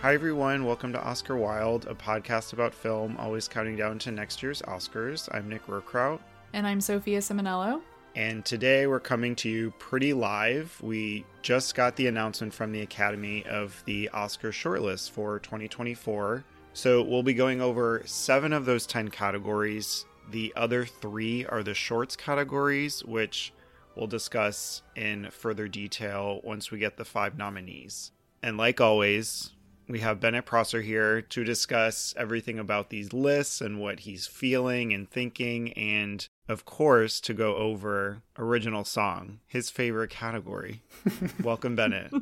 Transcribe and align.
Hi, 0.00 0.14
everyone. 0.14 0.64
Welcome 0.64 0.92
to 0.92 1.02
Oscar 1.02 1.36
Wild, 1.36 1.86
a 1.86 1.94
podcast 1.94 2.52
about 2.52 2.72
film, 2.72 3.16
always 3.16 3.48
counting 3.48 3.74
down 3.74 3.98
to 3.98 4.12
next 4.12 4.40
year's 4.44 4.62
Oscars. 4.62 5.28
I'm 5.34 5.48
Nick 5.48 5.66
Rohrkraut. 5.66 6.20
And 6.52 6.68
I'm 6.68 6.80
Sophia 6.80 7.18
Simonello. 7.18 7.80
And 8.14 8.44
today 8.44 8.86
we're 8.86 9.00
coming 9.00 9.34
to 9.34 9.48
you 9.48 9.72
pretty 9.80 10.12
live. 10.12 10.78
We 10.80 11.26
just 11.42 11.74
got 11.74 11.96
the 11.96 12.06
announcement 12.06 12.54
from 12.54 12.70
the 12.70 12.82
Academy 12.82 13.44
of 13.46 13.82
the 13.86 14.08
Oscar 14.10 14.52
shortlist 14.52 15.10
for 15.10 15.40
2024. 15.40 16.44
So 16.74 17.02
we'll 17.02 17.24
be 17.24 17.34
going 17.34 17.60
over 17.60 18.02
seven 18.06 18.52
of 18.52 18.66
those 18.66 18.86
10 18.86 19.08
categories. 19.08 20.06
The 20.30 20.52
other 20.54 20.84
three 20.84 21.44
are 21.46 21.64
the 21.64 21.74
shorts 21.74 22.14
categories, 22.14 23.04
which 23.04 23.52
we'll 23.96 24.06
discuss 24.06 24.82
in 24.94 25.28
further 25.32 25.66
detail 25.66 26.40
once 26.44 26.70
we 26.70 26.78
get 26.78 26.96
the 26.96 27.04
five 27.04 27.36
nominees. 27.36 28.12
And 28.44 28.56
like 28.56 28.80
always, 28.80 29.50
we 29.88 30.00
have 30.00 30.20
Bennett 30.20 30.44
Prosser 30.44 30.82
here 30.82 31.22
to 31.22 31.44
discuss 31.44 32.12
everything 32.16 32.58
about 32.58 32.90
these 32.90 33.14
lists 33.14 33.62
and 33.62 33.80
what 33.80 34.00
he's 34.00 34.26
feeling 34.26 34.92
and 34.92 35.10
thinking, 35.10 35.72
and 35.72 36.28
of 36.46 36.66
course, 36.66 37.20
to 37.22 37.32
go 37.32 37.56
over 37.56 38.22
original 38.38 38.84
song, 38.84 39.40
his 39.46 39.70
favorite 39.70 40.10
category. 40.10 40.82
Welcome, 41.42 41.74
Bennett. 41.74 42.12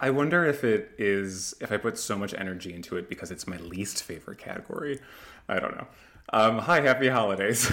I 0.00 0.08
wonder 0.08 0.46
if 0.46 0.64
it 0.64 0.92
is, 0.98 1.54
if 1.60 1.70
I 1.70 1.76
put 1.76 1.98
so 1.98 2.16
much 2.16 2.32
energy 2.32 2.72
into 2.72 2.96
it 2.96 3.08
because 3.08 3.30
it's 3.30 3.46
my 3.46 3.58
least 3.58 4.02
favorite 4.02 4.38
category. 4.38 4.98
I 5.46 5.60
don't 5.60 5.76
know. 5.76 5.86
Um, 6.32 6.58
hi, 6.58 6.80
happy 6.80 7.08
holidays. 7.08 7.70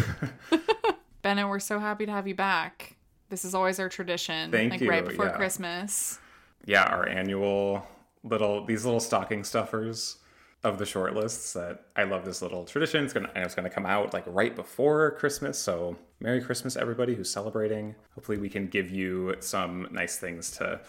Bennett, 1.21 1.47
we're 1.47 1.59
so 1.59 1.79
happy 1.79 2.05
to 2.05 2.11
have 2.11 2.27
you 2.27 2.35
back. 2.35 2.97
This 3.29 3.45
is 3.45 3.55
always 3.55 3.79
our 3.79 3.89
tradition. 3.89 4.51
Thank 4.51 4.71
like 4.71 4.81
you, 4.81 4.89
right 4.89 5.05
before 5.05 5.25
yeah. 5.25 5.37
Christmas. 5.37 6.19
yeah, 6.65 6.83
our 6.83 7.07
annual 7.07 7.87
little 8.23 8.65
these 8.65 8.85
little 8.85 8.99
stocking 8.99 9.43
stuffers 9.43 10.17
of 10.63 10.79
the 10.79 10.85
shortlists 10.85 11.53
that 11.53 11.85
I 11.95 12.03
love 12.03 12.25
this 12.25 12.41
little 12.41 12.65
tradition. 12.65 13.03
It's 13.03 13.13
gonna 13.13 13.31
it's 13.35 13.55
gonna 13.55 13.69
come 13.69 13.85
out 13.85 14.13
like 14.13 14.23
right 14.27 14.55
before 14.55 15.11
Christmas. 15.11 15.57
So 15.57 15.95
Merry 16.19 16.41
Christmas 16.41 16.75
everybody 16.75 17.15
who's 17.15 17.29
celebrating. 17.29 17.95
Hopefully 18.15 18.37
we 18.37 18.49
can 18.49 18.67
give 18.67 18.89
you 18.89 19.35
some 19.39 19.87
nice 19.91 20.17
things 20.17 20.51
to 20.51 20.79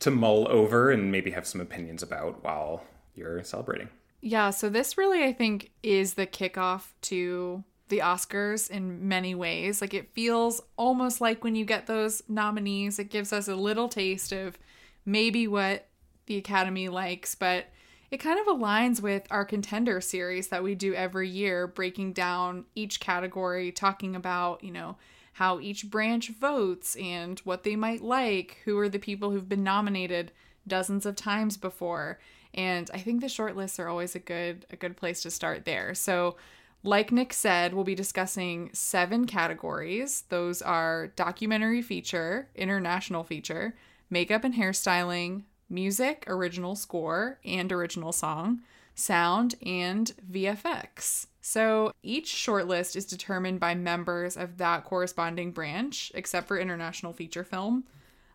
to 0.00 0.10
mull 0.10 0.46
over 0.48 0.90
and 0.90 1.10
maybe 1.10 1.30
have 1.30 1.46
some 1.46 1.60
opinions 1.60 2.02
about 2.02 2.44
while 2.44 2.84
you're 3.14 3.42
celebrating. 3.42 3.88
Yeah, 4.20 4.50
so 4.50 4.68
this 4.68 4.98
really, 4.98 5.24
I 5.24 5.32
think, 5.32 5.70
is 5.82 6.14
the 6.14 6.26
kickoff 6.26 6.92
to 7.02 7.64
the 7.88 7.98
Oscars 7.98 8.70
in 8.70 9.08
many 9.08 9.34
ways. 9.34 9.80
Like, 9.80 9.94
it 9.94 10.12
feels 10.12 10.60
almost 10.76 11.20
like 11.20 11.44
when 11.44 11.54
you 11.54 11.64
get 11.64 11.86
those 11.86 12.22
nominees, 12.28 12.98
it 12.98 13.10
gives 13.10 13.32
us 13.32 13.48
a 13.48 13.54
little 13.54 13.88
taste 13.88 14.32
of 14.32 14.58
maybe 15.04 15.46
what 15.46 15.86
the 16.26 16.36
Academy 16.36 16.88
likes, 16.88 17.34
but 17.34 17.66
it 18.10 18.18
kind 18.18 18.38
of 18.38 18.46
aligns 18.46 19.00
with 19.00 19.26
our 19.30 19.44
contender 19.44 20.00
series 20.00 20.48
that 20.48 20.62
we 20.62 20.74
do 20.74 20.94
every 20.94 21.28
year, 21.28 21.66
breaking 21.66 22.12
down 22.12 22.64
each 22.74 23.00
category, 23.00 23.72
talking 23.72 24.14
about, 24.14 24.62
you 24.62 24.70
know, 24.70 24.96
how 25.32 25.60
each 25.60 25.90
branch 25.90 26.30
votes 26.30 26.96
and 26.96 27.40
what 27.40 27.62
they 27.62 27.76
might 27.76 28.00
like, 28.00 28.58
who 28.64 28.78
are 28.78 28.88
the 28.88 28.98
people 28.98 29.30
who've 29.30 29.48
been 29.48 29.64
nominated 29.64 30.32
dozens 30.66 31.04
of 31.04 31.16
times 31.16 31.56
before. 31.56 32.18
And 32.54 32.90
I 32.94 32.98
think 32.98 33.20
the 33.20 33.28
short 33.28 33.56
lists 33.56 33.78
are 33.78 33.88
always 33.88 34.14
a 34.14 34.20
good 34.20 34.64
a 34.70 34.76
good 34.76 34.96
place 34.96 35.22
to 35.22 35.30
start 35.30 35.64
there. 35.64 35.94
So 35.94 36.36
like 36.82 37.10
Nick 37.10 37.32
said, 37.32 37.74
we'll 37.74 37.84
be 37.84 37.94
discussing 37.94 38.70
seven 38.72 39.26
categories. 39.26 40.22
Those 40.28 40.62
are 40.62 41.08
documentary 41.08 41.82
feature, 41.82 42.48
international 42.54 43.24
feature, 43.24 43.74
makeup 44.08 44.44
and 44.44 44.54
hairstyling, 44.54 45.42
music, 45.68 46.24
original 46.26 46.74
score, 46.74 47.38
and 47.44 47.72
original 47.72 48.12
song, 48.12 48.62
sound, 48.94 49.54
and 49.64 50.12
VFX. 50.30 51.26
So 51.40 51.92
each 52.02 52.32
shortlist 52.32 52.96
is 52.96 53.04
determined 53.04 53.60
by 53.60 53.74
members 53.74 54.36
of 54.36 54.58
that 54.58 54.84
corresponding 54.84 55.52
branch, 55.52 56.10
except 56.14 56.48
for 56.48 56.58
international 56.58 57.12
feature 57.12 57.44
film. 57.44 57.84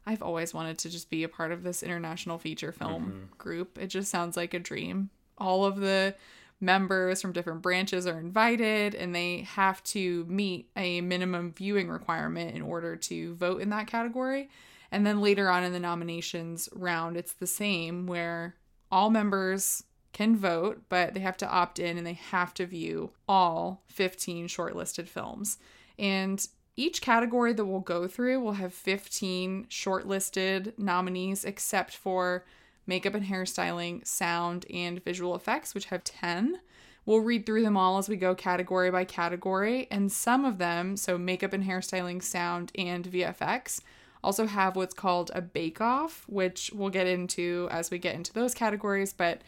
I've 0.05 0.23
always 0.23 0.53
wanted 0.53 0.77
to 0.79 0.89
just 0.89 1.09
be 1.09 1.23
a 1.23 1.29
part 1.29 1.51
of 1.51 1.63
this 1.63 1.83
international 1.83 2.37
feature 2.37 2.71
film 2.71 3.03
mm-hmm. 3.03 3.37
group. 3.37 3.77
It 3.77 3.87
just 3.87 4.09
sounds 4.09 4.37
like 4.37 4.53
a 4.53 4.59
dream. 4.59 5.09
All 5.37 5.65
of 5.65 5.77
the 5.79 6.15
members 6.61 7.21
from 7.21 7.33
different 7.33 7.61
branches 7.61 8.05
are 8.07 8.19
invited 8.19 8.95
and 8.95 9.13
they 9.13 9.41
have 9.41 9.83
to 9.83 10.25
meet 10.29 10.69
a 10.77 11.01
minimum 11.01 11.51
viewing 11.51 11.89
requirement 11.89 12.55
in 12.55 12.61
order 12.61 12.95
to 12.95 13.33
vote 13.35 13.61
in 13.61 13.69
that 13.71 13.87
category. 13.87 14.49
And 14.91 15.05
then 15.05 15.21
later 15.21 15.49
on 15.49 15.63
in 15.63 15.71
the 15.71 15.79
nominations 15.79 16.67
round, 16.73 17.15
it's 17.15 17.33
the 17.33 17.47
same 17.47 18.07
where 18.07 18.55
all 18.91 19.09
members 19.09 19.83
can 20.11 20.35
vote, 20.35 20.81
but 20.89 21.13
they 21.13 21.21
have 21.21 21.37
to 21.37 21.49
opt 21.49 21.79
in 21.79 21.97
and 21.97 22.05
they 22.05 22.13
have 22.13 22.53
to 22.55 22.65
view 22.65 23.11
all 23.27 23.83
15 23.87 24.47
shortlisted 24.47 25.07
films. 25.07 25.57
And 25.97 26.45
each 26.75 27.01
category 27.01 27.53
that 27.53 27.65
we'll 27.65 27.79
go 27.79 28.07
through 28.07 28.39
will 28.41 28.53
have 28.53 28.73
15 28.73 29.67
shortlisted 29.69 30.77
nominees, 30.77 31.45
except 31.45 31.95
for 31.95 32.45
makeup 32.85 33.13
and 33.13 33.25
hairstyling, 33.25 34.05
sound, 34.05 34.65
and 34.73 35.03
visual 35.03 35.35
effects, 35.35 35.73
which 35.73 35.85
have 35.85 36.03
10. 36.03 36.59
We'll 37.05 37.19
read 37.19 37.45
through 37.45 37.63
them 37.63 37.77
all 37.77 37.97
as 37.97 38.09
we 38.09 38.15
go 38.15 38.35
category 38.35 38.91
by 38.91 39.05
category, 39.05 39.87
and 39.89 40.11
some 40.11 40.45
of 40.45 40.57
them, 40.57 40.97
so 40.97 41.17
makeup 41.17 41.53
and 41.53 41.63
hairstyling, 41.63 42.21
sound, 42.21 42.71
and 42.75 43.05
VFX, 43.05 43.81
also 44.23 44.45
have 44.45 44.75
what's 44.75 44.93
called 44.93 45.31
a 45.33 45.41
bake 45.41 45.81
off, 45.81 46.25
which 46.27 46.71
we'll 46.73 46.89
get 46.89 47.07
into 47.07 47.67
as 47.71 47.91
we 47.91 47.97
get 47.97 48.15
into 48.15 48.33
those 48.33 48.53
categories, 48.53 49.13
but 49.13 49.41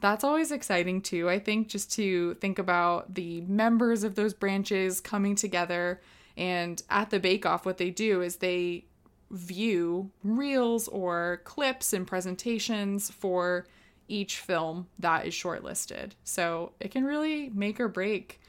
that's 0.00 0.24
always 0.24 0.52
exciting 0.52 1.00
too. 1.00 1.28
I 1.28 1.38
think 1.38 1.68
just 1.68 1.92
to 1.92 2.34
think 2.34 2.58
about 2.58 3.14
the 3.14 3.40
members 3.42 4.04
of 4.04 4.14
those 4.14 4.34
branches 4.34 5.00
coming 5.00 5.34
together 5.34 6.00
and 6.36 6.80
at 6.88 7.10
the 7.10 7.18
bake 7.18 7.44
off, 7.44 7.66
what 7.66 7.78
they 7.78 7.90
do 7.90 8.22
is 8.22 8.36
they 8.36 8.84
view 9.30 10.10
reels 10.22 10.88
or 10.88 11.40
clips 11.44 11.92
and 11.92 12.06
presentations 12.06 13.10
for 13.10 13.66
each 14.06 14.38
film 14.38 14.86
that 14.98 15.26
is 15.26 15.34
shortlisted. 15.34 16.12
So 16.24 16.72
it 16.80 16.90
can 16.90 17.04
really 17.04 17.50
make 17.50 17.78
or 17.78 17.88
break 17.88 18.40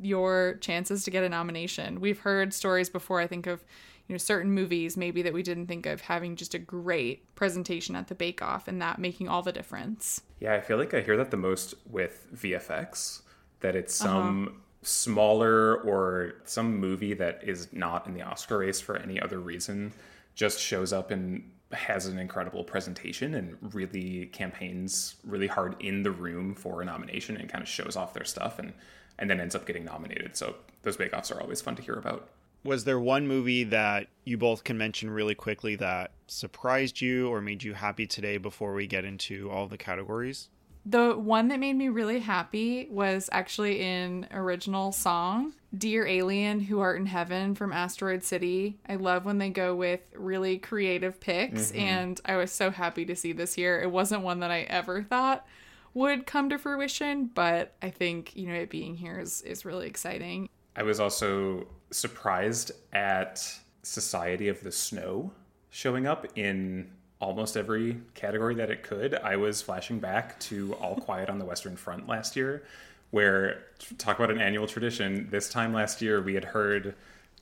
your 0.00 0.54
chances 0.60 1.04
to 1.04 1.10
get 1.10 1.24
a 1.24 1.28
nomination. 1.28 2.00
We've 2.00 2.20
heard 2.20 2.54
stories 2.54 2.88
before, 2.88 3.20
I 3.20 3.26
think 3.26 3.46
of 3.46 3.64
you 4.12 4.14
know 4.14 4.18
certain 4.18 4.52
movies 4.52 4.94
maybe 4.94 5.22
that 5.22 5.32
we 5.32 5.42
didn't 5.42 5.68
think 5.68 5.86
of 5.86 6.02
having 6.02 6.36
just 6.36 6.52
a 6.52 6.58
great 6.58 7.34
presentation 7.34 7.96
at 7.96 8.08
the 8.08 8.14
bake 8.14 8.42
off 8.42 8.68
and 8.68 8.82
that 8.82 8.98
making 8.98 9.26
all 9.26 9.40
the 9.40 9.52
difference. 9.52 10.20
Yeah, 10.38 10.52
I 10.52 10.60
feel 10.60 10.76
like 10.76 10.92
I 10.92 11.00
hear 11.00 11.16
that 11.16 11.30
the 11.30 11.38
most 11.38 11.72
with 11.88 12.26
VFX, 12.36 13.22
that 13.60 13.74
it's 13.74 13.98
uh-huh. 14.02 14.12
some 14.12 14.60
smaller 14.82 15.76
or 15.76 16.34
some 16.44 16.76
movie 16.76 17.14
that 17.14 17.40
is 17.42 17.72
not 17.72 18.06
in 18.06 18.12
the 18.12 18.20
Oscar 18.20 18.58
race 18.58 18.82
for 18.82 18.98
any 18.98 19.18
other 19.18 19.38
reason 19.38 19.94
just 20.34 20.60
shows 20.60 20.92
up 20.92 21.10
and 21.10 21.50
has 21.72 22.04
an 22.04 22.18
incredible 22.18 22.64
presentation 22.64 23.34
and 23.34 23.56
really 23.72 24.26
campaigns 24.26 25.14
really 25.24 25.46
hard 25.46 25.74
in 25.80 26.02
the 26.02 26.10
room 26.10 26.54
for 26.54 26.82
a 26.82 26.84
nomination 26.84 27.38
and 27.38 27.48
kind 27.48 27.62
of 27.62 27.68
shows 27.68 27.96
off 27.96 28.12
their 28.12 28.24
stuff 28.26 28.58
and 28.58 28.74
and 29.18 29.30
then 29.30 29.40
ends 29.40 29.54
up 29.54 29.64
getting 29.64 29.86
nominated. 29.86 30.36
So 30.36 30.56
those 30.82 30.98
bake 30.98 31.14
offs 31.16 31.30
are 31.30 31.40
always 31.40 31.62
fun 31.62 31.76
to 31.76 31.82
hear 31.82 31.94
about. 31.94 32.28
Was 32.64 32.84
there 32.84 33.00
one 33.00 33.26
movie 33.26 33.64
that 33.64 34.08
you 34.24 34.38
both 34.38 34.62
can 34.64 34.78
mention 34.78 35.10
really 35.10 35.34
quickly 35.34 35.74
that 35.76 36.12
surprised 36.26 37.00
you 37.00 37.28
or 37.28 37.40
made 37.40 37.62
you 37.62 37.74
happy 37.74 38.06
today 38.06 38.36
before 38.36 38.74
we 38.74 38.86
get 38.86 39.04
into 39.04 39.50
all 39.50 39.66
the 39.66 39.78
categories? 39.78 40.48
The 40.84 41.12
one 41.12 41.48
that 41.48 41.60
made 41.60 41.76
me 41.76 41.88
really 41.88 42.18
happy 42.18 42.88
was 42.90 43.28
actually 43.30 43.80
in 43.80 44.26
original 44.32 44.90
song, 44.90 45.54
Dear 45.76 46.06
Alien 46.06 46.58
Who 46.58 46.80
Art 46.80 46.98
in 46.98 47.06
Heaven 47.06 47.54
from 47.54 47.72
Asteroid 47.72 48.24
City. 48.24 48.78
I 48.88 48.96
love 48.96 49.24
when 49.24 49.38
they 49.38 49.50
go 49.50 49.76
with 49.76 50.00
really 50.14 50.58
creative 50.58 51.20
picks, 51.20 51.70
mm-hmm. 51.70 51.80
and 51.80 52.20
I 52.24 52.36
was 52.36 52.50
so 52.50 52.70
happy 52.70 53.04
to 53.04 53.14
see 53.14 53.32
this 53.32 53.56
year. 53.56 53.80
It 53.80 53.92
wasn't 53.92 54.22
one 54.22 54.40
that 54.40 54.50
I 54.50 54.62
ever 54.62 55.04
thought 55.04 55.46
would 55.94 56.26
come 56.26 56.48
to 56.50 56.58
fruition, 56.58 57.26
but 57.26 57.74
I 57.80 57.90
think, 57.90 58.34
you 58.34 58.48
know, 58.48 58.54
it 58.54 58.70
being 58.70 58.96
here 58.96 59.20
is, 59.20 59.40
is 59.42 59.64
really 59.64 59.86
exciting. 59.86 60.48
I 60.74 60.82
was 60.82 61.00
also 61.00 61.66
surprised 61.90 62.72
at 62.92 63.46
Society 63.82 64.48
of 64.48 64.62
the 64.62 64.72
Snow 64.72 65.32
showing 65.70 66.06
up 66.06 66.26
in 66.36 66.90
almost 67.20 67.56
every 67.56 67.98
category 68.14 68.54
that 68.56 68.70
it 68.70 68.82
could. 68.82 69.14
I 69.14 69.36
was 69.36 69.62
flashing 69.62 70.00
back 70.00 70.38
to 70.40 70.74
All 70.74 70.96
Quiet 70.96 71.28
on 71.30 71.38
the 71.38 71.44
Western 71.44 71.76
Front 71.76 72.08
last 72.08 72.36
year, 72.36 72.64
where 73.10 73.64
talk 73.98 74.18
about 74.18 74.30
an 74.30 74.40
annual 74.40 74.66
tradition. 74.66 75.28
This 75.30 75.48
time 75.48 75.72
last 75.72 76.02
year, 76.02 76.20
we 76.20 76.34
had 76.34 76.44
heard 76.44 76.94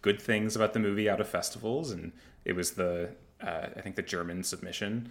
good 0.03 0.21
things 0.21 0.57
about 0.57 0.73
the 0.73 0.81
movie 0.81 1.09
out 1.09 1.21
of 1.21 1.29
festivals, 1.29 1.91
and 1.93 2.13
it 2.45 2.55
was 2.55 2.73
the 2.73 3.11
uh, 3.41 3.69
I 3.75 3.81
think 3.81 3.97
the 3.97 4.03
German 4.03 4.43
submission 4.43 5.11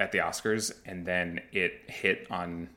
at 0.00 0.10
the 0.12 0.18
Oscars, 0.18 0.72
and 0.84 1.06
then 1.06 1.40
it 1.52 1.82
hit 1.86 2.26
on 2.30 2.68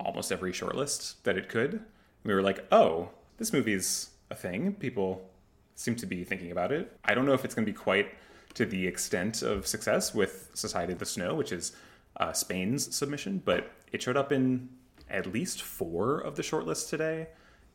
almost 0.00 0.32
every 0.32 0.52
shortlist 0.52 1.14
that 1.24 1.36
it 1.36 1.48
could. 1.48 1.80
We 2.24 2.34
were 2.34 2.42
like, 2.42 2.66
oh, 2.72 3.10
this 3.36 3.52
movie's 3.52 4.10
a 4.30 4.34
thing. 4.34 4.74
People 4.74 5.28
seem 5.74 5.94
to 5.96 6.06
be 6.06 6.24
thinking 6.24 6.50
about 6.50 6.72
it. 6.72 6.96
I 7.04 7.14
don't 7.14 7.26
know 7.26 7.34
if 7.34 7.44
it's 7.44 7.54
going 7.54 7.66
to 7.66 7.72
be 7.72 7.76
quite 7.76 8.14
to 8.54 8.66
the 8.66 8.86
extent 8.86 9.42
of 9.42 9.66
success 9.66 10.14
with 10.14 10.50
Society 10.54 10.92
of 10.92 10.98
the 10.98 11.06
Snow, 11.06 11.34
which 11.34 11.52
is 11.52 11.72
uh, 12.16 12.32
Spain's 12.32 12.94
submission, 12.94 13.40
but 13.44 13.70
it 13.92 14.02
showed 14.02 14.16
up 14.16 14.32
in 14.32 14.68
at 15.08 15.26
least 15.26 15.62
four 15.62 16.18
of 16.18 16.36
the 16.36 16.42
shortlists 16.42 16.88
today, 16.88 17.28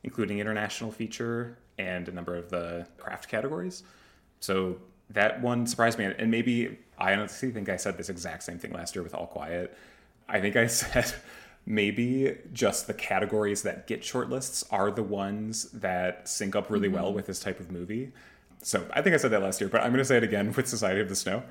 including 0.03 0.39
international 0.39 0.91
feature 0.91 1.57
and 1.77 2.07
a 2.07 2.11
number 2.11 2.35
of 2.35 2.49
the 2.49 2.85
craft 2.97 3.29
categories. 3.29 3.83
So 4.39 4.77
that 5.09 5.41
one 5.41 5.65
surprised 5.65 5.97
me. 5.97 6.05
And 6.05 6.29
maybe 6.29 6.77
I 6.97 7.13
honestly 7.13 7.51
think 7.51 7.69
I 7.69 7.77
said 7.77 7.97
this 7.97 8.09
exact 8.09 8.43
same 8.43 8.59
thing 8.59 8.73
last 8.73 8.95
year 8.95 9.03
with 9.03 9.15
All 9.15 9.27
Quiet. 9.27 9.75
I 10.27 10.39
think 10.39 10.55
I 10.55 10.67
said 10.67 11.13
maybe 11.65 12.37
just 12.51 12.87
the 12.87 12.93
categories 12.93 13.63
that 13.63 13.87
get 13.87 14.01
shortlists 14.01 14.65
are 14.71 14.91
the 14.91 15.03
ones 15.03 15.71
that 15.71 16.27
sync 16.27 16.55
up 16.55 16.69
really 16.69 16.87
mm-hmm. 16.87 16.95
well 16.95 17.13
with 17.13 17.25
this 17.27 17.39
type 17.39 17.59
of 17.59 17.71
movie. 17.71 18.11
So 18.61 18.85
I 18.91 19.01
think 19.01 19.13
I 19.13 19.17
said 19.17 19.31
that 19.31 19.41
last 19.41 19.61
year, 19.61 19.69
but 19.69 19.81
I'm 19.81 19.91
going 19.91 19.99
to 19.99 20.05
say 20.05 20.17
it 20.17 20.23
again 20.23 20.53
with 20.57 20.67
Society 20.67 21.01
of 21.01 21.09
the 21.09 21.15
Snow. 21.15 21.43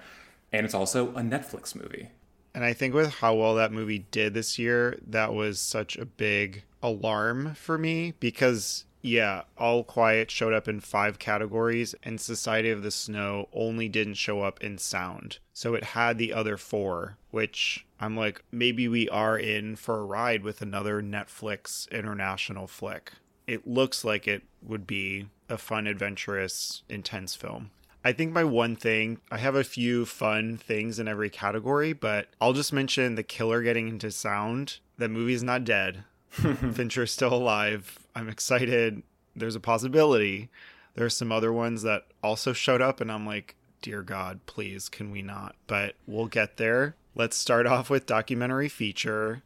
And 0.53 0.64
it's 0.64 0.75
also 0.75 1.09
a 1.11 1.23
Netflix 1.23 1.75
movie. 1.75 2.11
And 2.55 2.64
I 2.64 2.75
think 2.75 2.93
with 2.93 3.14
how 3.14 3.35
well 3.35 3.55
that 3.55 3.73
movie 3.73 4.00
did 4.11 4.35
this 4.35 4.59
year, 4.59 4.99
that 5.06 5.32
was 5.32 5.59
such 5.59 5.97
a 5.97 6.05
big 6.05 6.65
alarm 6.82 7.55
for 7.55 7.79
me 7.79 8.12
because 8.20 8.85
yeah, 9.03 9.43
All 9.58 9.82
Quiet 9.82 10.31
showed 10.31 10.53
up 10.53 10.69
in 10.69 10.79
five 10.79 11.19
categories, 11.19 11.94
and 12.05 12.20
Society 12.20 12.70
of 12.70 12.85
the 12.85 12.93
Snow 12.93 13.49
only 13.53 13.88
didn't 13.88 14.15
show 14.15 14.43
up 14.43 14.62
in 14.62 14.79
sound. 14.79 15.38
So 15.53 15.75
it 15.75 15.82
had 15.82 16.19
the 16.19 16.32
other 16.32 16.56
four, 16.56 17.17
which 17.32 17.85
I'm 18.03 18.17
like, 18.17 18.43
maybe 18.51 18.89
we 18.89 19.09
are 19.11 19.39
in 19.39 19.77
for 19.77 20.01
a 20.01 20.05
ride 20.05 20.43
with 20.43 20.61
another 20.61 21.01
Netflix 21.01 21.89
international 21.93 22.67
flick. 22.67 23.13
It 23.47 23.65
looks 23.65 24.05
like 24.05 24.27
it 24.27 24.43
would 24.61 24.89
be 24.89 25.29
a 25.49 25.57
fun, 25.57 25.87
adventurous, 25.87 26.83
intense 26.89 27.37
film. 27.37 27.71
I 28.05 28.13
think 28.13 28.33
my 28.33 28.43
one 28.43 28.75
thing, 28.75 29.21
I 29.31 29.39
have 29.39 29.55
a 29.55 29.63
few 29.63 30.05
fun 30.05 30.57
things 30.57 30.99
in 30.99 31.07
every 31.07 31.31
category, 31.31 31.93
but 31.93 32.27
I'll 32.41 32.53
just 32.53 32.73
mention 32.73 33.15
the 33.15 33.23
killer 33.23 33.63
getting 33.63 33.87
into 33.87 34.11
sound. 34.11 34.79
The 34.99 35.09
movie's 35.09 35.45
not 35.45 35.63
dead. 35.63 36.03
Fincher's 36.29 37.13
still 37.13 37.33
alive. 37.33 38.01
I'm 38.17 38.29
excited. 38.29 39.05
There's 39.37 39.55
a 39.55 39.61
possibility. 39.61 40.51
There's 40.97 41.17
some 41.17 41.31
other 41.31 41.53
ones 41.53 41.83
that 41.83 42.07
also 42.21 42.53
showed 42.53 42.83
up, 42.83 43.01
and 43.01 43.13
I'm 43.13 43.27
like, 43.27 43.55
dear 43.81 44.03
God, 44.03 44.41
please, 44.47 44.89
can 44.89 45.13
we 45.13 45.23
not? 45.23 45.55
But 45.69 45.95
we'll 46.09 46.27
get 46.27 46.57
there. 46.57 46.97
Let's 47.14 47.37
start 47.37 47.67
off 47.67 47.91
with 47.91 48.06
documentary 48.06 48.70
feature. 48.70 49.43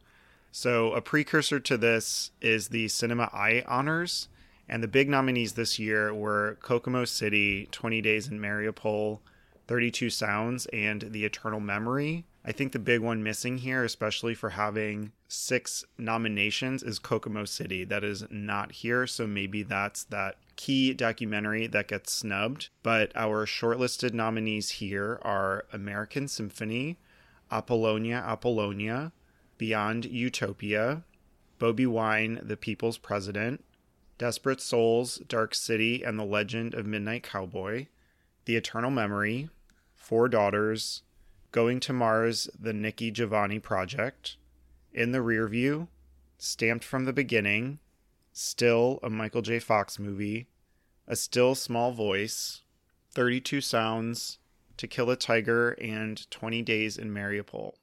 So, 0.53 0.93
a 0.93 1.01
precursor 1.01 1.59
to 1.59 1.77
this 1.77 2.31
is 2.39 2.69
the 2.69 2.87
Cinema 2.87 3.29
Eye 3.33 3.65
Honors. 3.67 4.29
And 4.69 4.81
the 4.81 4.87
big 4.87 5.09
nominees 5.09 5.53
this 5.53 5.77
year 5.77 6.13
were 6.13 6.57
Kokomo 6.61 7.03
City, 7.03 7.67
20 7.71 8.01
Days 8.01 8.29
in 8.29 8.39
Mariupol, 8.39 9.19
32 9.67 10.09
Sounds, 10.09 10.65
and 10.67 11.07
The 11.11 11.25
Eternal 11.25 11.59
Memory. 11.59 12.23
I 12.45 12.53
think 12.53 12.71
the 12.71 12.79
big 12.79 13.01
one 13.01 13.21
missing 13.21 13.57
here, 13.57 13.83
especially 13.83 14.33
for 14.33 14.51
having 14.51 15.11
six 15.27 15.83
nominations, 15.97 16.83
is 16.83 16.99
Kokomo 16.99 17.43
City. 17.43 17.83
That 17.83 18.05
is 18.05 18.23
not 18.29 18.71
here, 18.71 19.07
so 19.07 19.27
maybe 19.27 19.63
that's 19.63 20.05
that 20.05 20.37
key 20.55 20.93
documentary 20.93 21.67
that 21.67 21.89
gets 21.89 22.13
snubbed. 22.13 22.69
But 22.81 23.11
our 23.13 23.45
shortlisted 23.45 24.13
nominees 24.13 24.69
here 24.69 25.19
are 25.21 25.65
American 25.73 26.29
Symphony, 26.29 26.97
Apollonia, 27.51 28.23
Apollonia, 28.25 29.11
Beyond 29.57 30.05
Utopia, 30.05 31.03
Bobi 31.59 31.87
Wine, 31.87 32.39
The 32.43 32.57
People's 32.57 32.97
President, 32.97 33.63
Desperate 34.17 34.61
Souls, 34.61 35.17
Dark 35.27 35.55
City, 35.55 36.03
and 36.03 36.17
the 36.17 36.23
Legend 36.23 36.73
of 36.73 36.85
Midnight 36.85 37.23
Cowboy, 37.23 37.87
The 38.45 38.55
Eternal 38.55 38.91
Memory, 38.91 39.49
Four 39.95 40.29
Daughters, 40.29 41.03
Going 41.51 41.79
to 41.81 41.93
Mars, 41.93 42.49
the 42.59 42.73
Nikki 42.73 43.09
Giovanni 43.09 43.59
Project, 43.59 44.37
In 44.93 45.11
the 45.11 45.21
Rear 45.21 45.47
View, 45.47 45.87
Stamped 46.37 46.83
from 46.83 47.05
the 47.05 47.13
Beginning, 47.13 47.79
Still, 48.31 48.99
a 49.01 49.09
Michael 49.09 49.41
J. 49.41 49.57
Fox 49.57 49.97
movie, 49.97 50.47
A 51.07 51.15
Still 51.15 51.55
Small 51.55 51.91
Voice, 51.91 52.61
32 53.11 53.61
Sounds, 53.61 54.37
To 54.77 54.87
Kill 54.87 55.09
a 55.09 55.15
Tiger, 55.15 55.71
and 55.71 56.29
20 56.29 56.61
Days 56.61 56.97
in 56.97 57.11
Mariupol. 57.11 57.73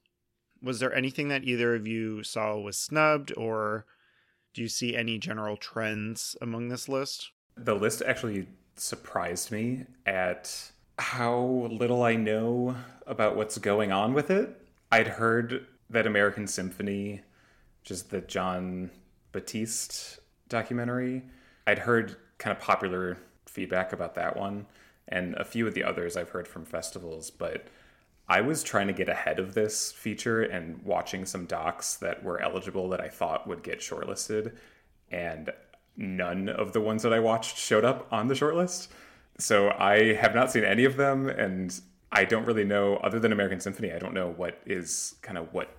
Was 0.63 0.79
there 0.79 0.95
anything 0.95 1.29
that 1.29 1.45
either 1.45 1.75
of 1.75 1.87
you 1.87 2.23
saw 2.23 2.57
was 2.57 2.77
snubbed, 2.77 3.33
or 3.37 3.85
do 4.55 4.63
you 4.63 4.69
see 4.69 4.97
any 4.97 5.19
general 5.19 5.57
trends 5.57 6.37
among 6.41 6.69
this 6.69 6.89
list? 6.89 7.33
The 7.57 7.75
list 7.75 8.03
actually 8.07 8.47
surprised 8.77 9.51
me 9.51 9.87
at 10.07 10.71
how 10.99 11.69
little 11.71 12.03
I 12.03 12.15
know 12.17 12.77
about 13.07 13.37
what's 13.37 13.59
going 13.59 13.93
on 13.93 14.15
with 14.15 14.31
it. 14.31 14.61
I'd 14.93 15.09
heard 15.09 15.67
that 15.91 16.07
American 16.07 16.47
Symphony, 16.47 17.23
which 17.83 17.91
is 17.91 18.05
the 18.05 18.21
Jon 18.21 18.91
Batiste 19.33 20.21
documentary, 20.49 21.25
I'd 21.67 21.81
heard 21.81 22.17
kind 22.39 22.57
of 22.57 22.63
popular 22.63 23.19
feedback 23.47 23.93
about 23.93 24.15
that 24.15 24.37
one, 24.37 24.67
and 25.09 25.35
a 25.35 25.45
few 25.45 25.67
of 25.67 25.75
the 25.75 25.85
others 25.85 26.17
I've 26.17 26.31
heard 26.31 26.49
from 26.49 26.65
festivals, 26.65 27.31
but 27.31 27.67
I 28.29 28.41
was 28.41 28.63
trying 28.63 28.87
to 28.87 28.93
get 28.95 29.09
ahead 29.09 29.39
of 29.39 29.55
this 29.55 29.93
feature 29.93 30.43
and 30.43 30.83
watching 30.83 31.27
some 31.27 31.45
docs 31.45 31.97
that 31.97 32.23
were 32.23 32.41
eligible 32.41 32.89
that 32.89 33.01
I 33.01 33.09
thought 33.09 33.47
would 33.47 33.63
get 33.63 33.81
shortlisted, 33.81 34.57
and 35.11 35.53
none 35.97 36.49
of 36.49 36.73
the 36.73 36.81
ones 36.81 37.03
that 37.03 37.13
I 37.13 37.21
watched 37.21 37.59
showed 37.59 37.85
up 37.85 38.07
on 38.11 38.29
the 38.29 38.35
shortlist. 38.35 38.89
So 39.39 39.71
I 39.71 40.15
have 40.15 40.35
not 40.35 40.51
seen 40.51 40.65
any 40.65 40.85
of 40.85 40.97
them, 40.97 41.29
and 41.29 41.79
I 42.11 42.25
don't 42.25 42.47
really 42.47 42.65
know, 42.65 42.97
other 42.97 43.19
than 43.19 43.33
American 43.33 43.61
Symphony, 43.61 43.93
I 43.93 43.99
don't 43.99 44.15
know 44.15 44.31
what 44.31 44.61
is 44.65 45.17
kind 45.23 45.37
of 45.37 45.53
what 45.53 45.77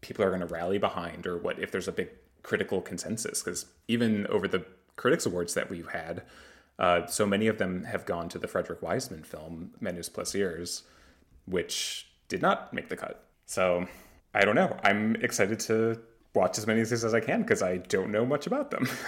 people 0.00 0.24
are 0.24 0.28
going 0.28 0.40
to 0.40 0.46
rally 0.46 0.78
behind 0.78 1.26
or 1.26 1.38
what 1.38 1.58
if 1.58 1.70
there's 1.70 1.88
a 1.88 1.92
big 1.92 2.08
critical 2.42 2.80
consensus. 2.80 3.42
Because 3.42 3.66
even 3.86 4.26
over 4.26 4.46
the 4.46 4.64
Critics 4.96 5.26
Awards 5.26 5.54
that 5.54 5.70
we've 5.70 5.88
had, 5.88 6.22
uh, 6.78 7.06
so 7.06 7.26
many 7.26 7.46
of 7.48 7.58
them 7.58 7.84
have 7.84 8.06
gone 8.06 8.28
to 8.30 8.38
the 8.38 8.48
Frederick 8.48 8.82
Wiseman 8.82 9.24
film, 9.24 9.72
Menus 9.80 10.08
Plaisirs, 10.08 10.82
which 11.46 12.08
did 12.28 12.42
not 12.42 12.72
make 12.72 12.88
the 12.88 12.96
cut. 12.96 13.24
So 13.46 13.86
I 14.34 14.44
don't 14.44 14.54
know. 14.54 14.76
I'm 14.84 15.16
excited 15.16 15.60
to 15.60 16.00
watch 16.34 16.58
as 16.58 16.66
many 16.66 16.80
of 16.80 16.88
these 16.88 17.04
as 17.04 17.14
I 17.14 17.20
can 17.20 17.42
because 17.42 17.62
I 17.62 17.78
don't 17.78 18.10
know 18.10 18.24
much 18.24 18.46
about 18.46 18.70
them. 18.70 18.88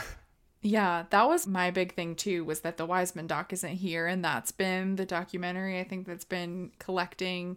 Yeah, 0.62 1.04
that 1.08 1.26
was 1.26 1.46
my 1.46 1.70
big 1.70 1.94
thing 1.94 2.14
too, 2.14 2.44
was 2.44 2.60
that 2.60 2.76
the 2.76 2.84
Wiseman 2.84 3.26
doc 3.26 3.52
isn't 3.52 3.76
here. 3.76 4.06
And 4.06 4.22
that's 4.22 4.52
been 4.52 4.96
the 4.96 5.06
documentary, 5.06 5.80
I 5.80 5.84
think, 5.84 6.06
that's 6.06 6.24
been 6.24 6.72
collecting 6.78 7.56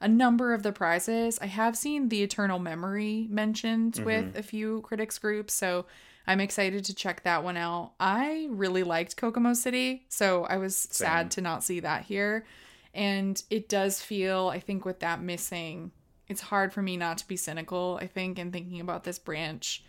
a 0.00 0.08
number 0.08 0.54
of 0.54 0.62
the 0.62 0.72
prizes. 0.72 1.38
I 1.42 1.46
have 1.46 1.76
seen 1.76 2.08
The 2.08 2.22
Eternal 2.22 2.58
Memory 2.58 3.26
mentioned 3.30 3.94
mm-hmm. 3.94 4.04
with 4.04 4.36
a 4.36 4.42
few 4.42 4.80
critics 4.82 5.18
groups. 5.18 5.52
So 5.52 5.86
I'm 6.28 6.40
excited 6.40 6.84
to 6.84 6.94
check 6.94 7.22
that 7.24 7.42
one 7.42 7.56
out. 7.56 7.92
I 7.98 8.46
really 8.50 8.82
liked 8.84 9.16
Kokomo 9.16 9.54
City. 9.54 10.04
So 10.10 10.44
I 10.44 10.58
was 10.58 10.76
Same. 10.76 11.06
sad 11.06 11.30
to 11.32 11.40
not 11.40 11.64
see 11.64 11.80
that 11.80 12.02
here. 12.02 12.44
And 12.92 13.42
it 13.48 13.68
does 13.68 14.00
feel, 14.00 14.48
I 14.48 14.60
think, 14.60 14.84
with 14.84 15.00
that 15.00 15.22
missing, 15.22 15.90
it's 16.28 16.42
hard 16.42 16.72
for 16.74 16.82
me 16.82 16.98
not 16.98 17.18
to 17.18 17.28
be 17.28 17.36
cynical, 17.36 17.98
I 18.00 18.06
think, 18.06 18.38
in 18.38 18.52
thinking 18.52 18.80
about 18.80 19.04
this 19.04 19.18
branch 19.18 19.82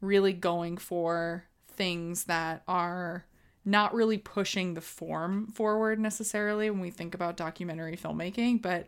really 0.00 0.32
going 0.32 0.78
for 0.78 1.44
things 1.68 2.24
that 2.24 2.62
are 2.66 3.26
not 3.64 3.94
really 3.94 4.18
pushing 4.18 4.74
the 4.74 4.80
form 4.80 5.46
forward 5.48 6.00
necessarily 6.00 6.68
when 6.70 6.80
we 6.80 6.90
think 6.90 7.14
about 7.14 7.36
documentary 7.36 7.96
filmmaking, 7.96 8.60
but 8.60 8.86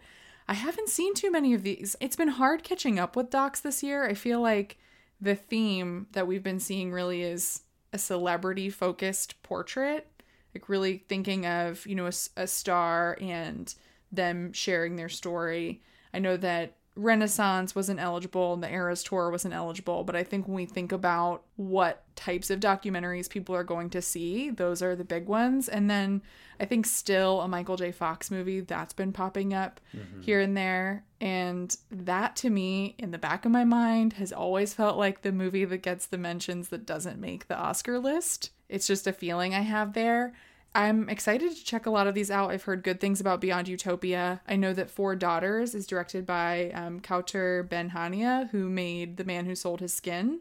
I 0.48 0.54
haven't 0.54 0.88
seen 0.88 1.14
too 1.14 1.30
many 1.30 1.54
of 1.54 1.62
these. 1.62 1.96
It's 2.00 2.16
been 2.16 2.28
hard 2.28 2.64
catching 2.64 2.98
up 2.98 3.14
with 3.14 3.30
docs 3.30 3.60
this 3.60 3.82
year. 3.82 4.04
I 4.04 4.14
feel 4.14 4.40
like 4.40 4.78
the 5.24 5.34
theme 5.34 6.06
that 6.12 6.26
we've 6.26 6.42
been 6.42 6.60
seeing 6.60 6.92
really 6.92 7.22
is 7.22 7.62
a 7.94 7.98
celebrity 7.98 8.68
focused 8.68 9.42
portrait, 9.42 10.06
like 10.54 10.68
really 10.68 10.98
thinking 11.08 11.46
of, 11.46 11.86
you 11.86 11.94
know, 11.94 12.06
a, 12.06 12.12
a 12.36 12.46
star 12.46 13.16
and 13.20 13.74
them 14.12 14.52
sharing 14.52 14.96
their 14.96 15.08
story. 15.08 15.82
I 16.12 16.18
know 16.18 16.36
that 16.36 16.76
Renaissance 16.96 17.74
wasn't 17.74 17.98
eligible 17.98 18.54
and 18.54 18.62
the 18.62 18.72
Eras 18.72 19.02
Tour 19.02 19.30
wasn't 19.30 19.54
eligible, 19.54 20.04
but 20.04 20.14
I 20.14 20.22
think 20.22 20.46
when 20.46 20.54
we 20.54 20.66
think 20.66 20.92
about 20.92 21.42
what 21.56 22.04
types 22.14 22.50
of 22.50 22.60
documentaries 22.60 23.28
people 23.28 23.54
are 23.56 23.64
going 23.64 23.90
to 23.90 24.02
see, 24.02 24.50
those 24.50 24.80
are 24.80 24.94
the 24.94 25.04
big 25.04 25.26
ones. 25.26 25.68
And 25.68 25.90
then 25.90 26.22
I 26.60 26.66
think 26.66 26.86
still 26.86 27.40
a 27.40 27.48
Michael 27.48 27.76
J. 27.76 27.90
Fox 27.90 28.30
movie 28.30 28.60
that's 28.60 28.92
been 28.92 29.12
popping 29.12 29.52
up 29.52 29.80
mm-hmm. 29.96 30.20
here 30.20 30.40
and 30.40 30.56
there. 30.56 31.04
And 31.20 31.76
that 31.90 32.36
to 32.36 32.50
me, 32.50 32.94
in 32.98 33.10
the 33.10 33.18
back 33.18 33.44
of 33.44 33.50
my 33.50 33.64
mind, 33.64 34.12
has 34.14 34.32
always 34.32 34.72
felt 34.72 34.96
like 34.96 35.22
the 35.22 35.32
movie 35.32 35.64
that 35.64 35.78
gets 35.78 36.06
the 36.06 36.18
mentions 36.18 36.68
that 36.68 36.86
doesn't 36.86 37.20
make 37.20 37.48
the 37.48 37.58
Oscar 37.58 37.98
list. 37.98 38.50
It's 38.68 38.86
just 38.86 39.08
a 39.08 39.12
feeling 39.12 39.52
I 39.52 39.60
have 39.62 39.94
there. 39.94 40.32
I'm 40.74 41.08
excited 41.08 41.54
to 41.54 41.64
check 41.64 41.86
a 41.86 41.90
lot 41.90 42.08
of 42.08 42.14
these 42.14 42.32
out. 42.32 42.50
I've 42.50 42.64
heard 42.64 42.82
good 42.82 43.00
things 43.00 43.20
about 43.20 43.40
Beyond 43.40 43.68
Utopia. 43.68 44.40
I 44.48 44.56
know 44.56 44.72
that 44.72 44.90
Four 44.90 45.14
Daughters 45.14 45.72
is 45.72 45.86
directed 45.86 46.26
by 46.26 46.70
um, 46.70 47.00
Kaouther 47.00 47.68
Ben-Hania, 47.68 48.50
who 48.50 48.68
made 48.68 49.16
The 49.16 49.24
Man 49.24 49.46
Who 49.46 49.54
Sold 49.54 49.80
His 49.80 49.94
Skin, 49.94 50.40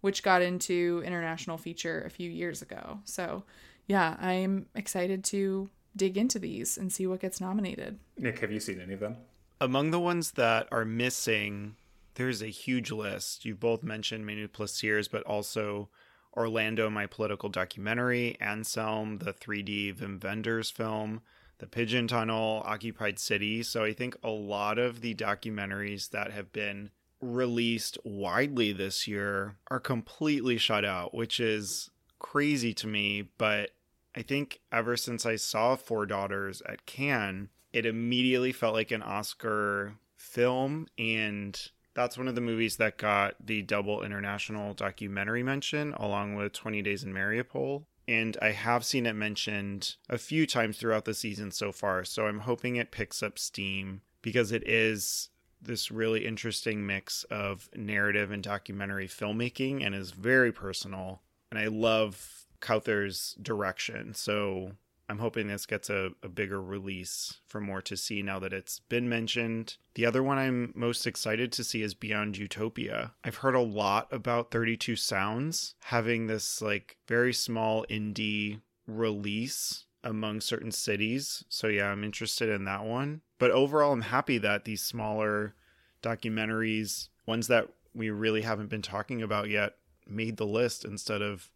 which 0.00 0.22
got 0.22 0.40
into 0.40 1.02
international 1.04 1.58
feature 1.58 2.02
a 2.06 2.10
few 2.10 2.30
years 2.30 2.62
ago. 2.62 3.00
So, 3.04 3.42
yeah, 3.88 4.16
I'm 4.20 4.66
excited 4.76 5.24
to 5.24 5.68
dig 5.96 6.16
into 6.16 6.38
these 6.38 6.78
and 6.78 6.92
see 6.92 7.06
what 7.08 7.20
gets 7.20 7.40
nominated. 7.40 7.98
Nick, 8.16 8.38
have 8.38 8.52
you 8.52 8.60
seen 8.60 8.80
any 8.80 8.94
of 8.94 9.00
them? 9.00 9.16
Among 9.60 9.90
the 9.90 10.00
ones 10.00 10.32
that 10.32 10.68
are 10.70 10.84
missing, 10.84 11.74
there's 12.14 12.40
a 12.40 12.46
huge 12.46 12.92
list. 12.92 13.44
You 13.44 13.56
both 13.56 13.82
mentioned 13.82 14.26
Menus 14.26 14.50
Plaisirs, 14.50 15.10
but 15.10 15.24
also 15.24 15.88
Orlando, 16.34 16.88
my 16.88 17.06
political 17.06 17.48
documentary, 17.48 18.36
Anselm, 18.40 19.18
the 19.18 19.32
3D 19.32 19.94
Wim 19.98 20.22
Wenders 20.22 20.70
film, 20.70 21.22
The 21.58 21.66
Pigeon 21.66 22.08
Tunnel, 22.08 22.62
Occupied 22.64 23.18
City. 23.18 23.62
So 23.62 23.84
I 23.84 23.92
think 23.92 24.16
a 24.22 24.30
lot 24.30 24.78
of 24.78 25.00
the 25.00 25.14
documentaries 25.14 26.10
that 26.10 26.32
have 26.32 26.52
been 26.52 26.90
released 27.20 27.98
widely 28.04 28.72
this 28.72 29.06
year 29.06 29.56
are 29.70 29.80
completely 29.80 30.58
shut 30.58 30.84
out, 30.84 31.14
which 31.14 31.38
is 31.38 31.90
crazy 32.18 32.74
to 32.74 32.86
me. 32.86 33.28
But 33.38 33.70
I 34.14 34.22
think 34.22 34.60
ever 34.70 34.96
since 34.96 35.24
I 35.24 35.36
saw 35.36 35.76
Four 35.76 36.06
Daughters 36.06 36.62
at 36.62 36.86
Cannes, 36.86 37.48
it 37.72 37.86
immediately 37.86 38.52
felt 38.52 38.74
like 38.74 38.90
an 38.90 39.02
Oscar 39.02 39.94
film. 40.16 40.86
And 40.98 41.58
that's 41.94 42.18
one 42.18 42.28
of 42.28 42.34
the 42.34 42.40
movies 42.40 42.76
that 42.76 42.98
got 42.98 43.34
the 43.44 43.62
double 43.62 44.02
international 44.02 44.74
documentary 44.74 45.42
mention 45.42 45.92
along 45.94 46.34
with 46.34 46.52
20 46.52 46.82
Days 46.82 47.04
in 47.04 47.12
Mariupol. 47.12 47.84
And 48.08 48.36
I 48.42 48.50
have 48.50 48.84
seen 48.84 49.06
it 49.06 49.14
mentioned 49.14 49.96
a 50.08 50.18
few 50.18 50.46
times 50.46 50.76
throughout 50.76 51.04
the 51.04 51.14
season 51.14 51.50
so 51.50 51.70
far. 51.70 52.04
So 52.04 52.26
I'm 52.26 52.40
hoping 52.40 52.76
it 52.76 52.90
picks 52.90 53.22
up 53.22 53.38
steam 53.38 54.02
because 54.22 54.52
it 54.52 54.66
is 54.68 55.28
this 55.60 55.90
really 55.90 56.26
interesting 56.26 56.84
mix 56.84 57.24
of 57.24 57.68
narrative 57.76 58.32
and 58.32 58.42
documentary 58.42 59.06
filmmaking 59.06 59.84
and 59.84 59.94
is 59.94 60.10
very 60.10 60.50
personal. 60.50 61.22
And 61.50 61.58
I 61.58 61.66
love 61.66 62.46
Kaouther's 62.60 63.36
direction. 63.40 64.14
So 64.14 64.72
I'm 65.12 65.18
hoping 65.18 65.46
this 65.46 65.66
gets 65.66 65.90
a, 65.90 66.12
a 66.22 66.28
bigger 66.30 66.62
release 66.62 67.36
for 67.46 67.60
more 67.60 67.82
to 67.82 67.98
see 67.98 68.22
now 68.22 68.38
that 68.38 68.54
it's 68.54 68.78
been 68.78 69.10
mentioned. 69.10 69.76
The 69.92 70.06
other 70.06 70.22
one 70.22 70.38
I'm 70.38 70.72
most 70.74 71.06
excited 71.06 71.52
to 71.52 71.64
see 71.64 71.82
is 71.82 71.92
Beyond 71.92 72.38
Utopia. 72.38 73.12
I've 73.22 73.36
heard 73.36 73.54
a 73.54 73.60
lot 73.60 74.08
about 74.10 74.50
32 74.50 74.96
Sounds 74.96 75.74
having 75.80 76.28
this 76.28 76.62
like 76.62 76.96
very 77.06 77.34
small 77.34 77.84
indie 77.90 78.62
release 78.86 79.84
among 80.02 80.40
certain 80.40 80.72
cities. 80.72 81.44
So 81.50 81.66
yeah, 81.66 81.88
I'm 81.88 82.04
interested 82.04 82.48
in 82.48 82.64
that 82.64 82.84
one. 82.84 83.20
But 83.38 83.50
overall, 83.50 83.92
I'm 83.92 84.00
happy 84.00 84.38
that 84.38 84.64
these 84.64 84.82
smaller 84.82 85.54
documentaries, 86.02 87.10
ones 87.26 87.48
that 87.48 87.68
we 87.94 88.08
really 88.08 88.40
haven't 88.40 88.70
been 88.70 88.80
talking 88.80 89.20
about 89.20 89.50
yet, 89.50 89.74
made 90.08 90.38
the 90.38 90.46
list 90.46 90.86
instead 90.86 91.20
of 91.20 91.50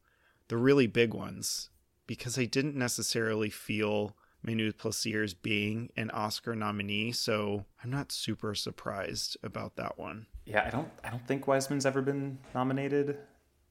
the 0.49 0.59
really 0.59 0.87
big 0.87 1.15
ones 1.15 1.71
because 2.07 2.39
I 2.39 2.45
didn't 2.45 2.77
necessarily 2.77 3.51
feel 3.51 4.17
Menus 4.43 4.75
Plaisirs 4.75 5.35
being 5.41 5.91
an 5.97 6.11
Oscar 6.11 6.55
nominee, 6.55 7.13
so 7.13 7.65
I'm 7.83 7.91
not 7.91 8.13
super 8.13 8.55
surprised 8.55 9.37
about 9.43 9.77
that 9.77 9.99
one. 9.99 10.27
Yeah, 10.45 10.65
I 10.65 10.71
don't 10.71 10.89
I 11.05 11.11
don't 11.11 11.27
think 11.27 11.47
Wiseman's 11.47 11.87
ever 11.87 12.03
been 12.03 12.39
nominated. 12.55 13.19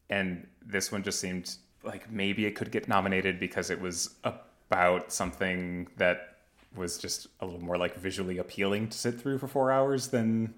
And 0.10 0.48
this 0.64 0.92
one 0.92 1.04
just 1.04 1.20
seemed 1.20 1.56
like 1.84 2.12
maybe 2.12 2.46
it 2.46 2.56
could 2.56 2.72
get 2.72 2.88
nominated 2.88 3.40
because 3.40 3.70
it 3.70 3.80
was 3.80 4.16
about 4.24 5.12
something 5.12 5.88
that 5.98 6.38
was 6.76 6.98
just 6.98 7.28
a 7.40 7.46
little 7.46 7.62
more 7.62 7.78
like 7.78 7.96
visually 7.96 8.38
appealing 8.38 8.90
to 8.90 8.98
sit 8.98 9.20
through 9.20 9.38
for 9.38 9.48
four 9.48 9.72
hours 9.72 10.10
than 10.10 10.54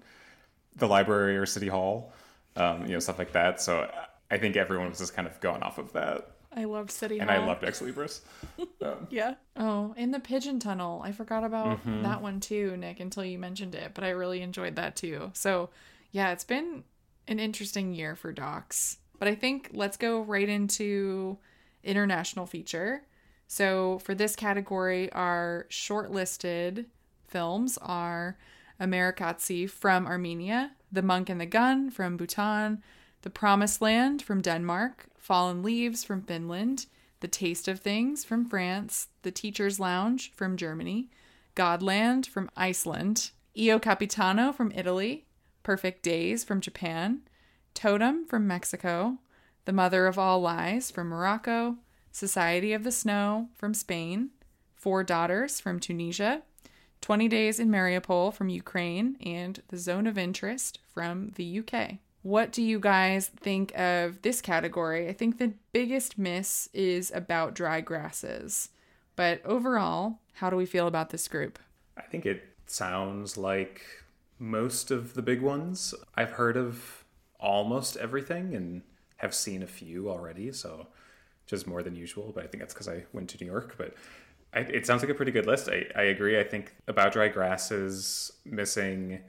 the 0.76 0.86
library 0.86 1.36
or 1.36 1.46
city 1.46 1.68
hall, 1.68 2.12
um, 2.56 2.82
you 2.82 2.92
know, 2.92 2.98
stuff 2.98 3.18
like 3.18 3.32
that. 3.32 3.60
So 3.60 3.88
I 4.30 4.38
think 4.38 4.56
everyone 4.56 4.88
was 4.88 4.98
just 4.98 5.14
kind 5.14 5.28
of 5.28 5.38
going 5.40 5.62
off 5.62 5.78
of 5.78 5.92
that. 5.92 6.30
I 6.58 6.64
loved 6.64 6.90
City 6.90 7.18
and 7.20 7.30
Hall. 7.30 7.42
I 7.42 7.46
loved 7.46 7.64
Ex 7.64 7.80
Libris. 7.80 8.20
Um, 8.82 9.06
yeah. 9.10 9.34
Oh, 9.56 9.92
in 9.96 10.10
the 10.12 10.20
Pigeon 10.20 10.58
Tunnel. 10.60 11.02
I 11.04 11.12
forgot 11.12 11.44
about 11.44 11.78
Mm-hmm. 11.78 12.02
that 12.02 12.22
one 12.22 12.40
too, 12.40 12.76
Nick, 12.76 13.00
until 13.00 13.24
you 13.24 13.38
mentioned 13.38 13.74
it, 13.74 13.92
but 13.94 14.04
I 14.04 14.10
really 14.10 14.40
enjoyed 14.42 14.76
that 14.76 14.94
too. 14.96 15.30
So, 15.34 15.70
yeah, 16.12 16.30
it's 16.32 16.44
been 16.44 16.84
an 17.26 17.38
interesting 17.38 17.92
year 17.94 18.14
for 18.16 18.32
docs. 18.32 18.98
But 19.18 19.28
I 19.28 19.34
think 19.34 19.70
let's 19.72 19.96
go 19.96 20.20
right 20.22 20.48
into 20.48 21.38
international 21.82 22.46
feature. 22.46 23.02
So, 23.48 23.98
for 24.00 24.14
this 24.14 24.36
category, 24.36 25.10
our 25.12 25.66
shortlisted 25.70 26.86
films 27.26 27.78
are 27.82 28.36
Amerikatsi 28.80 29.68
from 29.68 30.06
Armenia, 30.06 30.72
The 30.92 31.02
Monk 31.02 31.28
and 31.28 31.40
the 31.40 31.46
Gun 31.46 31.90
from 31.90 32.16
Bhutan, 32.16 32.82
The 33.22 33.30
Promised 33.30 33.82
Land 33.82 34.22
from 34.22 34.40
Denmark, 34.40 35.06
Fallen 35.28 35.62
Leaves 35.62 36.04
from 36.04 36.22
Finland, 36.22 36.86
The 37.20 37.28
Taste 37.28 37.68
of 37.68 37.80
Things 37.80 38.24
from 38.24 38.48
France, 38.48 39.08
The 39.20 39.30
Teacher's 39.30 39.78
Lounge 39.78 40.32
from 40.32 40.56
Germany, 40.56 41.10
Godland 41.54 42.26
from 42.26 42.48
Iceland, 42.56 43.32
Io 43.54 43.78
Capitano 43.78 44.52
from 44.52 44.72
Italy, 44.74 45.26
Perfect 45.62 46.02
Days 46.02 46.44
from 46.44 46.62
Japan, 46.62 47.20
Totem 47.74 48.24
from 48.24 48.46
Mexico, 48.46 49.18
The 49.66 49.74
Mother 49.74 50.06
of 50.06 50.18
All 50.18 50.40
Lies 50.40 50.90
from 50.90 51.08
Morocco, 51.08 51.76
Society 52.10 52.72
of 52.72 52.82
the 52.82 52.90
Snow 52.90 53.50
from 53.54 53.74
Spain, 53.74 54.30
Four 54.76 55.04
Daughters 55.04 55.60
from 55.60 55.78
Tunisia, 55.78 56.40
20 57.02 57.28
Days 57.28 57.60
in 57.60 57.68
Mariupol 57.68 58.32
from 58.32 58.48
Ukraine, 58.48 59.18
and 59.20 59.62
The 59.68 59.76
Zone 59.76 60.06
of 60.06 60.16
Interest 60.16 60.78
from 60.88 61.32
the 61.36 61.58
UK. 61.58 61.98
What 62.28 62.52
do 62.52 62.60
you 62.60 62.78
guys 62.78 63.28
think 63.28 63.72
of 63.74 64.20
this 64.20 64.42
category? 64.42 65.08
I 65.08 65.14
think 65.14 65.38
the 65.38 65.54
biggest 65.72 66.18
miss 66.18 66.68
is 66.74 67.10
about 67.14 67.54
dry 67.54 67.80
grasses. 67.80 68.68
But 69.16 69.40
overall, 69.46 70.18
how 70.34 70.50
do 70.50 70.56
we 70.56 70.66
feel 70.66 70.86
about 70.86 71.08
this 71.08 71.26
group? 71.26 71.58
I 71.96 72.02
think 72.02 72.26
it 72.26 72.42
sounds 72.66 73.38
like 73.38 73.80
most 74.38 74.90
of 74.90 75.14
the 75.14 75.22
big 75.22 75.40
ones. 75.40 75.94
I've 76.16 76.32
heard 76.32 76.58
of 76.58 77.02
almost 77.40 77.96
everything 77.96 78.54
and 78.54 78.82
have 79.16 79.34
seen 79.34 79.62
a 79.62 79.66
few 79.66 80.10
already, 80.10 80.52
so 80.52 80.88
just 81.46 81.66
more 81.66 81.82
than 81.82 81.96
usual. 81.96 82.32
But 82.34 82.44
I 82.44 82.46
think 82.48 82.60
that's 82.62 82.74
because 82.74 82.88
I 82.88 83.04
went 83.14 83.30
to 83.30 83.38
New 83.42 83.50
York. 83.50 83.76
But 83.78 83.94
I, 84.52 84.58
it 84.58 84.84
sounds 84.84 85.00
like 85.00 85.10
a 85.10 85.14
pretty 85.14 85.32
good 85.32 85.46
list. 85.46 85.70
I, 85.70 85.86
I 85.96 86.02
agree. 86.02 86.38
I 86.38 86.44
think 86.44 86.74
About 86.86 87.14
Dry 87.14 87.28
Grasses 87.28 88.32
missing 88.44 89.20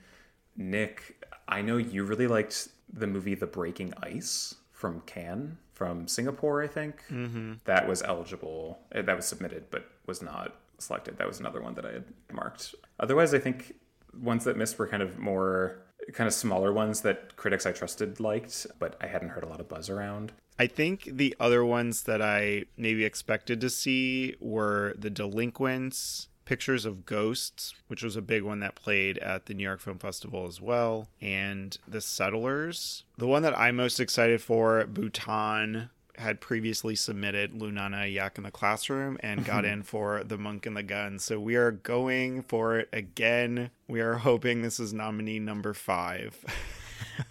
Nick. 0.57 1.25
I 1.47 1.61
know 1.61 1.77
you 1.77 2.03
really 2.03 2.27
liked 2.27 2.67
the 2.91 3.07
movie 3.07 3.35
The 3.35 3.47
Breaking 3.47 3.93
Ice 4.01 4.55
from 4.71 5.01
Cannes, 5.01 5.57
from 5.73 6.07
Singapore, 6.07 6.61
I 6.63 6.67
think. 6.67 7.03
Mm-hmm. 7.11 7.53
That 7.65 7.87
was 7.87 8.01
eligible. 8.01 8.79
eh, 8.91 9.01
That 9.01 9.15
was 9.15 9.25
submitted, 9.25 9.65
but 9.71 9.85
was 10.05 10.21
not 10.21 10.55
selected. 10.77 11.17
That 11.17 11.27
was 11.27 11.39
another 11.39 11.61
one 11.61 11.73
that 11.75 11.85
I 11.85 11.91
had 11.93 12.05
marked. 12.31 12.73
Otherwise, 12.99 13.33
I 13.33 13.39
think 13.39 13.75
ones 14.19 14.43
that 14.45 14.57
missed 14.57 14.79
were 14.79 14.87
kind 14.87 15.03
of 15.03 15.17
more 15.19 15.79
kind 16.13 16.27
of 16.27 16.33
smaller 16.33 16.71
ones 16.73 17.01
that 17.01 17.35
critics 17.35 17.65
I 17.65 17.71
trusted 17.73 18.19
liked, 18.19 18.65
but 18.79 18.95
I 19.01 19.07
hadn't 19.07 19.29
heard 19.29 19.43
a 19.43 19.47
lot 19.47 19.59
of 19.59 19.67
buzz 19.67 19.89
around. 19.89 20.31
I 20.57 20.65
think 20.67 21.03
the 21.11 21.35
other 21.39 21.63
ones 21.63 22.03
that 22.03 22.21
I 22.21 22.65
maybe 22.77 23.05
expected 23.05 23.61
to 23.61 23.69
see 23.69 24.35
were 24.39 24.95
The 24.97 25.09
Delinquents, 25.09 26.28
Pictures 26.49 26.83
of 26.83 27.05
Ghosts, 27.05 27.75
which 27.89 28.01
was 28.01 28.15
a 28.15 28.23
big 28.23 28.41
one 28.41 28.59
that 28.61 28.73
played 28.73 29.19
at 29.19 29.45
the 29.45 29.53
New 29.53 29.61
York 29.61 29.79
Film 29.79 29.99
Festival 29.99 30.47
as 30.47 30.59
well, 30.59 31.07
and 31.21 31.77
The 31.87 32.01
Settlers. 32.01 33.03
The 33.19 33.27
one 33.27 33.43
that 33.43 33.55
I'm 33.55 33.75
most 33.75 33.99
excited 33.99 34.41
for, 34.41 34.83
Bhutan, 34.87 35.91
had 36.17 36.41
previously 36.41 36.95
submitted 36.95 37.53
Lunana 37.53 38.11
Yak 38.11 38.39
in 38.39 38.45
the 38.45 38.49
Classroom 38.49 39.19
and 39.19 39.45
got 39.45 39.63
in 39.71 39.83
for 39.83 40.23
The 40.23 40.39
Monk 40.39 40.65
and 40.65 40.75
the 40.75 40.81
Gun. 40.81 41.19
So 41.19 41.39
we 41.39 41.55
are 41.55 41.69
going 41.69 42.41
for 42.41 42.79
it 42.79 42.89
again. 42.91 43.69
We 43.87 44.01
are 44.01 44.15
hoping 44.15 44.63
this 44.63 44.79
is 44.79 44.91
nominee 44.91 45.37
number 45.37 45.75
five. 45.75 46.43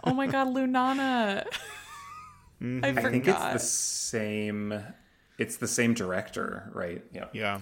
Oh 0.04 0.12
my 0.12 0.26
god, 0.26 0.48
Lunana! 0.48 1.46
Mm-hmm. 2.62 2.84
I 2.84 2.92
forgot. 2.92 3.06
I 3.06 3.10
think 3.10 3.26
it's 3.26 3.52
the 3.52 3.58
same. 3.58 4.84
It's 5.38 5.56
the 5.56 5.66
same 5.66 5.94
director, 5.94 6.70
right? 6.74 7.02
Yeah. 7.10 7.28
Yeah. 7.32 7.60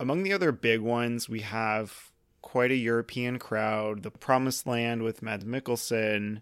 Among 0.00 0.22
the 0.22 0.32
other 0.32 0.52
big 0.52 0.80
ones, 0.80 1.28
we 1.28 1.40
have 1.40 2.12
quite 2.40 2.70
a 2.70 2.76
European 2.76 3.38
crowd. 3.38 4.02
The 4.02 4.10
Promised 4.10 4.66
Land 4.66 5.02
with 5.02 5.22
Mads 5.22 5.44
Mikkelsen, 5.44 6.40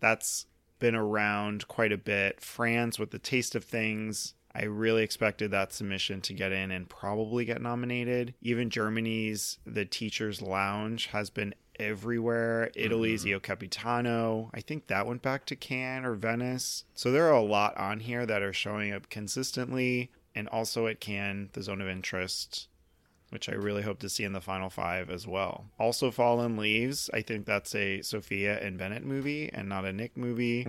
that's 0.00 0.46
been 0.78 0.94
around 0.94 1.68
quite 1.68 1.92
a 1.92 1.98
bit. 1.98 2.40
France 2.40 2.98
with 2.98 3.10
The 3.10 3.18
Taste 3.18 3.54
of 3.54 3.64
Things. 3.64 4.34
I 4.54 4.64
really 4.64 5.02
expected 5.02 5.50
that 5.50 5.72
submission 5.72 6.20
to 6.22 6.32
get 6.32 6.50
in 6.50 6.70
and 6.70 6.88
probably 6.88 7.44
get 7.44 7.60
nominated. 7.60 8.34
Even 8.40 8.70
Germany's 8.70 9.58
The 9.66 9.84
Teacher's 9.84 10.40
Lounge 10.40 11.06
has 11.06 11.30
been 11.30 11.54
everywhere. 11.78 12.70
Italy's 12.74 13.24
mm-hmm. 13.24 13.34
Io 13.34 13.40
Capitano. 13.40 14.50
I 14.54 14.62
think 14.62 14.86
that 14.86 15.06
went 15.06 15.22
back 15.22 15.44
to 15.46 15.56
Cannes 15.56 16.06
or 16.06 16.14
Venice. 16.14 16.84
So 16.94 17.12
there 17.12 17.26
are 17.26 17.34
a 17.34 17.42
lot 17.42 17.76
on 17.76 18.00
here 18.00 18.24
that 18.24 18.42
are 18.42 18.54
showing 18.54 18.92
up 18.92 19.10
consistently. 19.10 20.10
And 20.34 20.48
also 20.48 20.86
at 20.86 21.00
Cannes, 21.00 21.50
The 21.52 21.62
Zone 21.62 21.80
of 21.80 21.88
Interest, 21.88 22.68
which 23.30 23.48
I 23.48 23.52
really 23.52 23.82
hope 23.82 23.98
to 24.00 24.08
see 24.08 24.24
in 24.24 24.32
the 24.32 24.40
final 24.40 24.70
five 24.70 25.10
as 25.10 25.26
well. 25.26 25.66
Also, 25.78 26.10
Fallen 26.10 26.56
Leaves. 26.56 27.10
I 27.12 27.22
think 27.22 27.44
that's 27.46 27.74
a 27.74 28.02
Sophia 28.02 28.58
and 28.60 28.78
Bennett 28.78 29.04
movie 29.04 29.50
and 29.52 29.68
not 29.68 29.84
a 29.84 29.92
Nick 29.92 30.16
movie. 30.16 30.66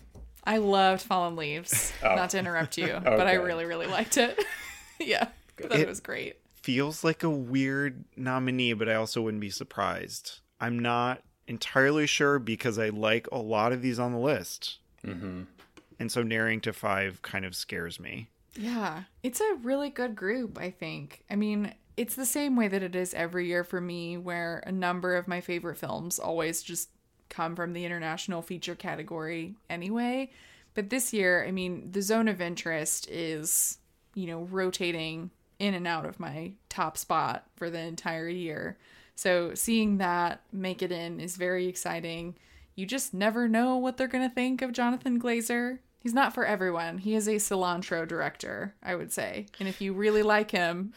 I 0.44 0.56
loved 0.58 1.02
Fallen 1.02 1.36
Leaves. 1.36 1.92
Not 2.02 2.30
to 2.30 2.38
interrupt 2.38 2.78
you, 2.78 2.98
but 3.04 3.26
I 3.26 3.34
really, 3.34 3.66
really 3.66 3.86
liked 3.86 4.16
it. 4.16 4.42
yeah, 4.98 5.28
I 5.58 5.62
thought 5.62 5.72
it, 5.78 5.80
It- 5.80 5.88
was 5.88 6.00
great. 6.00 6.36
Feels 6.54 7.02
like 7.04 7.22
a 7.22 7.30
weird 7.30 8.04
nominee, 8.16 8.72
but 8.74 8.88
I 8.88 8.94
also 8.94 9.22
wouldn't 9.22 9.40
be 9.40 9.48
surprised. 9.48 10.40
I'm 10.60 10.78
not 10.78 11.22
entirely 11.46 12.06
sure 12.06 12.38
because 12.38 12.78
I 12.78 12.88
like 12.90 13.26
a 13.32 13.38
lot 13.38 13.72
of 13.72 13.80
these 13.80 13.98
on 13.98 14.12
the 14.12 14.18
list. 14.18 14.78
Mm-hmm. 15.06 15.42
And 16.00 16.12
so 16.12 16.22
narrowing 16.22 16.60
to 16.62 16.72
five 16.72 17.22
kind 17.22 17.44
of 17.44 17.54
scares 17.56 17.98
me. 17.98 18.28
Yeah, 18.54 19.04
it's 19.22 19.40
a 19.40 19.54
really 19.62 19.88
good 19.88 20.14
group, 20.16 20.58
I 20.58 20.70
think. 20.70 21.22
I 21.30 21.36
mean, 21.36 21.72
it's 21.98 22.14
the 22.14 22.24
same 22.24 22.54
way 22.54 22.68
that 22.68 22.82
it 22.82 22.94
is 22.94 23.12
every 23.12 23.48
year 23.48 23.64
for 23.64 23.80
me, 23.80 24.16
where 24.16 24.62
a 24.64 24.70
number 24.70 25.16
of 25.16 25.26
my 25.26 25.40
favorite 25.40 25.76
films 25.76 26.20
always 26.20 26.62
just 26.62 26.90
come 27.28 27.56
from 27.56 27.72
the 27.72 27.84
international 27.84 28.40
feature 28.40 28.76
category 28.76 29.56
anyway. 29.68 30.30
But 30.74 30.90
this 30.90 31.12
year, 31.12 31.44
I 31.44 31.50
mean, 31.50 31.90
the 31.90 32.00
zone 32.00 32.28
of 32.28 32.40
interest 32.40 33.10
is, 33.10 33.78
you 34.14 34.28
know, 34.28 34.42
rotating 34.44 35.32
in 35.58 35.74
and 35.74 35.88
out 35.88 36.06
of 36.06 36.20
my 36.20 36.52
top 36.68 36.96
spot 36.96 37.46
for 37.56 37.68
the 37.68 37.80
entire 37.80 38.28
year. 38.28 38.78
So 39.16 39.54
seeing 39.54 39.98
that 39.98 40.42
make 40.52 40.82
it 40.82 40.92
in 40.92 41.18
is 41.18 41.36
very 41.36 41.66
exciting. 41.66 42.36
You 42.76 42.86
just 42.86 43.12
never 43.12 43.48
know 43.48 43.76
what 43.76 43.96
they're 43.96 44.06
going 44.06 44.28
to 44.28 44.32
think 44.32 44.62
of 44.62 44.72
Jonathan 44.72 45.20
Glazer. 45.20 45.80
He's 45.98 46.14
not 46.14 46.32
for 46.32 46.46
everyone. 46.46 46.98
He 46.98 47.16
is 47.16 47.26
a 47.26 47.36
cilantro 47.36 48.06
director, 48.06 48.76
I 48.84 48.94
would 48.94 49.12
say. 49.12 49.46
And 49.58 49.68
if 49.68 49.80
you 49.80 49.92
really 49.92 50.22
like 50.22 50.52
him, 50.52 50.92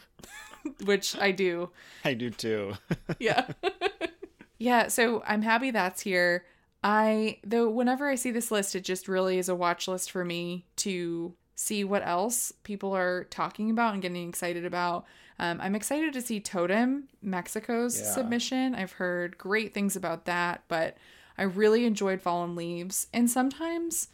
which 0.84 1.16
I 1.18 1.30
do, 1.32 1.70
I 2.04 2.14
do 2.14 2.30
too. 2.30 2.74
yeah. 3.18 3.46
yeah, 4.58 4.88
so 4.88 5.22
I'm 5.26 5.42
happy 5.42 5.70
that's 5.70 6.02
here. 6.02 6.44
I 6.84 7.38
though 7.44 7.68
whenever 7.70 8.08
I 8.08 8.16
see 8.16 8.30
this 8.32 8.50
list 8.50 8.74
it 8.74 8.82
just 8.84 9.06
really 9.06 9.38
is 9.38 9.48
a 9.48 9.54
watch 9.54 9.86
list 9.86 10.10
for 10.10 10.24
me 10.24 10.66
to 10.78 11.34
see 11.54 11.84
what 11.84 12.04
else 12.04 12.52
people 12.64 12.94
are 12.96 13.24
talking 13.24 13.70
about 13.70 13.92
and 13.92 14.02
getting 14.02 14.28
excited 14.28 14.64
about. 14.64 15.04
Um, 15.38 15.60
I'm 15.60 15.74
excited 15.76 16.12
to 16.14 16.20
see 16.22 16.40
Totem, 16.40 17.08
Mexico's 17.22 18.00
Yeah. 18.00 18.06
submission. 18.06 18.74
I've 18.74 18.92
heard 18.92 19.38
great 19.38 19.72
things 19.72 19.94
about 19.96 20.24
that, 20.24 20.64
but 20.68 20.96
I 21.38 21.44
really 21.44 21.84
enjoyed 21.84 22.20
Fallen 22.20 22.56
Leaves. 22.56 23.06
And 23.12 23.30
sometimes 23.30 24.08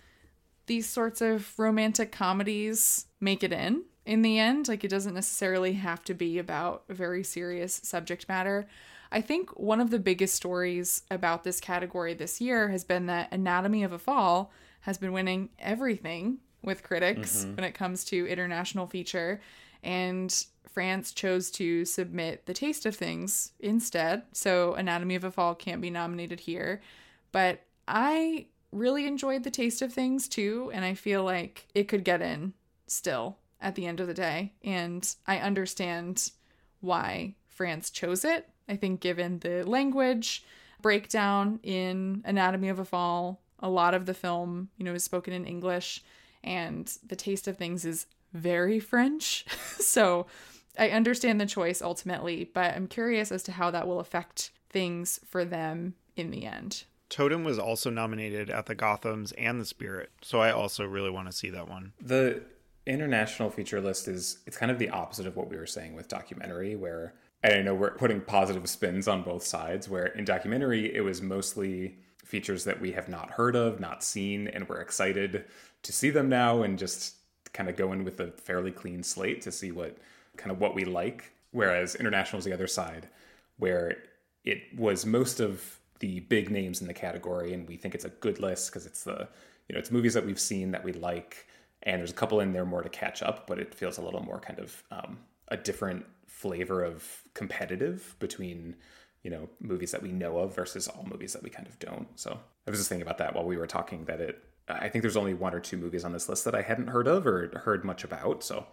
these 0.67 0.89
sorts 0.89 1.21
of 1.23 1.59
romantic 1.59 2.13
comedies 2.13 3.07
make 3.21 3.43
it 3.43 3.53
in 3.53 3.85
in 4.09 4.23
the 4.23 4.39
end. 4.39 4.67
Like 4.67 4.83
it 4.83 4.89
doesn't 4.89 5.15
necessarily 5.15 5.75
have 5.75 6.03
to 6.05 6.15
be 6.15 6.39
about 6.39 6.83
a 6.89 6.95
very 6.95 7.23
serious 7.23 7.75
subject 7.85 8.29
matter. 8.29 8.67
I 9.13 9.21
think 9.21 9.51
one 9.59 9.81
of 9.81 9.91
the 9.91 9.99
biggest 9.99 10.35
stories 10.35 11.03
about 11.11 11.45
this 11.45 11.61
category 11.61 12.15
this 12.15 12.41
year 12.41 12.69
has 12.71 12.85
been 12.85 13.07
that 13.07 13.31
Anatomy 13.31 13.85
of 13.85 13.93
a 13.93 13.99
Fall 13.99 14.51
has 14.81 14.99
been 14.99 15.13
winning 15.13 15.51
everything 15.59 16.39
with 16.63 16.83
critics 16.83 17.45
mm-hmm. 17.45 17.57
when 17.57 17.65
it 17.65 17.75
comes 17.75 18.03
to 18.07 18.27
international 18.27 18.87
feature. 18.87 19.41
And 19.83 20.35
France 20.67 21.13
chose 21.13 21.51
to 21.53 21.85
submit 21.85 22.47
The 22.47 22.55
Taste 22.55 22.87
of 22.87 22.97
Things 22.97 23.53
instead. 23.61 24.23
So 24.33 24.75
Anatomy 24.75 25.17
of 25.17 25.25
a 25.25 25.31
Fall 25.31 25.55
can't 25.55 25.83
be 25.83 25.91
nominated 25.91 26.41
here. 26.41 26.81
But 27.31 27.61
I 27.87 28.47
really 28.73 29.07
enjoyed 29.07 29.45
The 29.45 29.51
Taste 29.51 29.83
of 29.83 29.93
Things 29.93 30.29
too. 30.29 30.71
And 30.73 30.85
I 30.85 30.95
feel 30.95 31.25
like 31.25 31.67
it 31.75 31.89
could 31.89 32.05
get 32.05 32.23
in 32.23 32.55
still 32.87 33.37
at 33.61 33.75
the 33.75 33.87
end 33.87 34.01
of 34.01 34.07
the 34.07 34.15
day. 34.15 34.53
And 34.63 35.15
I 35.27 35.39
understand 35.39 36.31
why 36.81 37.35
France 37.47 37.91
chose 37.91 38.25
it. 38.25 38.49
I 38.69 38.77
think, 38.77 39.01
given 39.01 39.39
the 39.39 39.65
language 39.65 40.45
breakdown 40.81 41.59
in 41.63 42.23
Anatomy 42.25 42.69
of 42.69 42.79
a 42.79 42.85
Fall, 42.85 43.41
a 43.59 43.69
lot 43.69 43.95
of 43.95 44.07
the 44.07 44.15
film, 44.15 44.69
you 44.77 44.85
know, 44.85 44.95
is 44.95 45.05
spoken 45.05 45.33
in 45.33 45.45
English, 45.45 46.05
and 46.45 46.93
the 47.07 47.17
taste 47.17 47.49
of 47.49 47.57
things 47.57 47.85
is 47.85 48.07
very 48.33 48.79
French. 48.79 49.45
so 49.79 50.27
I 50.79 50.91
understand 50.91 51.41
the 51.41 51.47
choice 51.47 51.83
ultimately, 51.83 52.51
but 52.53 52.75
I'm 52.75 52.87
curious 52.87 53.33
as 53.33 53.43
to 53.45 53.53
how 53.53 53.71
that 53.71 53.89
will 53.89 54.01
affect 54.01 54.51
things 54.71 55.19
for 55.27 55.45
them 55.45 55.95
in 56.15 56.31
the 56.31 56.45
end. 56.45 56.85
Totem 57.09 57.43
was 57.43 57.59
also 57.59 57.91
nominated 57.91 58.51
at 58.51 58.67
the 58.67 58.77
Gothams 58.77 59.33
and 59.39 59.61
the 59.61 59.65
Spirit, 59.65 60.11
so 60.23 60.41
I 60.41 60.53
also 60.53 60.85
really 60.85 61.11
want 61.11 61.27
to 61.27 61.37
see 61.37 61.51
that 61.51 61.69
one. 61.69 61.93
The 62.01 62.43
international 62.89 63.51
feature 63.51 63.81
list 63.81 64.09
is 64.09 64.39
it's 64.47 64.57
kind 64.57 64.73
of 64.73 64.79
the 64.79 64.89
opposite 64.91 65.27
of 65.27 65.37
what 65.37 65.51
we 65.51 65.57
were 65.57 65.67
saying 65.67 65.95
with 65.95 66.09
documentary 66.09 66.75
where 66.75 67.15
and 67.43 67.55
I 67.55 67.63
know 67.63 67.75
we're 67.75 67.93
putting 67.93 68.21
positive 68.21 68.69
spins 68.69 69.07
on 69.07 69.23
both 69.23 69.45
sides 69.45 69.89
where 69.89 70.07
in 70.07 70.25
documentary 70.25 70.95
it 70.95 71.03
was 71.03 71.23
mostly 71.23 71.99
features 72.25 72.65
that 72.65 72.81
we 72.81 72.93
have 72.93 73.09
not 73.09 73.31
heard 73.31 73.55
of, 73.55 73.79
not 73.79 74.03
seen 74.03 74.49
and 74.49 74.69
we're 74.69 74.81
excited 74.81 75.45
to 75.83 75.93
see 75.93 76.11
them 76.11 76.29
now 76.29 76.63
and 76.63 76.79
just 76.79 77.17
kind 77.53 77.69
of 77.69 77.77
go 77.77 77.93
in 77.93 78.05
with 78.05 78.21
a 78.21 78.33
fairly 78.33 78.73
clean 78.73 79.03
slate 79.03 79.41
to 79.43 79.53
see 79.53 79.71
what 79.71 79.97
kind 80.37 80.51
of 80.51 80.61
what 80.61 80.75
we 80.75 80.85
like. 80.85 81.33
Whereas 81.53 81.95
international 81.95 82.39
is 82.39 82.45
the 82.45 82.53
other 82.53 82.67
side 82.67 83.09
where 83.59 83.99
it 84.45 84.63
was 84.77 85.07
most 85.07 85.41
of 85.41 85.79
the 86.01 86.21
big 86.21 86.51
names 86.51 86.81
in 86.81 86.87
the 86.87 86.95
category 86.95 87.53
and 87.53 87.69
we 87.69 87.77
think 87.77 87.95
it's 87.95 88.05
a 88.05 88.11
good 88.11 88.41
list 88.41 88.71
because 88.71 88.87
it's 88.87 89.05
the 89.05 89.29
you 89.69 89.75
know 89.75 89.79
it's 89.79 89.91
movies 89.91 90.15
that 90.15 90.25
we've 90.25 90.41
seen 90.41 90.71
that 90.71 90.85
we 90.85 90.93
like 90.93 91.47
and 91.83 92.01
there's 92.01 92.11
a 92.11 92.15
couple 92.15 92.41
in 92.41 92.53
there 92.53 92.65
more 92.65 92.83
to 92.83 92.89
catch 92.89 93.23
up 93.23 93.47
but 93.47 93.59
it 93.59 93.75
feels 93.75 93.99
a 93.99 94.03
little 94.03 94.23
more 94.23 94.41
kind 94.41 94.59
of 94.59 94.83
um, 94.91 95.19
a 95.49 95.57
different 95.57 96.05
flavor 96.27 96.83
of 96.83 97.23
competitive 97.35 98.17
between 98.19 98.77
you 99.23 99.31
know 99.31 99.49
movies 99.61 99.91
that 99.91 100.03
we 100.03 100.13
know 100.13 100.39
of 100.39 100.55
versus 100.55 100.89
all 100.89 101.05
movies 101.09 101.33
that 101.33 101.43
we 101.43 101.51
kind 101.51 101.67
of 101.67 101.79
don't 101.79 102.09
so 102.17 102.39
i 102.67 102.71
was 102.71 102.79
just 102.79 102.89
thinking 102.89 103.07
about 103.07 103.19
that 103.19 103.35
while 103.35 103.45
we 103.45 103.57
were 103.57 103.67
talking 103.67 104.05
that 104.05 104.21
it 104.21 104.45
i 104.69 104.89
think 104.89 105.03
there's 105.03 105.17
only 105.17 105.35
one 105.35 105.55
or 105.55 105.61
two 105.61 105.77
movies 105.77 106.05
on 106.05 106.13
this 106.13 106.29
list 106.29 106.45
that 106.45 106.55
i 106.55 106.63
hadn't 106.63 106.89
heard 106.89 107.09
of 107.09 107.27
or 107.27 107.49
heard 107.65 107.85
much 107.85 108.05
about 108.05 108.43
so 108.43 108.67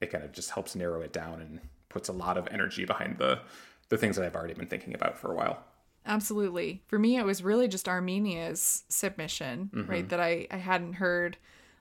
it 0.00 0.10
kind 0.10 0.24
of 0.24 0.32
just 0.32 0.50
helps 0.50 0.74
narrow 0.74 1.00
it 1.00 1.12
down 1.12 1.40
and 1.40 1.60
puts 1.88 2.08
a 2.08 2.12
lot 2.12 2.36
of 2.36 2.46
energy 2.50 2.84
behind 2.84 3.18
the 3.18 3.40
the 3.88 3.96
things 3.96 4.16
that 4.16 4.24
i've 4.24 4.36
already 4.36 4.54
been 4.54 4.66
thinking 4.66 4.94
about 4.94 5.18
for 5.18 5.32
a 5.32 5.34
while 5.34 5.64
Absolutely. 6.08 6.82
For 6.86 6.98
me, 7.00 7.16
it 7.16 7.24
was 7.24 7.42
really 7.42 7.66
just 7.66 7.88
Armenia's 7.88 8.84
submission, 8.88 9.70
right? 9.88 10.08
That 10.08 10.20
I, 10.20 10.46
I 10.52 10.56
hadn't 10.56 10.94
heard 10.94 11.36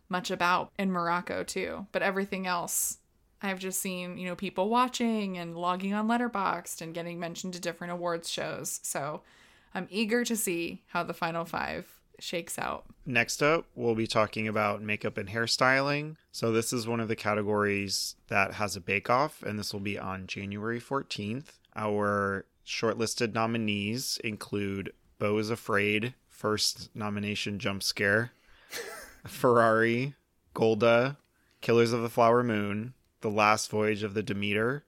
much 0.10 0.32
about 0.32 0.72
in 0.78 0.92
Morocco, 0.92 1.44
too. 1.44 1.88
But 1.92 2.02
everything 2.02 2.48
else, 2.48 3.00
I've 3.42 3.60
just 3.60 3.82
seen, 3.82 4.18
you 4.18 4.28
know, 4.28 4.36
people 4.36 4.70
watching 4.70 5.38
and 5.38 5.56
logging 5.56 5.94
on 5.94 6.08
Letterboxd 6.08 6.82
and 6.82 6.94
getting 6.94 7.20
mentioned 7.20 7.54
to 7.54 7.60
different 7.60 7.94
awards 7.94 8.30
shows. 8.30 8.80
So 8.84 9.22
I'm 9.74 9.88
eager 9.90 10.24
to 10.24 10.36
see 10.36 10.84
how 10.88 11.04
the 11.04 11.14
final 11.14 11.46
five 11.46 11.88
shakes 12.20 12.58
out. 12.58 12.86
Next 13.06 13.44
up, 13.44 13.66
we'll 13.76 13.96
be 13.96 14.08
talking 14.08 14.48
about 14.48 14.82
makeup 14.82 15.18
and 15.18 15.30
hairstyling. 15.30 16.16
So, 16.32 16.52
this 16.52 16.74
is 16.74 16.88
one 16.88 17.00
of 17.00 17.08
the 17.08 17.16
categories 17.16 18.16
that 18.28 18.54
has 18.54 18.76
a 18.76 18.82
bake 18.82 19.10
off, 19.10 19.44
and 19.44 19.60
this 19.60 19.74
will 19.74 19.82
be 19.82 20.00
on 20.00 20.28
January 20.28 20.80
14th. 20.80 21.60
Our 21.76 22.46
shortlisted 22.66 23.34
nominees 23.34 24.18
include 24.24 24.94
Beau 25.20 25.38
is 25.38 25.50
Afraid, 25.50 26.14
first 26.30 26.90
nomination 26.96 27.60
jump 27.60 27.84
scare, 27.84 28.32
Ferrari, 29.28 30.16
Golda, 30.54 31.18
Killers 31.62 31.94
of 31.94 32.02
the 32.02 32.10
Flower 32.10 32.44
Moon, 32.44 32.94
The 33.22 33.30
Last 33.30 33.70
Voyage 33.70 34.04
of 34.04 34.14
the 34.14 34.24
Demeter, 34.24 34.86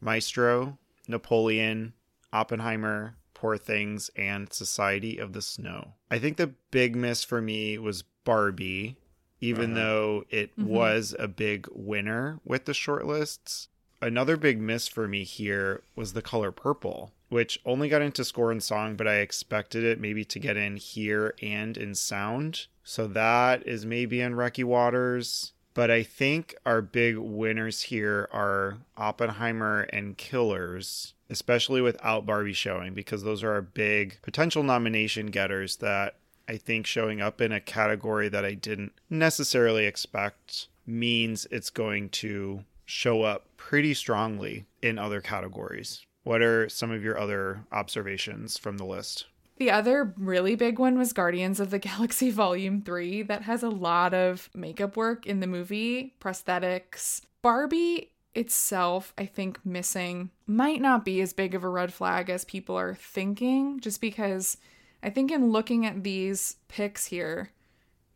Maestro, 0.00 0.78
Napoleon, 1.06 1.94
Oppenheimer, 2.32 3.16
Poor 3.34 3.56
Things, 3.56 4.10
and 4.16 4.52
Society 4.52 5.18
of 5.18 5.32
the 5.32 5.42
Snow. 5.42 5.94
I 6.10 6.18
think 6.18 6.36
the 6.36 6.54
big 6.70 6.96
miss 6.96 7.24
for 7.24 7.40
me 7.40 7.78
was 7.78 8.04
Barbie, 8.24 8.96
even 9.40 9.72
uh-huh. 9.72 9.80
though 9.80 10.24
it 10.30 10.50
mm-hmm. 10.52 10.68
was 10.68 11.14
a 11.18 11.28
big 11.28 11.66
winner 11.72 12.40
with 12.44 12.64
the 12.64 12.72
shortlists. 12.72 13.68
Another 14.00 14.36
big 14.36 14.60
miss 14.60 14.86
for 14.86 15.08
me 15.08 15.24
here 15.24 15.82
was 15.96 16.12
the 16.12 16.22
color 16.22 16.52
purple, 16.52 17.12
which 17.30 17.58
only 17.64 17.88
got 17.88 18.02
into 18.02 18.24
score 18.24 18.52
and 18.52 18.62
song, 18.62 18.96
but 18.96 19.08
I 19.08 19.16
expected 19.16 19.82
it 19.82 20.00
maybe 20.00 20.24
to 20.26 20.38
get 20.38 20.56
in 20.56 20.76
here 20.76 21.34
and 21.42 21.76
in 21.76 21.94
sound. 21.94 22.66
So 22.88 23.06
that 23.08 23.66
is 23.66 23.84
maybe 23.84 24.22
in 24.22 24.34
Rocky 24.34 24.64
Waters. 24.64 25.52
But 25.74 25.90
I 25.90 26.02
think 26.02 26.54
our 26.64 26.80
big 26.80 27.18
winners 27.18 27.82
here 27.82 28.30
are 28.32 28.78
Oppenheimer 28.96 29.82
and 29.92 30.16
Killers, 30.16 31.12
especially 31.28 31.82
without 31.82 32.24
Barbie 32.24 32.54
showing, 32.54 32.94
because 32.94 33.22
those 33.22 33.42
are 33.42 33.52
our 33.52 33.60
big 33.60 34.16
potential 34.22 34.62
nomination 34.62 35.26
getters 35.26 35.76
that 35.76 36.16
I 36.48 36.56
think 36.56 36.86
showing 36.86 37.20
up 37.20 37.42
in 37.42 37.52
a 37.52 37.60
category 37.60 38.30
that 38.30 38.46
I 38.46 38.54
didn't 38.54 38.92
necessarily 39.10 39.84
expect 39.84 40.68
means 40.86 41.46
it's 41.50 41.68
going 41.68 42.08
to 42.08 42.64
show 42.86 43.20
up 43.20 43.44
pretty 43.58 43.92
strongly 43.92 44.64
in 44.80 44.98
other 44.98 45.20
categories. 45.20 46.06
What 46.24 46.40
are 46.40 46.70
some 46.70 46.90
of 46.90 47.04
your 47.04 47.20
other 47.20 47.66
observations 47.70 48.56
from 48.56 48.78
the 48.78 48.86
list? 48.86 49.26
The 49.58 49.70
other 49.72 50.14
really 50.16 50.54
big 50.54 50.78
one 50.78 50.96
was 50.96 51.12
Guardians 51.12 51.58
of 51.58 51.70
the 51.70 51.80
Galaxy 51.80 52.30
Volume 52.32 52.80
3 52.80 53.22
that 53.22 53.42
has 53.42 53.62
a 53.62 53.68
lot 53.68 54.14
of 54.14 54.48
makeup 54.54 54.96
work 54.96 55.26
in 55.26 55.40
the 55.40 55.46
movie, 55.46 56.14
prosthetics. 56.20 57.22
Barbie 57.42 58.12
itself, 58.34 59.12
I 59.18 59.26
think 59.26 59.58
missing 59.64 60.30
might 60.46 60.80
not 60.80 61.04
be 61.04 61.20
as 61.20 61.32
big 61.32 61.54
of 61.54 61.64
a 61.64 61.68
red 61.68 61.92
flag 61.92 62.30
as 62.30 62.44
people 62.44 62.78
are 62.78 62.94
thinking, 62.94 63.80
just 63.80 64.00
because 64.00 64.58
I 65.02 65.10
think 65.10 65.32
in 65.32 65.50
looking 65.50 65.84
at 65.86 66.04
these 66.04 66.56
pics 66.68 67.06
here, 67.06 67.50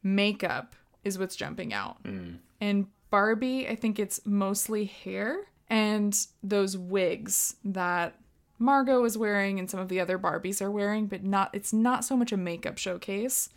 makeup 0.02 0.76
is 1.02 1.18
what's 1.18 1.36
jumping 1.36 1.72
out. 1.74 1.96
Hmm. 2.04 2.34
And 2.60 2.86
Barbie, 3.10 3.68
I 3.68 3.74
think 3.74 3.98
it's 3.98 4.20
mostly 4.24 4.84
hair 4.84 5.38
and 5.68 6.16
those 6.42 6.76
wigs 6.76 7.56
that 7.64 8.14
Margot 8.62 9.04
is 9.04 9.18
wearing 9.18 9.58
and 9.58 9.68
some 9.68 9.80
of 9.80 9.88
the 9.88 10.00
other 10.00 10.18
Barbies 10.18 10.62
are 10.62 10.70
wearing, 10.70 11.06
but 11.06 11.24
not 11.24 11.50
it's 11.52 11.72
not 11.72 12.04
so 12.04 12.16
much 12.16 12.32
a 12.32 12.36
makeup 12.36 12.78
showcase 12.78 13.50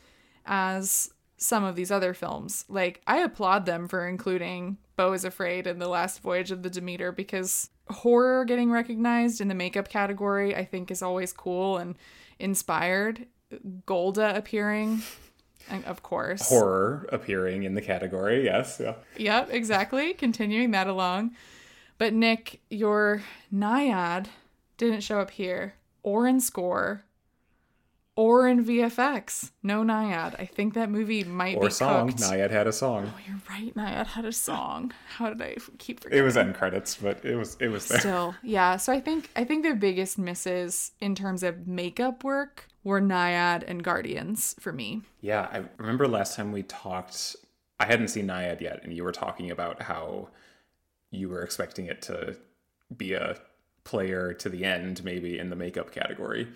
as 0.45 1.11
some 1.37 1.63
of 1.63 1.75
these 1.75 1.91
other 1.91 2.13
films. 2.13 2.65
Like 2.67 3.01
I 3.05 3.19
applaud 3.19 3.65
them 3.65 3.87
for 3.87 4.07
including 4.07 4.77
Beau 4.97 5.13
is 5.13 5.23
Afraid 5.23 5.67
and 5.67 5.81
The 5.81 5.87
Last 5.87 6.21
Voyage 6.21 6.51
of 6.51 6.63
the 6.63 6.69
Demeter 6.69 7.11
because 7.11 7.69
horror 7.89 8.45
getting 8.45 8.71
recognized 8.71 9.41
in 9.41 9.47
the 9.47 9.53
makeup 9.53 9.89
category 9.89 10.55
I 10.55 10.65
think 10.65 10.89
is 10.89 11.03
always 11.03 11.31
cool 11.31 11.77
and 11.77 11.95
inspired. 12.39 13.27
Golda 13.85 14.35
appearing 14.35 15.03
and 15.69 15.85
of 15.85 16.01
course. 16.01 16.49
Horror 16.49 17.07
appearing 17.11 17.63
in 17.63 17.75
the 17.75 17.81
category, 17.81 18.43
yes. 18.43 18.81
Yeah. 18.83 18.95
Yep, 19.17 19.49
exactly. 19.51 20.13
Continuing 20.13 20.71
that 20.71 20.87
along. 20.87 21.35
But 21.97 22.13
Nick, 22.13 22.61
your 22.69 23.23
Nyad 23.53 24.27
didn't 24.77 25.01
show 25.01 25.19
up 25.19 25.31
here 25.31 25.75
or 26.03 26.27
in 26.27 26.39
score 26.39 27.05
or 28.15 28.47
in 28.47 28.63
VFX. 28.63 29.51
No 29.61 29.83
Nyad. 29.83 30.39
I 30.39 30.45
think 30.45 30.73
that 30.75 30.89
movie 30.89 31.23
might 31.23 31.55
be. 31.55 31.57
Or 31.57 31.67
be 31.67 31.73
song. 31.73 32.07
cooked. 32.07 32.21
Nyad 32.21 32.49
had 32.49 32.67
a 32.67 32.71
song. 32.71 33.11
Oh, 33.13 33.19
you're 33.27 33.41
right. 33.49 33.75
Nyad 33.75 34.07
had 34.07 34.25
a 34.25 34.31
song. 34.31 34.93
How 35.07 35.29
did 35.29 35.41
I 35.41 35.55
keep 35.77 35.99
forgetting? 35.99 36.19
It 36.19 36.25
was 36.25 36.38
end 36.38 36.55
credits, 36.55 36.95
but 36.95 37.23
it 37.25 37.35
was 37.35 37.57
it 37.59 37.67
was 37.67 37.88
there. 37.88 37.99
Still, 37.99 38.35
yeah. 38.41 38.77
So 38.77 38.93
I 38.93 38.99
think 38.99 39.29
I 39.35 39.43
think 39.43 39.65
the 39.65 39.73
biggest 39.73 40.17
misses 40.17 40.91
in 41.01 41.15
terms 41.15 41.43
of 41.43 41.67
makeup 41.67 42.23
work 42.23 42.67
were 42.83 43.01
Nyad 43.01 43.63
and 43.67 43.83
Guardians 43.83 44.55
for 44.59 44.71
me. 44.71 45.01
Yeah, 45.21 45.47
I 45.51 45.63
remember 45.77 46.07
last 46.07 46.35
time 46.35 46.51
we 46.51 46.63
talked. 46.63 47.35
I 47.79 47.85
hadn't 47.85 48.07
seen 48.07 48.27
Nyad 48.27 48.61
yet, 48.61 48.81
and 48.83 48.93
you 48.93 49.03
were 49.03 49.11
talking 49.11 49.51
about 49.51 49.81
how 49.81 50.29
you 51.11 51.27
were 51.27 51.41
expecting 51.41 51.88
it 51.88 52.01
to 52.03 52.38
be 52.95 53.13
a 53.13 53.38
player 53.86 54.34
to 54.34 54.50
the 54.50 54.65
end, 54.65 55.04
maybe 55.04 55.39
in 55.39 55.50
the 55.50 55.56
makeup 55.56 55.91
category, 55.91 56.48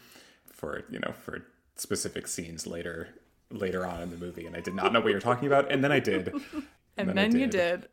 for 0.52 0.84
you 0.90 1.00
know 1.00 1.14
for 1.14 1.46
specific 1.78 2.28
scenes 2.28 2.68
later 2.68 3.08
later 3.52 3.86
on 3.86 4.02
in 4.02 4.10
the 4.10 4.18
movie. 4.18 4.46
And 4.46 4.56
I 4.56 4.60
did 4.60 4.76
not 4.76 4.92
know 4.92 5.00
what 5.00 5.08
you 5.08 5.16
were 5.16 5.22
talking 5.22 5.48
about, 5.48 5.72
and 5.72 5.82
then 5.84 5.92
I 5.92 6.00
did. 6.00 6.34
And 6.98 7.08
then 7.08 7.16
then, 7.16 7.36
I 7.36 7.40
you 7.40 7.48
did. 7.48 7.82
did. 7.82 7.90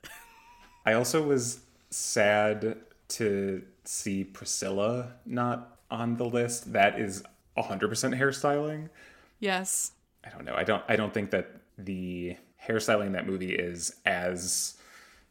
I 0.85 0.95
also 0.95 1.23
was 1.23 1.61
sad 1.91 2.77
to 3.11 3.63
see 3.85 4.25
Priscilla 4.25 5.13
not 5.25 5.79
on 5.93 6.17
the 6.17 6.25
list. 6.25 6.73
That 6.73 6.99
is 6.99 7.23
100% 7.57 8.19
hairstyling. 8.19 8.89
Yes. 9.39 9.93
I 10.25 10.31
don't 10.31 10.45
know. 10.45 10.55
I 10.57 10.65
don't 10.65 10.83
I 10.89 10.97
don't 10.97 11.15
think 11.15 11.31
that 11.31 11.53
the 11.79 12.37
hairstyling 12.67 13.07
in 13.07 13.13
that 13.13 13.27
movie 13.27 13.55
is 13.55 13.95
as 14.05 14.77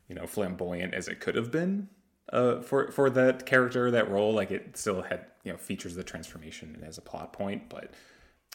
you 0.08 0.16
know 0.16 0.26
flamboyant 0.26 0.94
as 0.94 1.10
it 1.10 1.20
could 1.20 1.36
have 1.36 1.52
been 1.52 1.90
uh, 2.32 2.62
for 2.62 2.92
for 2.92 3.10
that 3.10 3.46
character 3.46 3.92
that 3.92 4.10
role. 4.10 4.34
Like 4.34 4.52
it 4.52 4.78
still 4.78 5.02
had 5.04 5.26
you 5.44 5.52
know 5.52 5.58
features 5.58 5.96
the 5.96 6.04
transformation 6.04 6.74
and 6.76 6.84
as 6.84 6.98
a 6.98 7.02
plot 7.02 7.34
point, 7.34 7.70
but 7.70 7.94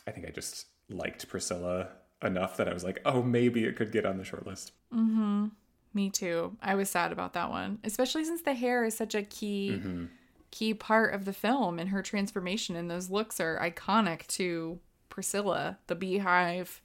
I 0.06 0.10
think 0.10 0.26
I 0.26 0.30
just 0.30 0.66
liked 0.88 1.28
Priscilla 1.28 1.88
enough 2.22 2.56
that 2.56 2.68
I 2.68 2.74
was 2.74 2.84
like, 2.84 3.00
oh, 3.04 3.22
maybe 3.22 3.64
it 3.64 3.76
could 3.76 3.92
get 3.92 4.04
on 4.04 4.18
the 4.18 4.24
short 4.24 4.46
list. 4.46 4.72
Mm-hmm. 4.94 5.46
Me 5.94 6.10
too. 6.10 6.56
I 6.62 6.74
was 6.74 6.90
sad 6.90 7.12
about 7.12 7.32
that 7.32 7.50
one, 7.50 7.78
especially 7.82 8.24
since 8.24 8.42
the 8.42 8.54
hair 8.54 8.84
is 8.84 8.96
such 8.96 9.14
a 9.14 9.22
key 9.22 9.72
mm-hmm. 9.74 10.04
key 10.50 10.74
part 10.74 11.14
of 11.14 11.24
the 11.24 11.32
film 11.32 11.78
and 11.78 11.90
her 11.90 12.02
transformation 12.02 12.76
and 12.76 12.90
those 12.90 13.10
looks 13.10 13.40
are 13.40 13.58
iconic 13.58 14.26
to 14.28 14.78
Priscilla, 15.08 15.78
the 15.88 15.96
beehive, 15.96 16.80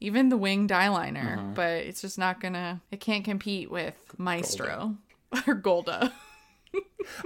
even 0.00 0.28
the 0.28 0.36
winged 0.36 0.70
eyeliner, 0.70 1.38
mm-hmm. 1.38 1.54
but 1.54 1.78
it's 1.78 2.02
just 2.02 2.18
not 2.18 2.40
to 2.40 2.80
it 2.90 3.00
can't 3.00 3.24
compete 3.24 3.70
with 3.70 3.94
Maestro 4.18 4.96
or 5.46 5.54
Golda. 5.54 6.12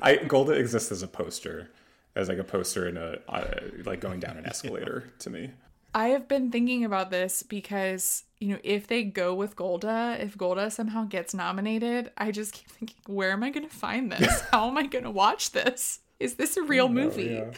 I 0.03 0.17
Golda 0.17 0.53
exists 0.53 0.91
as 0.91 1.03
a 1.03 1.09
poster, 1.09 1.71
as 2.15 2.29
like 2.29 2.39
a 2.39 2.45
poster 2.45 2.89
in 2.89 2.97
a 2.97 3.19
uh, 3.29 3.61
like 3.85 4.01
going 4.01 4.21
down 4.21 4.37
an 4.37 4.47
escalator 4.47 5.05
to 5.21 5.31
me. 5.31 5.51
I 5.97 6.09
have 6.09 6.29
been 6.29 6.51
thinking 6.51 6.85
about 6.85 7.11
this 7.11 7.43
because, 7.43 8.25
you 8.39 8.49
know, 8.49 8.59
if 8.63 8.87
they 8.87 9.03
go 9.03 9.35
with 9.35 9.57
Golda, 9.57 10.19
if 10.21 10.37
Golda 10.37 10.71
somehow 10.71 11.05
gets 11.05 11.33
nominated, 11.33 12.11
I 12.19 12.33
just 12.33 12.53
keep 12.53 12.69
thinking, 12.69 12.99
where 13.07 13.33
am 13.33 13.43
I 13.43 13.49
going 13.49 13.67
to 13.67 13.75
find 13.75 14.13
this? 14.13 14.43
How 14.51 14.69
am 14.69 14.77
I 14.77 14.87
going 14.87 15.05
to 15.05 15.11
watch 15.11 15.53
this? 15.53 16.01
Is 16.21 16.35
this 16.35 16.59
a 16.59 16.63
real 16.63 16.91
movie? 16.91 17.39
Oh, 17.39 17.51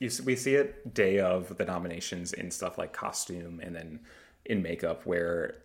You, 0.00 0.10
we 0.24 0.34
see 0.34 0.56
it 0.56 0.92
day 0.92 1.20
of 1.20 1.56
the 1.56 1.64
nominations 1.64 2.32
in 2.32 2.50
stuff 2.50 2.78
like 2.78 2.92
costume 2.92 3.60
and 3.60 3.76
then 3.76 4.00
in 4.44 4.60
makeup, 4.60 5.06
where 5.06 5.58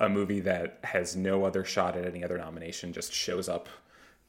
a 0.00 0.08
movie 0.08 0.40
that 0.40 0.80
has 0.82 1.14
no 1.14 1.44
other 1.44 1.64
shot 1.64 1.96
at 1.96 2.04
any 2.04 2.24
other 2.24 2.36
nomination 2.36 2.92
just 2.92 3.12
shows 3.12 3.48
up 3.48 3.68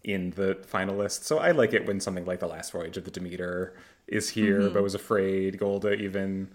in 0.08 0.32
the 0.32 0.56
finalist. 0.72 1.24
So 1.24 1.38
I 1.38 1.52
like 1.52 1.74
it 1.74 1.86
when 1.86 2.00
something 2.00 2.26
like 2.26 2.40
The 2.40 2.48
Last 2.48 2.72
Voyage 2.72 2.96
of 2.96 3.04
the 3.04 3.12
Demeter 3.12 3.76
is 4.08 4.30
here, 4.30 4.62
mm-hmm. 4.62 4.74
but 4.74 4.82
was 4.82 4.96
afraid, 4.96 5.60
Golda 5.60 5.94
even, 5.94 6.50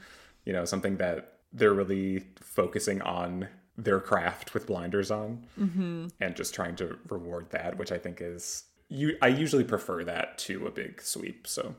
you 0.46 0.54
know, 0.54 0.64
something 0.64 0.96
that 0.96 1.34
they're 1.52 1.74
really 1.74 2.24
focusing 2.40 3.02
on 3.02 3.46
their 3.76 4.00
craft 4.00 4.54
with 4.54 4.66
blinders 4.66 5.10
on 5.10 5.46
mm-hmm. 5.60 6.06
and 6.20 6.34
just 6.34 6.54
trying 6.54 6.74
to 6.76 6.98
reward 7.08 7.50
that, 7.50 7.76
which 7.76 7.92
I 7.92 7.98
think 7.98 8.22
is 8.22 8.64
you 8.88 9.16
I 9.20 9.28
usually 9.28 9.64
prefer 9.64 10.02
that 10.04 10.38
to 10.38 10.66
a 10.66 10.70
big 10.70 11.02
sweep. 11.02 11.46
So 11.46 11.74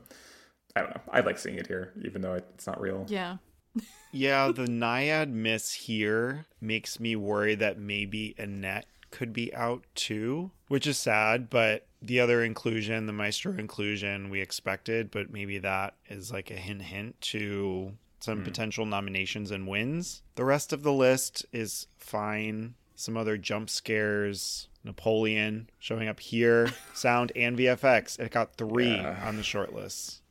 I 0.76 0.80
don't 0.80 0.90
know. 0.90 1.02
I 1.10 1.20
like 1.20 1.38
seeing 1.38 1.56
it 1.56 1.66
here, 1.66 1.92
even 2.04 2.22
though 2.22 2.34
it's 2.34 2.66
not 2.66 2.80
real. 2.80 3.04
Yeah. 3.08 3.36
Yeah, 4.16 4.52
the 4.54 4.66
Nyad 4.66 5.30
miss 5.30 5.72
here 5.72 6.46
makes 6.60 7.00
me 7.00 7.16
worry 7.16 7.56
that 7.56 7.80
maybe 7.80 8.32
Annette 8.38 8.86
could 9.10 9.32
be 9.32 9.52
out 9.52 9.82
too, 9.96 10.52
which 10.74 10.88
is 10.88 10.98
sad, 10.98 11.48
but 11.48 11.86
the 12.02 12.18
other 12.18 12.42
inclusion, 12.42 13.06
the 13.06 13.12
Maestro 13.12 13.52
inclusion, 13.56 14.28
we 14.28 14.40
expected, 14.40 15.08
but 15.08 15.30
maybe 15.32 15.56
that 15.58 15.94
is 16.08 16.32
like 16.32 16.50
a 16.50 16.56
hint 16.56 16.82
hint 16.82 17.20
to 17.20 17.92
some 18.18 18.38
hmm. 18.38 18.44
potential 18.44 18.84
nominations 18.84 19.52
and 19.52 19.68
wins. 19.68 20.24
The 20.34 20.44
rest 20.44 20.72
of 20.72 20.82
the 20.82 20.92
list 20.92 21.46
is 21.52 21.86
fine. 21.96 22.74
Some 22.96 23.16
other 23.16 23.36
jump 23.36 23.70
scares, 23.70 24.66
Napoleon 24.82 25.70
showing 25.78 26.08
up 26.08 26.18
here, 26.18 26.68
sound 26.92 27.30
and 27.36 27.56
VFX. 27.56 28.18
It 28.18 28.32
got 28.32 28.56
three 28.56 28.96
Yeah. 28.96 29.22
on 29.24 29.36
the 29.36 29.44
short 29.44 29.72
list. 29.72 30.22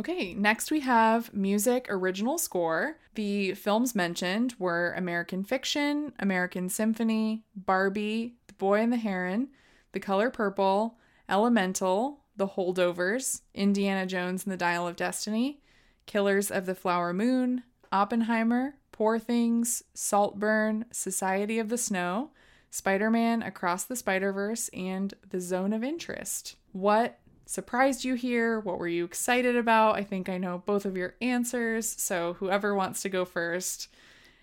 Okay, 0.00 0.32
next 0.32 0.70
we 0.70 0.80
have 0.80 1.34
music 1.34 1.84
original 1.90 2.38
score. 2.38 2.96
The 3.16 3.52
films 3.52 3.94
mentioned 3.94 4.54
were 4.58 4.94
American 4.96 5.44
Fiction, 5.44 6.14
American 6.18 6.70
Symphony, 6.70 7.44
Barbie, 7.54 8.36
The 8.39 8.39
Boy 8.60 8.80
and 8.80 8.92
the 8.92 8.98
Heron, 8.98 9.48
The 9.90 9.98
Color 9.98 10.30
Purple, 10.30 10.98
Elemental, 11.28 12.20
The 12.36 12.48
Holdovers, 12.48 13.40
Indiana 13.54 14.06
Jones 14.06 14.44
and 14.44 14.52
the 14.52 14.56
Dial 14.56 14.86
of 14.86 14.94
Destiny, 14.94 15.62
Killers 16.06 16.50
of 16.50 16.66
the 16.66 16.74
Flower 16.76 17.12
Moon, 17.12 17.64
Oppenheimer, 17.90 18.74
Poor 18.92 19.18
Things, 19.18 19.82
Saltburn, 19.94 20.84
Society 20.92 21.58
of 21.58 21.70
the 21.70 21.78
Snow, 21.78 22.30
Spider 22.70 23.10
Man 23.10 23.42
Across 23.42 23.84
the 23.84 23.96
Spider 23.96 24.30
Verse, 24.30 24.68
and 24.68 25.14
The 25.28 25.40
Zone 25.40 25.72
of 25.72 25.82
Interest. 25.82 26.56
What 26.72 27.18
surprised 27.46 28.04
you 28.04 28.14
here? 28.14 28.60
What 28.60 28.78
were 28.78 28.86
you 28.86 29.06
excited 29.06 29.56
about? 29.56 29.96
I 29.96 30.04
think 30.04 30.28
I 30.28 30.36
know 30.36 30.62
both 30.66 30.84
of 30.84 30.98
your 30.98 31.14
answers. 31.22 31.88
So, 31.88 32.34
whoever 32.34 32.74
wants 32.74 33.00
to 33.02 33.08
go 33.08 33.24
first 33.24 33.88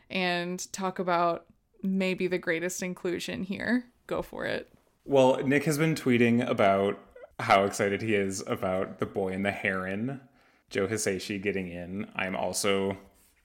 and 0.09 0.71
talk 0.73 0.97
about 0.97 1.45
maybe 1.83 2.25
the 2.25 2.37
greatest 2.37 2.81
inclusion 2.81 3.43
here, 3.43 3.85
go 4.07 4.21
for 4.21 4.45
it. 4.45 4.69
Well, 5.05 5.37
Nick 5.45 5.65
has 5.65 5.77
been 5.77 5.95
tweeting 5.95 6.47
about 6.47 6.99
how 7.39 7.63
excited 7.65 8.01
he 8.01 8.15
is 8.15 8.43
about 8.47 8.99
the 8.99 9.05
boy 9.05 9.29
and 9.29 9.45
the 9.45 9.51
heron, 9.51 10.21
Joe 10.69 10.87
Hisaishi 10.87 11.41
getting 11.41 11.69
in. 11.69 12.07
I'm 12.15 12.35
also 12.35 12.97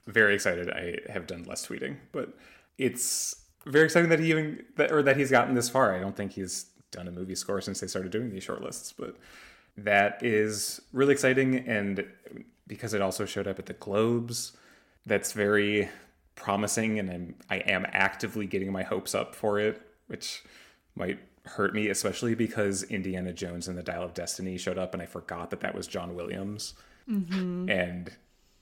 very 0.06 0.34
excited. 0.34 0.70
I 0.70 0.98
have 1.12 1.26
done 1.26 1.44
less 1.44 1.66
tweeting, 1.66 1.96
but 2.10 2.36
it's 2.78 3.36
very 3.66 3.84
exciting 3.84 4.10
that 4.10 4.18
he 4.18 4.30
even 4.30 4.64
that 4.76 4.90
or 4.90 5.02
that 5.02 5.16
he's 5.16 5.30
gotten 5.30 5.54
this 5.54 5.68
far. 5.68 5.94
I 5.94 6.00
don't 6.00 6.16
think 6.16 6.32
he's 6.32 6.66
done 6.90 7.06
a 7.06 7.12
movie 7.12 7.34
score 7.34 7.60
since 7.60 7.80
they 7.80 7.86
started 7.86 8.10
doing 8.10 8.30
these 8.30 8.46
shortlists, 8.46 8.92
but 8.98 9.16
that 9.76 10.22
is 10.22 10.80
really 10.92 11.12
exciting 11.12 11.56
and 11.68 12.04
because 12.66 12.94
it 12.94 13.02
also 13.02 13.24
showed 13.24 13.46
up 13.46 13.58
at 13.58 13.66
the 13.66 13.72
Globes, 13.74 14.52
that's 15.06 15.32
very 15.32 15.88
promising 16.34 16.98
and 16.98 17.10
I'm 17.10 17.34
I 17.50 17.56
am 17.58 17.86
actively 17.92 18.46
getting 18.46 18.72
my 18.72 18.82
hopes 18.82 19.14
up 19.14 19.34
for 19.34 19.58
it, 19.60 19.80
which 20.12 20.44
might 20.94 21.18
hurt 21.44 21.74
me 21.74 21.88
especially 21.88 22.36
because 22.36 22.84
Indiana 22.84 23.32
Jones 23.32 23.66
and 23.66 23.76
the 23.76 23.82
Dial 23.82 24.04
of 24.04 24.14
Destiny 24.14 24.56
showed 24.56 24.78
up 24.78 24.94
and 24.94 25.02
I 25.02 25.06
forgot 25.06 25.50
that 25.50 25.60
that 25.60 25.74
was 25.74 25.88
John 25.88 26.14
Williams. 26.14 26.74
And 27.68 28.12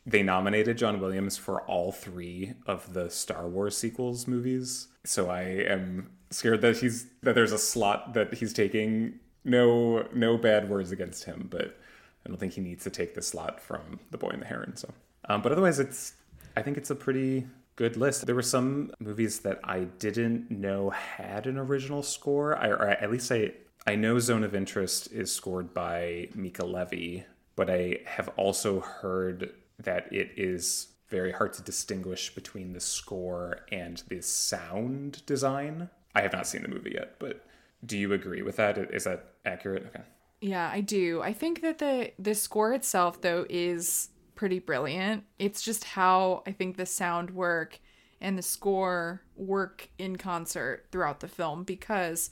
they 0.06 0.22
nominated 0.22 0.78
John 0.78 0.98
Williams 1.00 1.36
for 1.36 1.60
all 1.62 1.92
three 1.92 2.54
of 2.66 2.94
the 2.94 3.10
Star 3.10 3.46
Wars 3.46 3.76
sequels 3.76 4.26
movies. 4.26 4.88
So 5.04 5.28
I 5.28 5.42
am 5.42 6.10
scared 6.30 6.62
that 6.62 6.78
he's 6.78 7.06
that 7.22 7.34
there's 7.34 7.52
a 7.52 7.58
slot 7.58 8.14
that 8.14 8.32
he's 8.34 8.52
taking. 8.52 9.20
No 9.44 10.06
no 10.14 10.36
bad 10.38 10.68
words 10.70 10.90
against 10.90 11.24
him, 11.24 11.48
but 11.50 11.78
I 12.24 12.28
don't 12.28 12.38
think 12.38 12.54
he 12.54 12.60
needs 12.60 12.84
to 12.84 12.90
take 12.90 13.14
the 13.14 13.22
slot 13.22 13.60
from 13.60 14.00
The 14.10 14.18
Boy 14.18 14.30
and 14.30 14.42
the 14.42 14.46
Heron. 14.46 14.76
So, 14.76 14.92
um, 15.28 15.42
but 15.42 15.52
otherwise, 15.52 15.78
it's 15.78 16.14
I 16.56 16.62
think 16.62 16.76
it's 16.76 16.90
a 16.90 16.94
pretty 16.94 17.46
good 17.80 17.96
list. 17.96 18.26
There 18.26 18.34
were 18.34 18.42
some 18.42 18.92
movies 19.00 19.40
that 19.40 19.58
I 19.64 19.84
didn't 19.84 20.50
know 20.50 20.90
had 20.90 21.46
an 21.46 21.56
original 21.56 22.02
score. 22.02 22.54
I, 22.54 22.68
or 22.68 22.88
at 22.88 23.10
least 23.10 23.32
I 23.32 23.52
I 23.86 23.96
know 23.96 24.18
Zone 24.18 24.44
of 24.44 24.54
Interest 24.54 25.10
is 25.10 25.32
scored 25.32 25.72
by 25.72 26.28
Mica 26.34 26.66
Levi, 26.66 27.24
but 27.56 27.70
I 27.70 28.00
have 28.04 28.28
also 28.36 28.80
heard 28.80 29.54
that 29.78 30.12
it 30.12 30.32
is 30.36 30.88
very 31.08 31.32
hard 31.32 31.54
to 31.54 31.62
distinguish 31.62 32.34
between 32.34 32.74
the 32.74 32.80
score 32.80 33.60
and 33.72 34.02
the 34.08 34.20
sound 34.20 35.24
design. 35.24 35.88
I 36.14 36.20
have 36.20 36.34
not 36.34 36.46
seen 36.46 36.60
the 36.60 36.68
movie 36.68 36.92
yet, 36.96 37.14
but 37.18 37.46
do 37.86 37.96
you 37.96 38.12
agree 38.12 38.42
with 38.42 38.56
that? 38.56 38.76
Is 38.76 39.04
that 39.04 39.36
accurate? 39.46 39.86
Okay. 39.86 40.04
Yeah, 40.42 40.70
I 40.70 40.82
do. 40.82 41.22
I 41.22 41.32
think 41.32 41.62
that 41.62 41.78
the 41.78 42.12
the 42.18 42.34
score 42.34 42.74
itself 42.74 43.22
though 43.22 43.46
is 43.48 44.10
pretty 44.40 44.58
brilliant. 44.58 45.22
It's 45.38 45.60
just 45.60 45.84
how 45.84 46.42
I 46.46 46.52
think 46.52 46.78
the 46.78 46.86
sound 46.86 47.28
work 47.28 47.78
and 48.22 48.38
the 48.38 48.42
score 48.42 49.20
work 49.36 49.90
in 49.98 50.16
concert 50.16 50.86
throughout 50.90 51.20
the 51.20 51.28
film 51.28 51.62
because 51.62 52.30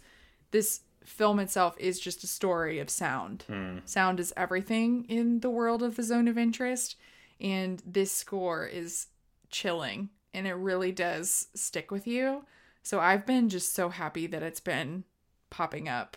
this 0.50 0.80
film 1.04 1.38
itself 1.38 1.76
is 1.78 2.00
just 2.00 2.24
a 2.24 2.26
story 2.26 2.78
of 2.78 2.88
sound. 2.88 3.44
Hmm. 3.46 3.80
Sound 3.84 4.20
is 4.20 4.32
everything 4.38 5.04
in 5.10 5.40
the 5.40 5.50
world 5.50 5.82
of 5.82 5.96
the 5.96 6.02
zone 6.02 6.28
of 6.28 6.38
interest, 6.38 6.96
and 7.42 7.82
this 7.84 8.10
score 8.10 8.64
is 8.64 9.08
chilling 9.50 10.08
and 10.32 10.46
it 10.46 10.54
really 10.54 10.92
does 10.92 11.48
stick 11.54 11.90
with 11.90 12.06
you. 12.06 12.46
So 12.82 13.00
I've 13.00 13.26
been 13.26 13.50
just 13.50 13.74
so 13.74 13.90
happy 13.90 14.26
that 14.28 14.42
it's 14.42 14.60
been 14.60 15.04
popping 15.50 15.90
up 15.90 16.16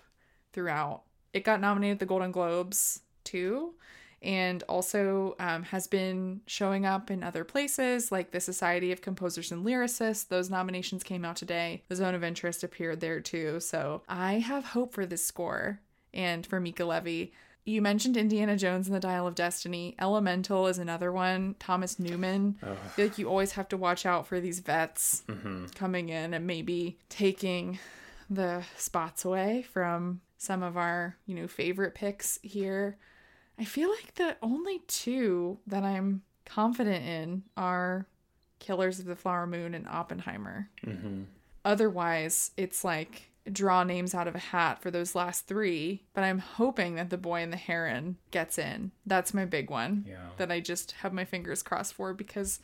throughout. 0.53 1.01
It 1.33 1.43
got 1.43 1.59
nominated 1.59 1.95
at 1.95 1.99
the 1.99 2.05
Golden 2.05 2.31
Globes 2.31 3.01
too, 3.25 3.73
and 4.21 4.61
also 4.69 5.35
um, 5.39 5.63
has 5.63 5.87
been 5.87 6.41
showing 6.45 6.85
up 6.85 7.09
in 7.09 7.23
other 7.23 7.43
places 7.43 8.11
like 8.11 8.31
the 8.31 8.39
Society 8.39 8.91
of 8.91 9.01
Composers 9.01 9.51
and 9.51 9.65
Lyricists. 9.65 10.27
Those 10.27 10.49
nominations 10.49 11.03
came 11.03 11.25
out 11.25 11.35
today. 11.35 11.83
The 11.87 11.95
Zone 11.95 12.13
of 12.13 12.23
Interest 12.23 12.63
appeared 12.63 12.99
there 12.99 13.19
too. 13.19 13.59
So 13.59 14.03
I 14.07 14.33
have 14.39 14.63
hope 14.65 14.93
for 14.93 15.05
this 15.05 15.25
score 15.25 15.79
and 16.13 16.45
for 16.45 16.59
Mica 16.59 16.85
Levi. 16.85 17.31
You 17.63 17.81
mentioned 17.81 18.17
Indiana 18.17 18.57
Jones 18.57 18.87
and 18.87 18.95
the 18.95 18.99
Dial 18.99 19.27
of 19.27 19.35
Destiny. 19.35 19.95
Elemental 19.99 20.67
is 20.67 20.79
another 20.79 21.11
one. 21.11 21.55
Thomas 21.59 21.99
Newman. 21.99 22.57
I 22.63 22.87
feel 22.89 23.05
like 23.05 23.17
you 23.19 23.29
always 23.29 23.51
have 23.53 23.69
to 23.69 23.77
watch 23.77 24.05
out 24.05 24.25
for 24.25 24.39
these 24.39 24.59
vets 24.59 25.23
coming 25.75 26.09
in 26.09 26.33
and 26.33 26.47
maybe 26.47 26.97
taking 27.09 27.77
the 28.29 28.63
spots 28.77 29.25
away 29.25 29.61
from 29.61 30.21
some 30.37 30.63
of 30.63 30.75
our, 30.75 31.17
you 31.27 31.35
know, 31.35 31.47
favorite 31.47 31.93
picks 31.93 32.39
here. 32.41 32.97
I 33.61 33.63
feel 33.63 33.89
like 33.89 34.15
the 34.15 34.35
only 34.41 34.79
two 34.87 35.59
that 35.67 35.83
I'm 35.83 36.23
confident 36.45 37.05
in 37.05 37.43
are 37.55 38.07
Killers 38.59 38.99
of 38.99 39.05
the 39.05 39.15
Flower 39.15 39.45
Moon 39.45 39.73
and 39.75 39.87
Oppenheimer. 39.87 40.67
Mm-hmm. 40.85 41.21
Otherwise, 41.63 42.51
it's 42.57 42.83
like 42.83 43.29
draw 43.51 43.83
names 43.83 44.13
out 44.15 44.27
of 44.27 44.35
a 44.35 44.39
hat 44.39 44.81
for 44.81 44.89
those 44.91 45.15
last 45.15 45.47
three, 45.47 46.03
but 46.13 46.23
I'm 46.23 46.39
hoping 46.39 46.95
that 46.95 47.09
The 47.11 47.17
Boy 47.17 47.41
and 47.41 47.53
the 47.53 47.57
Heron 47.57 48.17
gets 48.31 48.57
in. 48.57 48.91
That's 49.05 49.33
my 49.33 49.45
big 49.45 49.69
one 49.69 50.05
Yeah. 50.07 50.29
that 50.37 50.51
I 50.51 50.59
just 50.59 50.91
have 51.03 51.13
my 51.13 51.25
fingers 51.25 51.63
crossed 51.63 51.93
for 51.93 52.13
because 52.13 52.59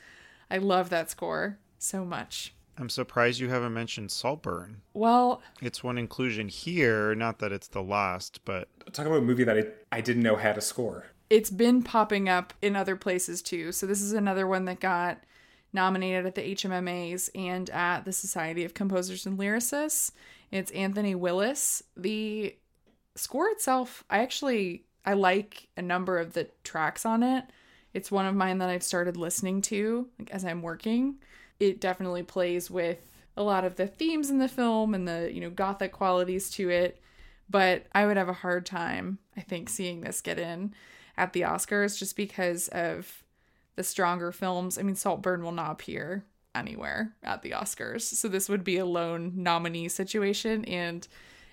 I 0.50 0.58
love 0.58 0.90
that 0.90 1.10
score 1.12 1.58
so 1.80 2.06
much. 2.06 2.54
I'm 2.78 2.90
surprised 2.90 3.40
you 3.40 3.50
haven't 3.50 3.74
mentioned 3.74 4.12
Saltburn. 4.12 4.82
Well, 4.94 5.42
It's 5.62 5.84
one 5.84 5.98
inclusion 5.98 6.48
here, 6.48 7.16
not 7.16 7.40
that 7.40 7.52
it's 7.52 7.68
the 7.68 7.82
last, 7.82 8.40
but 8.46 8.68
Talk 8.94 9.06
about 9.08 9.18
a 9.20 9.22
movie 9.22 9.44
that 9.44 9.58
I, 9.58 9.98
I 9.98 10.02
didn't 10.02 10.24
know 10.24 10.36
had 10.36 10.58
a 10.58 10.62
score. 10.62 11.08
it's 11.30 11.50
been 11.50 11.82
popping 11.84 12.30
up 12.30 12.54
in 12.62 12.76
other 12.76 12.96
places 12.96 13.42
too. 13.42 13.72
So 13.72 13.86
this 13.86 14.02
is 14.02 14.14
another 14.14 14.48
one 14.48 14.66
that 14.66 14.80
got 14.80 15.24
nominated 15.74 16.26
at 16.26 16.36
the 16.36 16.56
HMMAs 16.56 17.30
and 17.36 17.70
at 17.72 18.06
the 18.06 18.14
Society 18.14 18.64
of 18.64 18.74
Composers 18.74 19.26
and 19.26 19.38
Lyricists. 19.38 20.12
It's 20.52 20.72
Anthony 20.72 21.16
Willis. 21.16 21.84
The 21.98 22.56
score 23.16 23.50
itself, 23.50 24.04
I 24.10 24.20
actually 24.20 24.84
I 25.06 25.14
like 25.14 25.68
a 25.76 25.82
number 25.82 26.18
of 26.20 26.34
the 26.34 26.48
tracks 26.64 27.06
on 27.06 27.24
it. 27.24 27.46
It's 27.94 28.12
one 28.12 28.26
of 28.26 28.36
mine 28.36 28.60
that 28.60 28.70
I've 28.70 28.84
started 28.84 29.18
listening 29.18 29.62
to 29.64 30.08
like, 30.20 30.30
as 30.32 30.46
I'm 30.46 30.62
working. 30.62 31.16
It 31.60 31.82
definitely 31.82 32.24
plays 32.24 32.70
with 32.70 33.00
a 33.36 33.44
lot 33.44 33.64
of 33.64 33.76
the 33.76 33.88
themes 33.88 34.30
in 34.30 34.40
the 34.40 34.48
film 34.48 34.94
and 34.94 35.08
the, 35.08 35.32
you 35.34 35.42
know, 35.42 35.50
gothic 35.50 35.92
qualities 35.92 36.50
to 36.52 36.70
it 36.70 37.02
but 37.50 37.86
I 37.94 38.06
would 38.06 38.18
have 38.18 38.30
a 38.30 38.34
hard 38.34 38.66
time, 38.66 39.20
I 39.36 39.42
think, 39.42 39.70
seeing 39.70 40.02
this 40.02 40.22
get 40.22 40.40
in 40.40 40.74
at 41.18 41.34
the 41.34 41.42
Oscars 41.42 41.98
just 41.98 42.16
because 42.16 42.68
of 42.70 43.24
the 43.76 43.84
stronger 43.84 44.32
films. 44.32 44.78
I 44.78 44.84
mean, 44.84 44.96
Saltburn 44.96 45.44
will 45.44 45.52
not 45.52 45.72
appear 45.72 46.26
anywhere 46.54 47.14
at 47.24 47.44
the 47.44 47.52
Oscars, 47.52 48.02
so 48.02 48.28
this 48.28 48.50
would 48.50 48.64
be 48.64 48.78
a 48.78 48.86
lone 48.86 49.34
nominee 49.36 49.88
situation, 49.88 50.66
and 50.66 51.08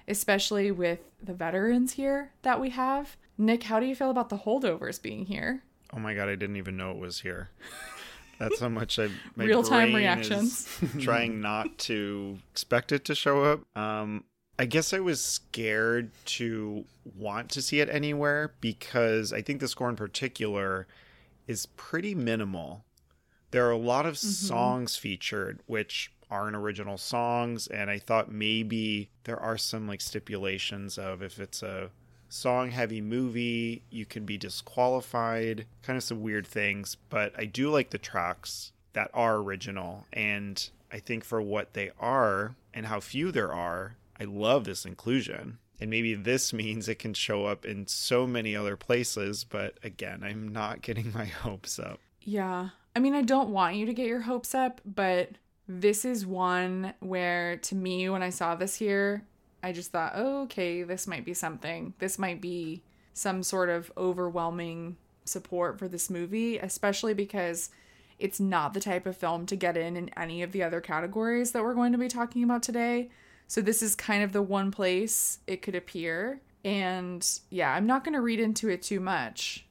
especially 0.09 0.71
with 0.71 1.01
the 1.23 1.35
veterans 1.35 1.93
here 1.93 2.33
that 2.43 2.61
we 2.61 2.71
have. 2.71 3.17
Nick, 3.37 3.65
how 3.65 3.81
do 3.81 3.87
you 3.87 3.95
feel 3.95 4.11
about 4.11 4.29
the 4.29 4.39
holdovers 4.39 5.01
being 5.01 5.27
here? 5.27 5.63
oh 5.95 6.01
my 6.01 6.15
god, 6.15 6.29
I 6.29 6.35
didn't 6.35 6.57
even 6.57 6.77
know 6.77 6.91
it 6.91 6.99
was 6.99 7.21
here. 7.21 7.51
That's 8.39 8.61
how 8.61 8.69
much 8.69 8.99
I 8.99 9.09
my 9.37 9.45
Real-time 9.45 9.95
reactions. 9.95 10.69
trying 11.01 11.41
not 11.41 11.79
to 11.79 12.39
expect 12.51 12.93
it 12.93 13.05
to 13.07 13.15
show 13.15 13.45
up. 13.45 13.77
Um, 13.77 14.25
I 14.59 14.67
guess 14.67 14.93
I 14.93 15.01
was 15.01 15.23
scared 15.23 16.11
to 16.27 16.85
want 17.17 17.51
to 17.51 17.63
see 17.63 17.81
it 17.81 17.89
anywhere 17.89 18.55
because 18.61 19.33
I 19.33 19.43
think 19.43 19.61
the 19.61 19.69
score 19.69 19.89
in 19.89 19.97
particular 19.97 20.87
is 21.47 21.67
pretty 21.67 22.15
minimal. 22.15 22.85
There 23.51 23.67
are 23.67 23.73
a 23.73 23.77
lot 23.77 24.07
of 24.07 24.19
songs 24.19 24.97
featured, 24.97 25.61
which 25.67 26.13
aren't 26.31 26.57
original 26.57 26.99
songs, 26.99 27.67
and 27.67 27.91
I 27.91 27.99
thought 27.99 28.31
maybe 28.31 29.11
there 29.25 29.39
are 29.39 29.59
some 29.59 29.87
like 29.87 30.01
stipulations 30.01 30.99
of 30.99 31.23
if 31.23 31.39
it's 31.39 31.63
a 31.63 31.91
song 32.29 32.71
heavy 32.71 33.01
movie, 33.01 33.83
you 33.91 34.07
can 34.07 34.25
be 34.25 34.39
disqualified, 34.39 35.67
kind 35.83 35.97
of 35.97 36.03
some 36.03 36.23
weird 36.23 36.47
things. 36.47 36.97
But 37.09 37.33
I 37.39 37.45
do 37.45 37.71
like 37.71 37.91
the 37.91 37.99
tracks 37.99 38.73
that 38.93 39.11
are 39.13 39.37
original, 39.37 40.07
and 40.13 40.69
I 40.93 40.99
think 40.99 41.25
for 41.25 41.43
what 41.43 41.75
they 41.75 41.91
are 41.99 42.55
and 42.73 42.87
how 42.87 43.01
few 43.01 43.33
there 43.33 43.53
are, 43.53 43.97
I 44.19 44.25
love 44.25 44.65
this 44.65 44.85
inclusion. 44.85 45.59
And 45.81 45.91
maybe 45.91 46.15
this 46.15 46.53
means 46.53 46.89
it 46.89 46.99
can 46.99 47.15
show 47.15 47.47
up 47.47 47.65
in 47.65 47.87
so 47.87 48.27
many 48.27 48.55
other 48.55 48.77
places, 48.77 49.45
but 49.45 49.79
again, 49.83 50.23
I'm 50.23 50.49
not 50.49 50.83
getting 50.83 51.13
my 51.13 51.25
hopes 51.43 51.79
up. 51.79 52.01
Yeah. 52.21 52.71
I 52.97 53.01
mean, 53.01 53.15
I 53.15 53.23
don't 53.23 53.51
want 53.51 53.77
you 53.77 53.87
to 53.87 53.93
get 53.93 54.07
your 54.07 54.21
hopes 54.21 54.55
up, 54.55 54.81
but 54.85 55.31
this 55.67 56.05
is 56.05 56.27
one 56.27 56.95
where, 57.01 57.57
to 57.57 57.75
me, 57.75 58.09
when 58.09 58.23
I 58.23 58.31
saw 58.31 58.55
this 58.55 58.77
here, 58.77 59.25
I 59.65 59.73
just 59.73 59.93
thought, 59.93 60.13
oh, 60.15 60.43
okay, 60.43 60.83
this 60.83 61.07
might 61.07 61.25
be 61.25 61.33
something. 61.33 61.95
This 61.99 62.19
might 62.19 62.43
be 62.43 62.83
some 63.15 63.43
sort 63.43 63.71
of 63.71 63.91
overwhelming 63.97 64.99
support 65.25 65.79
for 65.79 65.89
this 65.89 66.11
movie, 66.11 66.59
especially 66.59 67.15
because 67.15 67.71
it's 68.19 68.39
not 68.39 68.75
the 68.75 68.81
type 68.81 69.07
of 69.07 69.17
film 69.17 69.47
to 69.47 69.57
get 69.57 69.79
in 69.79 69.97
in 69.97 70.11
any 70.19 70.43
of 70.43 70.53
the 70.53 70.63
other 70.63 70.83
categories 70.83 71.53
that 71.53 71.63
we're 71.63 71.73
going 71.73 71.93
to 71.93 71.99
be 71.99 72.09
talking 72.09 72.45
about 72.45 72.63
today. 72.63 73.09
So 73.47 73.63
this 73.63 73.83
is 73.83 73.95
kind 73.95 74.23
of 74.23 74.33
the 74.33 74.43
one 74.43 74.71
place 74.71 75.39
it 75.47 75.63
could 75.63 75.75
appear. 75.75 76.43
And 76.63 77.27
yeah, 77.49 77.73
I'm 77.73 77.87
not 77.87 78.05
going 78.05 78.15
to 78.15 78.21
read 78.21 78.41
into 78.41 78.69
it 78.69 78.83
too 78.83 79.01
much. 79.01 79.67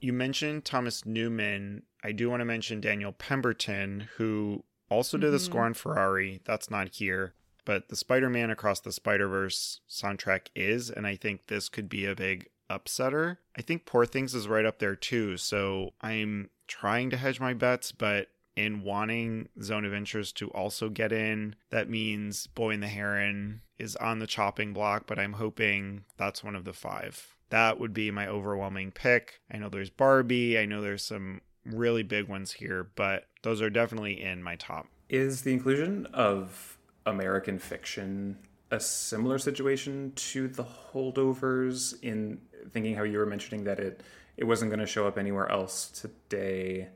You 0.00 0.12
mentioned 0.12 0.64
Thomas 0.64 1.06
Newman. 1.06 1.84
I 2.02 2.10
do 2.10 2.28
want 2.28 2.40
to 2.40 2.44
mention 2.44 2.80
Daniel 2.80 3.12
Pemberton, 3.12 4.08
who 4.16 4.64
also 4.90 5.16
did 5.18 5.30
the 5.30 5.36
mm-hmm. 5.36 5.44
score 5.44 5.64
on 5.64 5.74
Ferrari. 5.74 6.40
That's 6.44 6.68
not 6.68 6.96
here. 6.96 7.32
But 7.66 7.90
the 7.90 7.96
Spider 7.96 8.30
Man 8.30 8.48
Across 8.48 8.80
the 8.80 8.92
Spider 8.92 9.28
Verse 9.28 9.80
soundtrack 9.90 10.46
is, 10.54 10.88
and 10.88 11.06
I 11.06 11.16
think 11.16 11.48
this 11.48 11.68
could 11.68 11.90
be 11.90 12.06
a 12.06 12.14
big 12.14 12.48
upsetter. 12.70 13.36
I 13.56 13.60
think 13.60 13.84
Poor 13.84 14.06
Things 14.06 14.34
is 14.34 14.48
right 14.48 14.64
up 14.64 14.78
there 14.78 14.96
too. 14.96 15.36
So 15.36 15.90
I'm 16.00 16.48
trying 16.66 17.10
to 17.10 17.16
hedge 17.18 17.40
my 17.40 17.52
bets, 17.52 17.92
but 17.92 18.28
in 18.56 18.82
wanting 18.82 19.48
Zone 19.62 19.84
of 19.84 19.92
Interest 19.92 20.34
to 20.38 20.48
also 20.50 20.88
get 20.88 21.12
in, 21.12 21.56
that 21.70 21.90
means 21.90 22.46
Boy 22.46 22.70
and 22.70 22.82
the 22.82 22.88
Heron 22.88 23.60
is 23.78 23.96
on 23.96 24.20
the 24.20 24.26
chopping 24.26 24.72
block, 24.72 25.04
but 25.06 25.18
I'm 25.18 25.34
hoping 25.34 26.04
that's 26.16 26.42
one 26.42 26.56
of 26.56 26.64
the 26.64 26.72
five. 26.72 27.34
That 27.50 27.78
would 27.78 27.92
be 27.92 28.10
my 28.10 28.26
overwhelming 28.26 28.92
pick. 28.92 29.40
I 29.52 29.58
know 29.58 29.68
there's 29.68 29.90
Barbie, 29.90 30.58
I 30.58 30.64
know 30.64 30.80
there's 30.80 31.04
some 31.04 31.42
really 31.64 32.02
big 32.02 32.28
ones 32.28 32.52
here, 32.52 32.88
but 32.94 33.26
those 33.42 33.60
are 33.60 33.70
definitely 33.70 34.22
in 34.22 34.42
my 34.42 34.56
top. 34.56 34.86
Is 35.08 35.42
the 35.42 35.52
inclusion 35.52 36.06
of 36.06 36.75
American 37.06 37.58
fiction 37.58 38.36
a 38.70 38.80
similar 38.80 39.38
situation 39.38 40.12
to 40.16 40.48
the 40.48 40.64
holdovers 40.64 41.94
in 42.02 42.38
thinking 42.70 42.94
how 42.94 43.04
you 43.04 43.18
were 43.18 43.26
mentioning 43.26 43.64
that 43.64 43.78
it 43.78 44.02
it 44.36 44.44
wasn't 44.44 44.70
going 44.70 44.80
to 44.80 44.86
show 44.86 45.06
up 45.06 45.16
anywhere 45.16 45.50
else 45.50 45.88
today. 45.88 46.88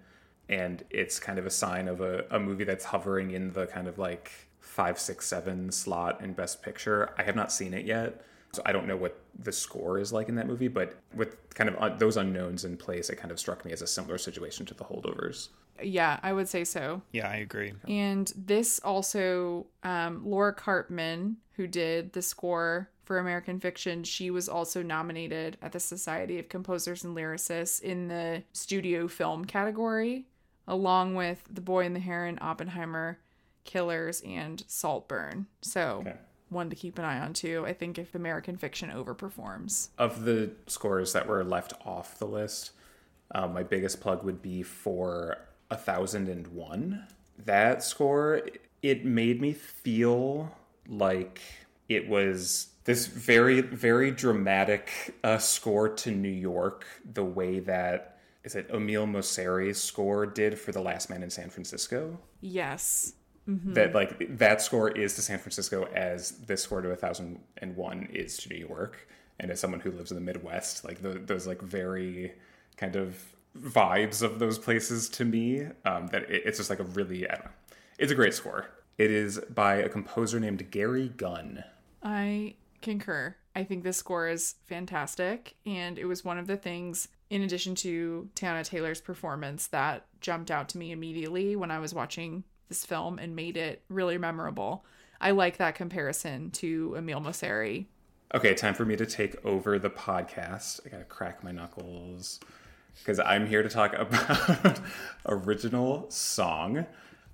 And 0.51 0.85
it's 0.90 1.18
kind 1.18 1.38
of 1.38 1.46
a 1.46 1.51
sign 1.51 1.88
of 1.88 2.03
a, 2.03 2.27
a 2.31 2.38
movie 2.38 2.64
that's 2.64 2.85
hovering 2.85 3.31
in 3.31 3.53
the 3.53 3.66
kind 3.66 3.88
of 3.88 3.99
like 3.99 4.31
five 4.59 4.99
six 4.99 5.27
seven 5.27 5.70
slot 5.70 6.20
in 6.23 6.33
best 6.33 6.62
picture. 6.62 7.14
I 7.16 7.23
have 7.23 7.37
not 7.37 7.53
seen 7.53 7.73
it 7.73 7.87
yet 7.87 8.25
so 8.53 8.62
i 8.66 8.73
don't 8.73 8.87
know 8.87 8.96
what 8.96 9.20
the 9.44 9.53
score 9.53 9.99
is 9.99 10.12
like 10.12 10.29
in 10.29 10.35
that 10.35 10.46
movie 10.46 10.68
but 10.68 10.96
with 11.14 11.37
kind 11.55 11.70
of 11.70 11.99
those 11.99 12.16
unknowns 12.16 12.64
in 12.64 12.77
place 12.77 13.11
it 13.11 13.16
kind 13.16 13.31
of 13.31 13.38
struck 13.38 13.64
me 13.64 13.73
as 13.73 13.83
a 13.83 13.87
similar 13.87 14.18
situation 14.18 14.66
to 14.66 14.75
the 14.75 14.85
holdovers 14.85 15.49
Yeah, 15.83 16.19
I 16.23 16.33
would 16.33 16.49
say 16.49 16.64
so. 16.64 17.03
Yeah, 17.12 17.29
I 17.29 17.37
agree. 17.37 17.73
And 17.88 18.33
this 18.37 18.79
also, 18.81 19.66
um, 19.83 20.23
Laura 20.25 20.55
Karpman, 20.55 21.37
who 21.53 21.66
did 21.66 22.12
the 22.12 22.23
score 22.23 22.90
for 23.05 23.19
American 23.19 23.59
Fiction, 23.61 24.05
she 24.05 24.31
was 24.31 24.49
also 24.49 24.83
nominated 24.83 25.57
at 25.62 25.73
the 25.73 25.81
Society 25.81 26.38
of 26.38 26.49
Composers 26.49 27.05
and 27.05 27.16
Lyricists 27.16 27.81
in 27.81 28.09
the 28.09 28.43
studio 28.53 29.09
film 29.09 29.45
category, 29.45 30.27
along 30.69 31.16
with 31.16 31.43
The 31.51 31.61
Boy 31.61 31.85
and 31.87 31.97
the 31.97 32.01
Heron, 32.01 32.38
Oppenheimer, 32.40 33.19
Killers, 33.64 34.21
and 34.23 34.62
Saltburn. 34.66 35.47
So. 35.62 35.99
Okay. 36.07 36.16
One 36.49 36.69
to 36.69 36.75
keep 36.75 36.99
an 36.99 37.05
eye 37.05 37.21
on 37.21 37.33
too. 37.33 37.64
I 37.64 37.73
think 37.73 37.97
if 37.97 38.16
American 38.16 38.57
Fiction 38.57 38.90
overperforms, 38.90 39.90
Of 39.99 40.25
the 40.25 40.51
scores 40.66 41.12
that 41.12 41.29
were 41.29 41.45
left 41.45 41.75
off 41.87 42.19
the 42.19 42.27
list, 42.27 42.73
um, 43.33 43.55
my 43.55 43.62
biggest 43.62 44.01
plug 44.01 44.25
would 44.25 44.43
be 44.43 44.64
for 44.64 45.38
a 45.70 45.76
thousand 45.76 46.28
and 46.28 46.46
one. 46.48 47.06
That 47.44 47.83
score, 47.83 48.42
it 48.83 49.04
made 49.04 49.40
me 49.40 49.52
feel 49.52 50.54
like 50.88 51.40
it 51.88 52.09
was 52.09 52.68
this 52.85 53.06
very, 53.06 53.61
very 53.61 54.11
dramatic 54.11 55.14
uh, 55.22 55.38
score 55.38 55.88
to 55.88 56.11
New 56.11 56.28
York, 56.28 56.87
the 57.12 57.24
way 57.24 57.61
that 57.61 58.18
is 58.42 58.54
it 58.54 58.70
Emile 58.72 59.06
Mosseri's 59.06 59.80
score 59.80 60.24
did 60.26 60.59
for 60.59 60.72
The 60.72 60.80
Last 60.80 61.11
Man 61.11 61.22
in 61.22 61.28
San 61.30 61.50
Francisco. 61.50 62.18
yes, 62.40 63.12
That 63.74 63.94
like 63.94 64.38
that 64.38 64.62
score 64.62 64.90
is 64.90 65.14
to 65.16 65.22
San 65.22 65.38
Francisco 65.38 65.87
as 65.94 66.33
this 66.46 66.62
score 66.62 66.83
to 66.83 66.90
a 66.90 66.96
thousand 66.96 67.40
and 67.59 67.76
one 67.76 68.09
is 68.12 68.37
to 68.38 68.48
New 68.48 68.56
York. 68.59 69.09
And 69.40 69.50
as 69.50 69.59
someone 69.61 69.80
who 69.80 69.90
lives 69.90 70.11
in 70.11 70.14
the 70.16 70.20
Midwest, 70.20 70.85
like 70.85 71.00
tho- 71.02 71.14
those 71.18 71.46
like 71.46 71.61
very 71.62 72.33
kind 72.76 72.96
of 72.96 73.16
vibes 73.58 74.22
of 74.22 74.38
those 74.38 74.58
places 74.58 75.08
to 75.10 75.24
me, 75.24 75.66
um, 75.84 76.06
that 76.08 76.22
it, 76.30 76.42
it's 76.46 76.58
just 76.58 76.70
like 76.70 76.80
a 76.80 76.84
really, 76.84 77.28
I 77.28 77.34
don't 77.34 77.44
know, 77.46 77.50
it's 77.98 78.12
a 78.12 78.14
great 78.14 78.34
score. 78.34 78.66
It 78.98 79.10
is 79.10 79.40
by 79.52 79.76
a 79.76 79.88
composer 79.88 80.38
named 80.38 80.70
Gary 80.70 81.08
Gunn. 81.08 81.64
I 82.02 82.54
concur. 82.82 83.34
I 83.56 83.64
think 83.64 83.82
this 83.82 83.96
score 83.96 84.28
is 84.28 84.54
fantastic, 84.66 85.56
and 85.66 85.98
it 85.98 86.04
was 86.04 86.24
one 86.24 86.38
of 86.38 86.46
the 86.46 86.56
things, 86.56 87.08
in 87.30 87.42
addition 87.42 87.74
to 87.76 88.28
Teyana 88.36 88.64
Taylor's 88.64 89.00
performance, 89.00 89.66
that 89.68 90.06
jumped 90.20 90.50
out 90.50 90.68
to 90.70 90.78
me 90.78 90.92
immediately 90.92 91.56
when 91.56 91.70
I 91.70 91.78
was 91.78 91.94
watching 91.94 92.44
this 92.68 92.84
film 92.84 93.18
and 93.18 93.34
made 93.34 93.56
it 93.56 93.82
really 93.88 94.18
memorable. 94.18 94.84
I 95.20 95.32
like 95.32 95.56
that 95.56 95.74
comparison 95.74 96.50
to 96.52 96.94
Emile 96.96 97.20
Mosseri. 97.20 97.86
Okay, 98.32 98.54
time 98.54 98.74
for 98.74 98.84
me 98.84 98.94
to 98.96 99.06
take 99.06 99.44
over 99.44 99.78
the 99.78 99.90
podcast. 99.90 100.80
I 100.86 100.88
gotta 100.88 101.04
crack 101.04 101.42
my 101.42 101.50
knuckles 101.50 102.38
because 102.98 103.18
I'm 103.20 103.46
here 103.46 103.62
to 103.62 103.68
talk 103.68 103.94
about 103.98 104.81
original 105.26 106.11
song. 106.11 106.87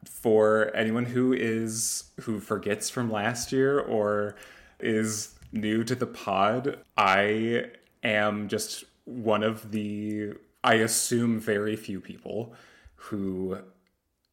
For 0.05 0.71
anyone 0.75 1.05
who 1.05 1.33
is 1.33 2.05
who 2.21 2.38
forgets 2.38 2.88
from 2.88 3.11
last 3.11 3.51
year 3.51 3.81
or 3.81 4.37
is 4.79 5.35
new 5.53 5.83
to 5.85 5.95
the 5.95 6.07
pod, 6.07 6.79
I 6.97 7.71
am 8.03 8.49
just 8.49 8.85
one 9.05 9.42
of 9.42 9.73
the 9.73 10.35
I 10.62 10.75
assume 10.75 11.40
very 11.40 11.77
few 11.77 12.01
people 12.01 12.55
who 12.95 13.59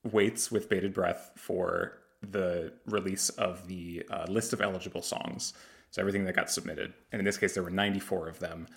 waits 0.03 0.51
with 0.51 0.69
bated 0.69 0.93
breath 0.93 1.31
for 1.35 1.99
the 2.21 2.73
release 2.85 3.29
of 3.29 3.67
the 3.67 4.03
uh, 4.09 4.25
list 4.27 4.53
of 4.53 4.61
eligible 4.61 5.01
songs. 5.01 5.53
So 5.91 6.01
everything 6.01 6.25
that 6.25 6.35
got 6.35 6.49
submitted. 6.49 6.93
And 7.11 7.19
in 7.19 7.25
this 7.25 7.37
case, 7.37 7.53
there 7.53 7.63
were 7.63 7.69
94 7.69 8.27
of 8.29 8.39
them. 8.39 8.67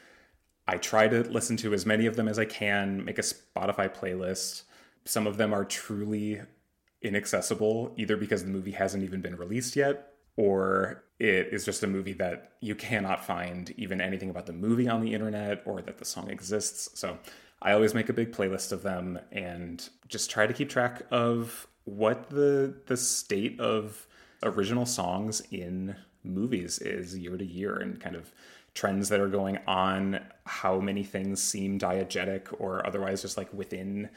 I 0.68 0.78
try 0.78 1.08
to 1.08 1.22
listen 1.22 1.56
to 1.58 1.74
as 1.74 1.86
many 1.86 2.06
of 2.06 2.16
them 2.16 2.28
as 2.28 2.38
I 2.38 2.44
can, 2.44 3.04
make 3.04 3.18
a 3.18 3.22
Spotify 3.22 3.94
playlist. 3.94 4.62
Some 5.04 5.26
of 5.26 5.36
them 5.36 5.54
are 5.54 5.64
truly 5.64 6.40
inaccessible, 7.02 7.92
either 7.96 8.16
because 8.16 8.42
the 8.42 8.50
movie 8.50 8.72
hasn't 8.72 9.04
even 9.04 9.20
been 9.20 9.36
released 9.36 9.76
yet, 9.76 10.14
or 10.36 11.04
it 11.18 11.48
is 11.52 11.64
just 11.64 11.82
a 11.82 11.86
movie 11.86 12.12
that 12.14 12.52
you 12.60 12.74
cannot 12.74 13.24
find 13.24 13.72
even 13.76 14.00
anything 14.00 14.28
about 14.28 14.46
the 14.46 14.52
movie 14.52 14.88
on 14.88 15.00
the 15.00 15.14
internet 15.14 15.62
or 15.64 15.80
that 15.82 15.98
the 15.98 16.04
song 16.04 16.30
exists. 16.30 16.98
So 16.98 17.18
I 17.62 17.72
always 17.72 17.94
make 17.94 18.08
a 18.08 18.12
big 18.12 18.32
playlist 18.32 18.72
of 18.72 18.82
them 18.82 19.18
and 19.32 19.88
just 20.08 20.30
try 20.30 20.46
to 20.46 20.52
keep 20.52 20.68
track 20.68 21.02
of 21.10 21.66
what 21.84 22.28
the 22.30 22.74
the 22.86 22.96
state 22.96 23.58
of 23.60 24.06
original 24.42 24.84
songs 24.84 25.40
in 25.50 25.96
movies 26.24 26.78
is 26.80 27.16
year 27.16 27.36
to 27.36 27.44
year 27.44 27.76
and 27.76 28.00
kind 28.00 28.16
of 28.16 28.32
trends 28.76 29.08
that 29.08 29.20
are 29.20 29.28
going 29.28 29.58
on, 29.66 30.20
how 30.44 30.78
many 30.78 31.02
things 31.02 31.42
seem 31.42 31.78
diegetic 31.78 32.54
or 32.60 32.86
otherwise 32.86 33.22
just 33.22 33.36
like 33.36 33.52
within 33.52 34.08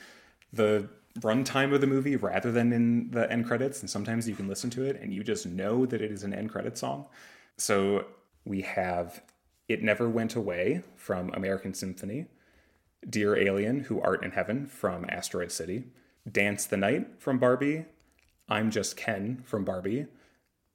the 0.52 0.88
runtime 1.22 1.74
of 1.74 1.82
the 1.82 1.88
movie 1.88 2.18
rather 2.18 2.52
than 2.52 2.74
in 2.74 3.10
the 3.12 3.32
end 3.32 3.48
credits. 3.48 3.80
And 3.80 3.90
sometimes 3.90 4.28
you 4.28 4.36
can 4.36 4.48
listen 4.48 4.70
to 4.72 4.84
it 4.84 5.00
and 5.02 5.14
you 5.14 5.24
just 5.24 5.46
know 5.46 5.86
that 5.86 6.02
it 6.02 6.12
is 6.12 6.24
an 6.24 6.34
end 6.34 6.50
credit 6.50 6.78
song. 6.78 7.06
So 7.58 8.06
we 8.46 8.62
have 8.62 9.24
It 9.70 9.82
Never 9.82 10.10
Went 10.10 10.36
Away 10.36 10.84
from 10.96 11.34
American 11.34 11.74
Symphony, 11.74 12.26
Dear 13.10 13.38
Alien, 13.38 13.86
Who 13.86 14.02
Art 14.02 14.24
in 14.26 14.32
Heaven 14.32 14.66
from 14.66 15.06
Asteroid 15.10 15.54
City, 15.54 15.86
Dance 16.30 16.66
the 16.66 16.78
Night 16.78 17.08
from 17.18 17.40
Barbie, 17.40 17.86
I'm 18.50 18.72
Just 18.72 18.98
Ken 18.98 19.42
from 19.46 19.64
Barbie, 19.64 20.08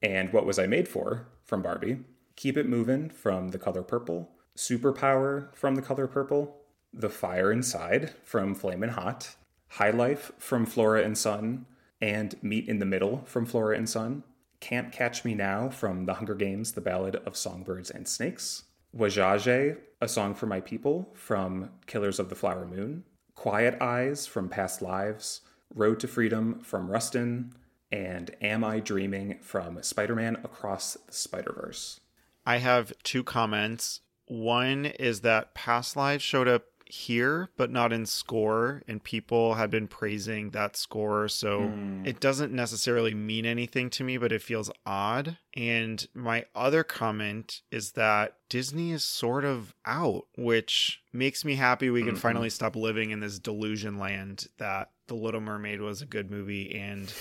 and 0.00 0.32
What 0.32 0.46
Was 0.46 0.58
I 0.58 0.66
Made 0.66 0.88
For 0.88 1.26
from 1.44 1.60
Barbie, 1.60 1.98
Keep 2.36 2.56
It 2.56 2.68
Movin' 2.68 3.10
from 3.10 3.48
The 3.48 3.58
Color 3.58 3.82
Purple, 3.82 4.30
Superpower 4.56 5.54
from 5.54 5.74
The 5.74 5.82
Color 5.82 6.06
Purple, 6.06 6.56
The 6.92 7.08
Fire 7.08 7.52
Inside 7.52 8.12
from 8.22 8.54
Flamin' 8.54 8.90
Hot, 8.90 9.36
High 9.68 9.90
Life 9.90 10.32
from 10.38 10.66
Flora 10.66 11.02
and 11.02 11.16
Son, 11.16 11.66
and 12.00 12.34
Meet 12.42 12.68
in 12.68 12.78
the 12.78 12.86
Middle 12.86 13.22
from 13.24 13.46
Flora 13.46 13.76
and 13.76 13.88
Son, 13.88 14.24
Can't 14.60 14.92
Catch 14.92 15.24
Me 15.24 15.34
Now 15.34 15.68
from 15.68 16.06
The 16.06 16.14
Hunger 16.14 16.34
Games, 16.34 16.72
The 16.72 16.80
Ballad 16.80 17.16
of 17.24 17.36
Songbirds 17.36 17.90
and 17.90 18.06
Snakes, 18.06 18.64
Wahzhazhe, 18.96 19.78
A 20.00 20.08
Song 20.08 20.34
for 20.34 20.46
My 20.46 20.60
People 20.60 21.10
from 21.14 21.70
Killers 21.86 22.18
of 22.18 22.28
the 22.28 22.34
Flower 22.34 22.66
Moon, 22.66 23.04
Quiet 23.34 23.80
Eyes 23.80 24.26
from 24.26 24.48
Past 24.48 24.82
Lives, 24.82 25.40
Road 25.74 25.98
to 26.00 26.08
Freedom 26.08 26.60
from 26.60 26.90
Rustin, 26.90 27.54
and 27.90 28.34
Am 28.40 28.64
I 28.64 28.80
Dreaming 28.80 29.38
from 29.40 29.82
Spider 29.82 30.14
Man 30.14 30.36
Across 30.44 30.98
the 31.06 31.12
Spider 31.12 31.52
Verse. 31.56 32.00
I 32.46 32.58
have 32.58 32.92
two 33.02 33.24
comments. 33.24 34.00
One 34.26 34.86
is 34.86 35.20
that 35.20 35.54
Past 35.54 35.96
Lives 35.96 36.22
showed 36.22 36.48
up 36.48 36.64
here, 36.86 37.48
but 37.56 37.70
not 37.70 37.92
in 37.92 38.04
score, 38.06 38.82
and 38.86 39.02
people 39.02 39.54
had 39.54 39.70
been 39.70 39.88
praising 39.88 40.50
that 40.50 40.76
score. 40.76 41.28
So 41.28 41.72
it 42.04 42.20
doesn't 42.20 42.52
necessarily 42.52 43.14
mean 43.14 43.46
anything 43.46 43.88
to 43.90 44.04
me, 44.04 44.18
but 44.18 44.32
it 44.32 44.42
feels 44.42 44.70
odd. 44.84 45.38
And 45.56 46.06
my 46.14 46.44
other 46.54 46.84
comment 46.84 47.62
is 47.70 47.92
that 47.92 48.36
Disney 48.50 48.92
is 48.92 49.02
sort 49.04 49.44
of 49.46 49.74
out, 49.86 50.26
which 50.36 51.00
makes 51.12 51.44
me 51.44 51.54
happy 51.54 51.88
we 51.88 52.02
can 52.04 52.14
Mhm. 52.14 52.18
finally 52.18 52.50
stop 52.50 52.76
living 52.76 53.10
in 53.10 53.20
this 53.20 53.38
delusion 53.38 53.98
land 53.98 54.46
that 54.58 54.90
The 55.06 55.14
Little 55.14 55.40
Mermaid 55.40 55.80
was 55.80 56.00
a 56.02 56.06
good 56.06 56.30
movie 56.30 56.74
and 56.74 57.12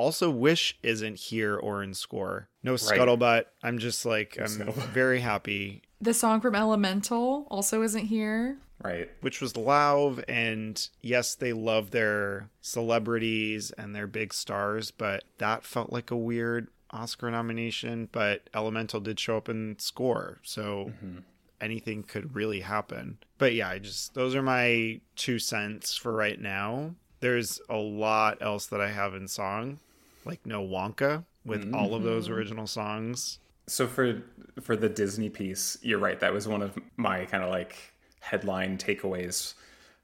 also 0.00 0.30
Wish 0.30 0.78
isn't 0.82 1.16
here 1.16 1.56
or 1.56 1.82
in 1.82 1.94
score. 1.94 2.48
No 2.62 2.74
scuttlebutt. 2.74 3.44
I'm 3.62 3.78
just 3.78 4.06
like 4.06 4.36
I'm 4.38 4.46
Scuttlebutt. 4.46 4.88
very 4.92 5.20
happy 5.20 5.82
The 6.00 6.14
song 6.14 6.40
from 6.40 6.54
Elemental 6.54 7.46
also 7.50 7.82
isn't 7.82 8.06
here. 8.06 8.58
Right. 8.82 9.10
which 9.20 9.42
was 9.42 9.52
Lauv, 9.52 10.24
and 10.26 10.88
yes, 11.02 11.34
they 11.34 11.52
love 11.52 11.90
their 11.90 12.48
celebrities 12.62 13.72
and 13.72 13.94
their 13.94 14.06
big 14.06 14.32
stars, 14.32 14.90
but 14.90 15.24
that 15.36 15.64
felt 15.64 15.92
like 15.92 16.10
a 16.10 16.16
weird 16.16 16.68
Oscar 16.90 17.30
nomination. 17.30 18.08
But 18.10 18.48
Elemental 18.54 19.00
did 19.00 19.20
show 19.20 19.36
up 19.36 19.50
in 19.50 19.78
score, 19.78 20.38
so 20.42 20.92
mm-hmm. 20.94 21.18
anything 21.60 22.02
could 22.04 22.34
really 22.34 22.60
happen. 22.60 23.18
But 23.36 23.54
yeah, 23.54 23.68
I 23.68 23.80
just 23.80 24.14
those 24.14 24.34
are 24.34 24.42
my 24.42 25.00
two 25.14 25.38
cents 25.38 25.94
for 25.94 26.12
right 26.12 26.40
now. 26.40 26.94
There's 27.20 27.60
a 27.68 27.76
lot 27.76 28.38
else 28.40 28.66
that 28.68 28.80
I 28.80 28.90
have 28.90 29.14
in 29.14 29.28
song, 29.28 29.78
like 30.24 30.44
No 30.46 30.62
Wonka, 30.62 31.24
with 31.44 31.64
mm-hmm. 31.64 31.74
all 31.74 31.94
of 31.94 32.02
those 32.02 32.28
original 32.28 32.66
songs. 32.66 33.38
So 33.66 33.86
for 33.86 34.22
for 34.60 34.76
the 34.76 34.88
Disney 34.88 35.30
piece, 35.30 35.78
you're 35.82 35.98
right. 35.98 36.18
That 36.20 36.32
was 36.32 36.48
one 36.48 36.62
of 36.62 36.78
my 36.96 37.24
kind 37.26 37.42
of 37.42 37.50
like 37.50 37.76
headline 38.20 38.78
takeaways 38.78 39.54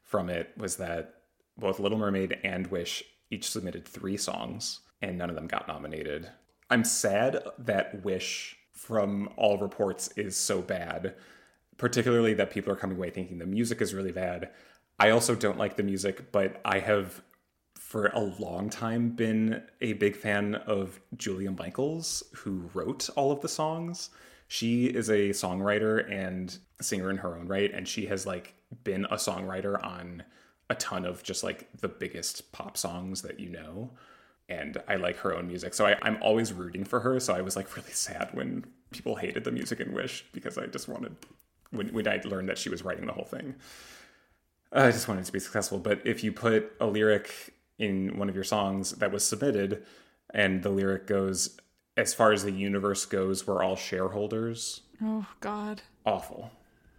from 0.02 0.30
it 0.30 0.52
was 0.56 0.76
that 0.76 1.14
both 1.58 1.80
Little 1.80 1.98
Mermaid 1.98 2.38
and 2.44 2.66
Wish 2.68 3.02
each 3.30 3.50
submitted 3.50 3.84
three 3.84 4.16
songs 4.16 4.80
and 5.02 5.18
none 5.18 5.30
of 5.30 5.36
them 5.36 5.46
got 5.46 5.68
nominated. 5.68 6.30
I'm 6.70 6.84
sad 6.84 7.42
that 7.58 8.04
Wish 8.04 8.56
from 8.72 9.28
all 9.36 9.58
reports 9.58 10.08
is 10.16 10.36
so 10.36 10.62
bad, 10.62 11.14
particularly 11.76 12.34
that 12.34 12.50
people 12.50 12.72
are 12.72 12.76
coming 12.76 12.96
away 12.96 13.10
thinking 13.10 13.38
the 13.38 13.46
music 13.46 13.80
is 13.80 13.94
really 13.94 14.12
bad. 14.12 14.50
I 14.98 15.10
also 15.10 15.34
don't 15.34 15.58
like 15.58 15.76
the 15.76 15.82
music, 15.82 16.32
but 16.32 16.60
I 16.64 16.78
have 16.78 17.22
for 17.86 18.06
a 18.06 18.20
long 18.40 18.68
time 18.68 19.10
been 19.10 19.62
a 19.80 19.92
big 19.92 20.16
fan 20.16 20.56
of 20.56 20.98
Julia 21.16 21.52
Michaels, 21.52 22.24
who 22.34 22.68
wrote 22.74 23.08
all 23.14 23.30
of 23.30 23.42
the 23.42 23.48
songs. 23.48 24.10
She 24.48 24.86
is 24.86 25.08
a 25.08 25.30
songwriter 25.30 26.10
and 26.10 26.58
singer 26.80 27.10
in 27.10 27.18
her 27.18 27.36
own 27.38 27.46
right, 27.46 27.72
and 27.72 27.86
she 27.86 28.06
has 28.06 28.26
like 28.26 28.54
been 28.82 29.04
a 29.04 29.14
songwriter 29.14 29.80
on 29.84 30.24
a 30.68 30.74
ton 30.74 31.04
of 31.04 31.22
just 31.22 31.44
like 31.44 31.68
the 31.80 31.86
biggest 31.86 32.50
pop 32.50 32.76
songs 32.76 33.22
that 33.22 33.38
you 33.38 33.50
know. 33.50 33.92
And 34.48 34.82
I 34.88 34.96
like 34.96 35.18
her 35.18 35.32
own 35.32 35.46
music. 35.46 35.72
So 35.72 35.86
I, 35.86 35.96
I'm 36.02 36.20
always 36.20 36.52
rooting 36.52 36.82
for 36.82 36.98
her. 36.98 37.20
So 37.20 37.34
I 37.34 37.40
was 37.40 37.54
like 37.54 37.76
really 37.76 37.92
sad 37.92 38.30
when 38.32 38.64
people 38.90 39.14
hated 39.14 39.44
the 39.44 39.52
music 39.52 39.78
in 39.78 39.92
Wish 39.92 40.24
because 40.32 40.58
I 40.58 40.66
just 40.66 40.88
wanted, 40.88 41.14
when, 41.70 41.92
when 41.92 42.08
I 42.08 42.20
learned 42.24 42.48
that 42.48 42.58
she 42.58 42.68
was 42.68 42.82
writing 42.82 43.06
the 43.06 43.12
whole 43.12 43.24
thing, 43.24 43.54
I 44.72 44.90
just 44.90 45.06
wanted 45.06 45.24
to 45.24 45.32
be 45.32 45.38
successful. 45.38 45.78
But 45.78 46.04
if 46.04 46.24
you 46.24 46.32
put 46.32 46.72
a 46.80 46.86
lyric 46.86 47.52
in 47.78 48.16
one 48.18 48.28
of 48.28 48.34
your 48.34 48.44
songs 48.44 48.92
that 48.92 49.12
was 49.12 49.26
submitted 49.26 49.84
and 50.32 50.62
the 50.62 50.70
lyric 50.70 51.06
goes, 51.06 51.58
as 51.96 52.14
far 52.14 52.32
as 52.32 52.42
the 52.44 52.52
universe 52.52 53.04
goes, 53.06 53.46
we're 53.46 53.62
all 53.62 53.76
shareholders, 53.76 54.82
Oh 55.02 55.26
God. 55.40 55.82
awful. 56.04 56.50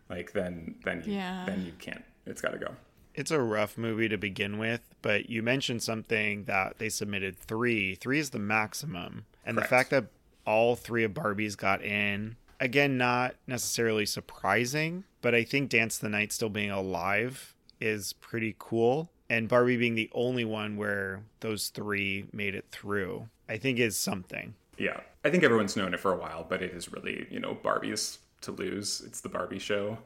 Like 0.10 0.32
then, 0.34 0.76
then 0.86 1.04
you, 1.06 1.14
Yeah. 1.14 1.44
then 1.46 1.66
you 1.66 1.74
can't. 1.80 2.04
It's 2.26 2.42
got 2.42 2.52
to 2.52 2.58
go. 2.60 2.76
It's 3.16 3.32
a 3.32 3.40
rough 3.42 3.78
movie 3.78 4.08
to 4.10 4.18
begin 4.18 4.58
with, 4.60 4.82
but 5.02 5.30
you 5.30 5.42
mentioned 5.42 5.82
something 5.82 6.44
that 6.46 6.78
they 6.78 6.90
submitted 6.90 7.38
three. 7.38 7.96
Three 7.96 8.20
is 8.20 8.30
the 8.30 8.40
maximum. 8.40 9.26
And 9.46 9.58
Correct. 9.58 9.70
the 9.70 9.76
fact 9.76 9.90
that 9.90 10.06
all 10.46 10.76
three 10.76 11.04
of 11.04 11.14
Barbies 11.14 11.58
got 11.58 11.82
in, 11.82 12.36
again, 12.60 12.98
not 12.98 13.36
necessarily 13.48 14.06
surprising, 14.06 15.04
but 15.22 15.34
I 15.34 15.44
think 15.44 15.70
Dance 15.70 15.98
the 15.98 16.10
Night 16.10 16.32
still 16.32 16.50
being 16.50 16.70
alive 16.72 17.56
is 17.82 18.14
pretty 18.14 18.56
cool. 18.60 19.10
And 19.30 19.50
Barbie 19.50 19.78
being 19.78 19.96
the 19.96 20.10
only 20.14 20.46
one 20.46 20.78
where 20.78 21.22
those 21.42 21.70
three 21.70 22.26
made 22.32 22.56
it 22.56 22.66
through, 22.72 23.28
I 23.50 23.58
think 23.58 23.80
is 23.80 23.98
something. 23.98 24.56
Yeah, 24.78 25.02
I 25.26 25.30
think 25.30 25.44
everyone's 25.44 25.76
known 25.76 25.94
it 25.94 26.00
for 26.00 26.14
a 26.14 26.18
while, 26.18 26.46
but 26.48 26.62
it 26.62 26.72
is 26.72 26.92
really 26.92 27.28
you 27.30 27.40
know 27.40 27.56
Barbie's 27.56 28.20
to 28.42 28.52
lose. 28.52 29.02
It's 29.06 29.22
the 29.22 29.30
Barbie 29.30 29.60
show. 29.60 29.98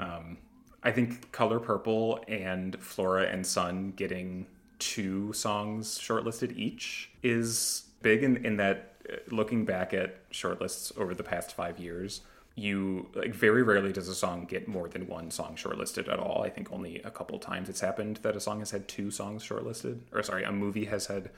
Um, 0.00 0.38
I 0.82 0.90
think 0.90 1.32
Color 1.32 1.60
Purple 1.60 2.22
and 2.28 2.80
Flora 2.80 3.24
and 3.24 3.46
Son 3.46 3.92
getting 3.96 4.46
two 4.78 5.32
songs 5.32 5.98
shortlisted 5.98 6.56
each 6.56 7.10
is 7.22 7.84
big 8.02 8.22
in, 8.22 8.44
in 8.44 8.56
that 8.58 8.96
uh, 9.10 9.16
looking 9.30 9.64
back 9.64 9.94
at 9.94 10.28
shortlists 10.30 10.96
over 10.98 11.14
the 11.14 11.22
past 11.22 11.54
five 11.54 11.78
years, 11.78 12.20
you 12.56 13.08
like 13.14 13.34
very 13.34 13.62
rarely 13.62 13.92
does 13.92 14.08
a 14.08 14.14
song 14.14 14.44
get 14.44 14.68
more 14.68 14.88
than 14.88 15.08
one 15.08 15.30
song 15.30 15.56
shortlisted 15.56 16.12
at 16.12 16.18
all. 16.20 16.42
I 16.42 16.50
think 16.50 16.72
only 16.72 17.00
a 17.02 17.10
couple 17.10 17.38
times 17.38 17.68
it's 17.68 17.80
happened 17.80 18.18
that 18.22 18.36
a 18.36 18.40
song 18.40 18.60
has 18.60 18.70
had 18.70 18.86
two 18.86 19.10
songs 19.10 19.42
shortlisted, 19.42 20.00
or 20.12 20.22
sorry, 20.22 20.44
a 20.44 20.52
movie 20.52 20.84
has 20.84 21.06
had 21.06 21.30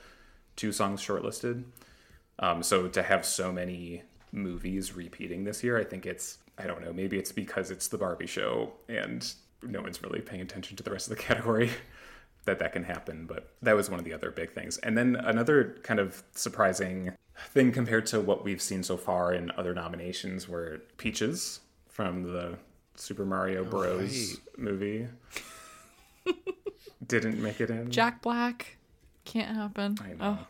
two 0.55 0.71
songs 0.71 1.01
shortlisted. 1.01 1.63
Um, 2.39 2.61
so 2.61 2.87
to 2.87 3.01
have 3.01 3.25
so 3.25 3.51
many 3.51 4.03
movies 4.31 4.95
repeating 4.95 5.43
this 5.43 5.63
year, 5.63 5.79
I 5.79 5.83
think 5.83 6.05
it's 6.05 6.37
I 6.57 6.67
don't 6.67 6.83
know, 6.83 6.93
maybe 6.93 7.17
it's 7.17 7.31
because 7.31 7.71
it's 7.71 7.87
the 7.87 7.97
Barbie 7.97 8.27
show 8.27 8.73
and 8.87 9.27
no 9.63 9.81
one's 9.81 10.01
really 10.03 10.21
paying 10.21 10.41
attention 10.41 10.75
to 10.77 10.83
the 10.83 10.91
rest 10.91 11.09
of 11.09 11.17
the 11.17 11.23
category 11.23 11.71
that 12.45 12.59
that 12.59 12.73
can 12.73 12.83
happen. 12.83 13.25
But 13.25 13.49
that 13.63 13.75
was 13.75 13.89
one 13.89 13.99
of 13.99 14.05
the 14.05 14.13
other 14.13 14.29
big 14.31 14.51
things. 14.51 14.77
And 14.79 14.97
then 14.97 15.15
another 15.15 15.77
kind 15.83 15.99
of 15.99 16.23
surprising 16.33 17.13
thing 17.49 17.71
compared 17.71 18.05
to 18.07 18.19
what 18.19 18.43
we've 18.43 18.61
seen 18.61 18.83
so 18.83 18.97
far 18.97 19.33
in 19.33 19.51
other 19.57 19.73
nominations 19.73 20.47
were 20.47 20.81
Peaches 20.97 21.61
from 21.87 22.23
the 22.23 22.57
Super 22.95 23.25
Mario 23.25 23.61
oh, 23.61 23.65
Bros. 23.65 24.37
movie. 24.57 25.07
Didn't 27.07 27.41
make 27.41 27.61
it 27.61 27.69
in. 27.69 27.91
Jack 27.91 28.21
Black. 28.21 28.77
Can't 29.25 29.55
happen. 29.55 29.97
I 30.01 30.07
know. 30.13 30.37
Oh, 30.41 30.47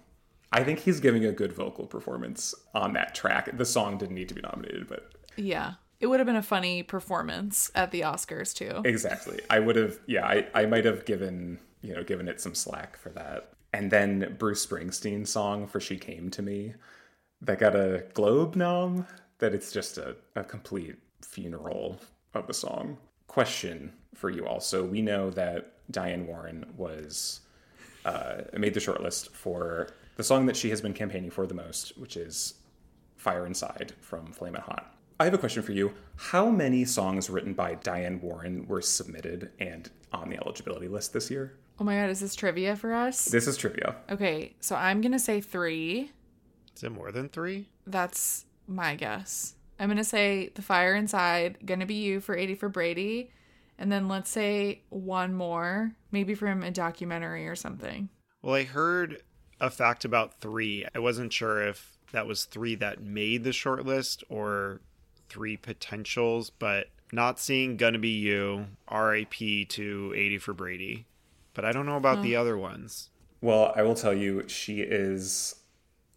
I 0.52 0.64
think 0.64 0.80
he's 0.80 1.00
giving 1.00 1.26
a 1.26 1.32
good 1.32 1.52
vocal 1.52 1.86
performance 1.88 2.56
on 2.74 2.94
that 2.94 3.14
track. 3.14 3.58
The 3.58 3.66
song 3.66 3.98
didn't 3.98 4.16
need 4.16 4.30
to 4.30 4.36
be 4.36 4.42
nominated, 4.42 4.88
but 4.88 5.12
yeah. 5.36 5.74
It 6.00 6.08
would 6.08 6.20
have 6.20 6.28
been 6.28 6.36
a 6.36 6.44
funny 6.44 6.84
performance 6.84 7.72
at 7.74 7.92
the 7.92 8.02
Oscars 8.02 8.54
too. 8.54 8.82
exactly. 8.88 9.40
I 9.50 9.60
would 9.60 9.76
have, 9.76 10.00
yeah, 10.06 10.26
I, 10.26 10.48
I 10.54 10.66
might 10.68 10.86
have 10.86 11.06
given, 11.06 11.60
you 11.82 11.96
know, 11.96 12.04
given 12.04 12.28
it 12.28 12.40
some 12.40 12.54
slack 12.54 12.98
for 12.98 13.10
that. 13.10 13.54
And 13.78 13.92
then 13.92 14.36
Bruce 14.40 14.66
Springsteen's 14.66 15.30
song 15.30 15.68
for 15.68 15.80
She 15.80 15.98
Came 15.98 16.32
to 16.32 16.42
Me 16.42 16.74
that 17.42 17.60
got 17.60 17.76
a 17.76 18.06
Globe 18.16 18.56
nom, 18.56 19.06
that 19.38 19.54
it's 19.54 19.72
just 19.72 20.00
a, 20.00 20.16
a 20.36 20.44
complete 20.44 20.96
funeral 21.22 22.00
of 22.34 22.50
a 22.50 22.56
song. 22.56 22.98
Question 23.28 23.94
for 24.16 24.32
you 24.32 24.48
all. 24.48 24.60
So 24.62 24.84
we 24.84 25.04
know 25.04 25.30
that 25.30 25.74
Diane 25.92 26.26
Warren 26.26 26.66
was 26.76 27.42
uh, 28.04 28.38
made 28.58 28.74
the 28.74 28.80
shortlist 28.80 29.30
for 29.30 29.90
the 30.16 30.24
song 30.24 30.48
that 30.48 30.58
she 30.58 30.72
has 30.72 30.82
been 30.82 30.94
campaigning 30.94 31.30
for 31.30 31.46
the 31.46 31.54
most, 31.54 32.00
which 32.00 32.18
is 32.18 32.56
Fire 33.16 33.46
Inside 33.46 33.94
from 34.02 34.26
"Flame 34.26 34.54
Flamin' 34.54 34.62
Hot. 34.62 34.96
I 35.20 35.26
have 35.26 35.36
a 35.36 35.38
question 35.38 35.62
for 35.62 35.74
you. 35.74 35.94
How 36.16 36.50
many 36.50 36.84
songs 36.84 37.30
written 37.30 37.54
by 37.54 37.76
Diane 37.76 38.20
Warren 38.22 38.66
were 38.68 38.82
submitted 38.82 39.52
and 39.60 39.88
on 40.12 40.30
the 40.30 40.38
eligibility 40.38 40.88
list 40.88 41.14
this 41.14 41.30
year? 41.30 41.60
Oh 41.80 41.84
my 41.84 41.96
god, 41.96 42.10
is 42.10 42.20
this 42.20 42.36
trivia 42.36 42.76
for 42.76 42.94
us? 42.94 43.26
This 43.26 43.48
is 43.48 43.58
trivia. 43.58 43.96
Okay, 44.10 44.56
so 44.60 44.76
I'm 44.76 45.02
gonna 45.02 45.20
say 45.20 45.42
three. 45.42 46.12
Is 46.76 46.84
it 46.84 46.92
more 46.92 47.12
than 47.12 47.30
three? 47.30 47.70
That's 47.86 48.46
my 48.68 48.96
guess. 48.96 49.56
I'm 49.80 49.90
gonna 49.90 50.04
say 50.04 50.50
the 50.56 50.62
fire 50.62 50.96
inside, 50.96 51.60
gonna 51.66 51.86
be 51.86 51.96
you 51.96 52.20
for 52.20 52.36
80 52.36 52.56
for 52.56 52.70
Brady, 52.70 53.32
and 53.78 53.92
then 53.92 54.08
let's 54.08 54.30
say 54.30 54.82
one 54.90 55.34
more, 55.36 55.92
maybe 56.12 56.34
from 56.34 56.64
a 56.64 56.72
documentary 56.72 57.48
or 57.48 57.56
something. 57.56 58.10
Well, 58.42 58.56
I 58.56 58.64
heard 58.64 59.22
a 59.60 59.70
fact 59.70 60.04
about 60.04 60.40
three. 60.40 60.86
I 60.96 61.00
wasn't 61.00 61.34
sure 61.34 61.62
if 61.68 61.98
that 62.12 62.26
was 62.26 62.46
three 62.46 62.76
that 62.76 63.02
made 63.02 63.44
the 63.44 63.52
shortlist 63.52 64.24
or 64.30 64.82
three 65.30 65.58
potentials, 65.58 66.50
but 66.50 66.88
not 67.12 67.40
seeing 67.40 67.78
Gonna 67.78 68.00
Be 68.00 68.10
You, 68.10 68.68
RIP 68.92 69.70
to 69.70 70.14
80 70.16 70.38
for 70.40 70.54
Brady. 70.54 71.06
But 71.58 71.66
I 71.66 71.72
don't 71.72 71.88
know 71.88 71.98
about 71.98 72.22
the 72.22 72.34
hmm. 72.34 72.40
other 72.40 72.56
ones. 72.56 73.10
Well, 73.42 73.74
I 73.76 73.82
will 73.82 73.96
tell 73.96 74.14
you, 74.14 74.48
she 74.48 74.82
is. 74.82 75.56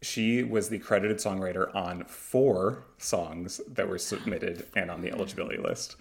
She 0.03 0.43
was 0.43 0.69
the 0.69 0.79
credited 0.79 1.17
songwriter 1.17 1.75
on 1.75 2.05
four 2.05 2.85
songs 2.99 3.59
that 3.67 3.89
were 3.89 3.99
submitted 3.99 4.67
and 4.77 4.91
on 4.91 5.01
the 5.01 5.11
eligibility 5.11 5.57
list. 5.57 5.97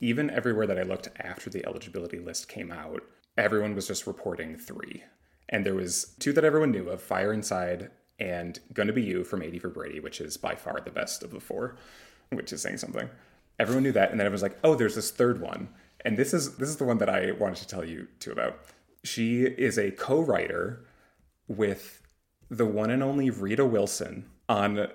Even 0.00 0.28
everywhere 0.28 0.66
that 0.66 0.78
I 0.78 0.82
looked 0.82 1.08
after 1.20 1.50
the 1.50 1.64
eligibility 1.64 2.18
list 2.18 2.48
came 2.48 2.72
out, 2.72 3.04
everyone 3.38 3.76
was 3.76 3.86
just 3.86 4.08
reporting 4.08 4.56
three. 4.56 5.04
And 5.48 5.64
there 5.64 5.74
was 5.74 6.16
two 6.18 6.32
that 6.32 6.44
everyone 6.44 6.72
knew 6.72 6.88
of 6.88 7.00
Fire 7.00 7.32
Inside 7.32 7.90
and 8.18 8.58
Gonna 8.72 8.92
Be 8.92 9.02
You 9.02 9.22
from 9.22 9.42
80 9.42 9.60
for 9.60 9.68
Brady, 9.68 10.00
which 10.00 10.20
is 10.20 10.36
by 10.36 10.56
far 10.56 10.80
the 10.80 10.90
best 10.90 11.22
of 11.22 11.30
the 11.30 11.40
four, 11.40 11.76
which 12.30 12.52
is 12.52 12.62
saying 12.62 12.78
something. 12.78 13.08
Everyone 13.60 13.84
knew 13.84 13.92
that, 13.92 14.10
and 14.10 14.18
then 14.18 14.26
everyone's 14.26 14.42
like, 14.42 14.58
oh, 14.64 14.74
there's 14.74 14.96
this 14.96 15.12
third 15.12 15.40
one. 15.40 15.68
And 16.04 16.16
this 16.16 16.34
is 16.34 16.56
this 16.56 16.68
is 16.68 16.76
the 16.76 16.84
one 16.84 16.98
that 16.98 17.08
I 17.08 17.32
wanted 17.32 17.58
to 17.58 17.68
tell 17.68 17.84
you 17.84 18.08
too 18.18 18.32
about. 18.32 18.58
She 19.02 19.42
is 19.42 19.78
a 19.78 19.90
co-writer 19.92 20.84
with 21.48 22.02
the 22.50 22.66
one 22.66 22.90
and 22.90 23.02
only 23.02 23.30
Rita 23.30 23.64
Wilson 23.64 24.26
on 24.48 24.88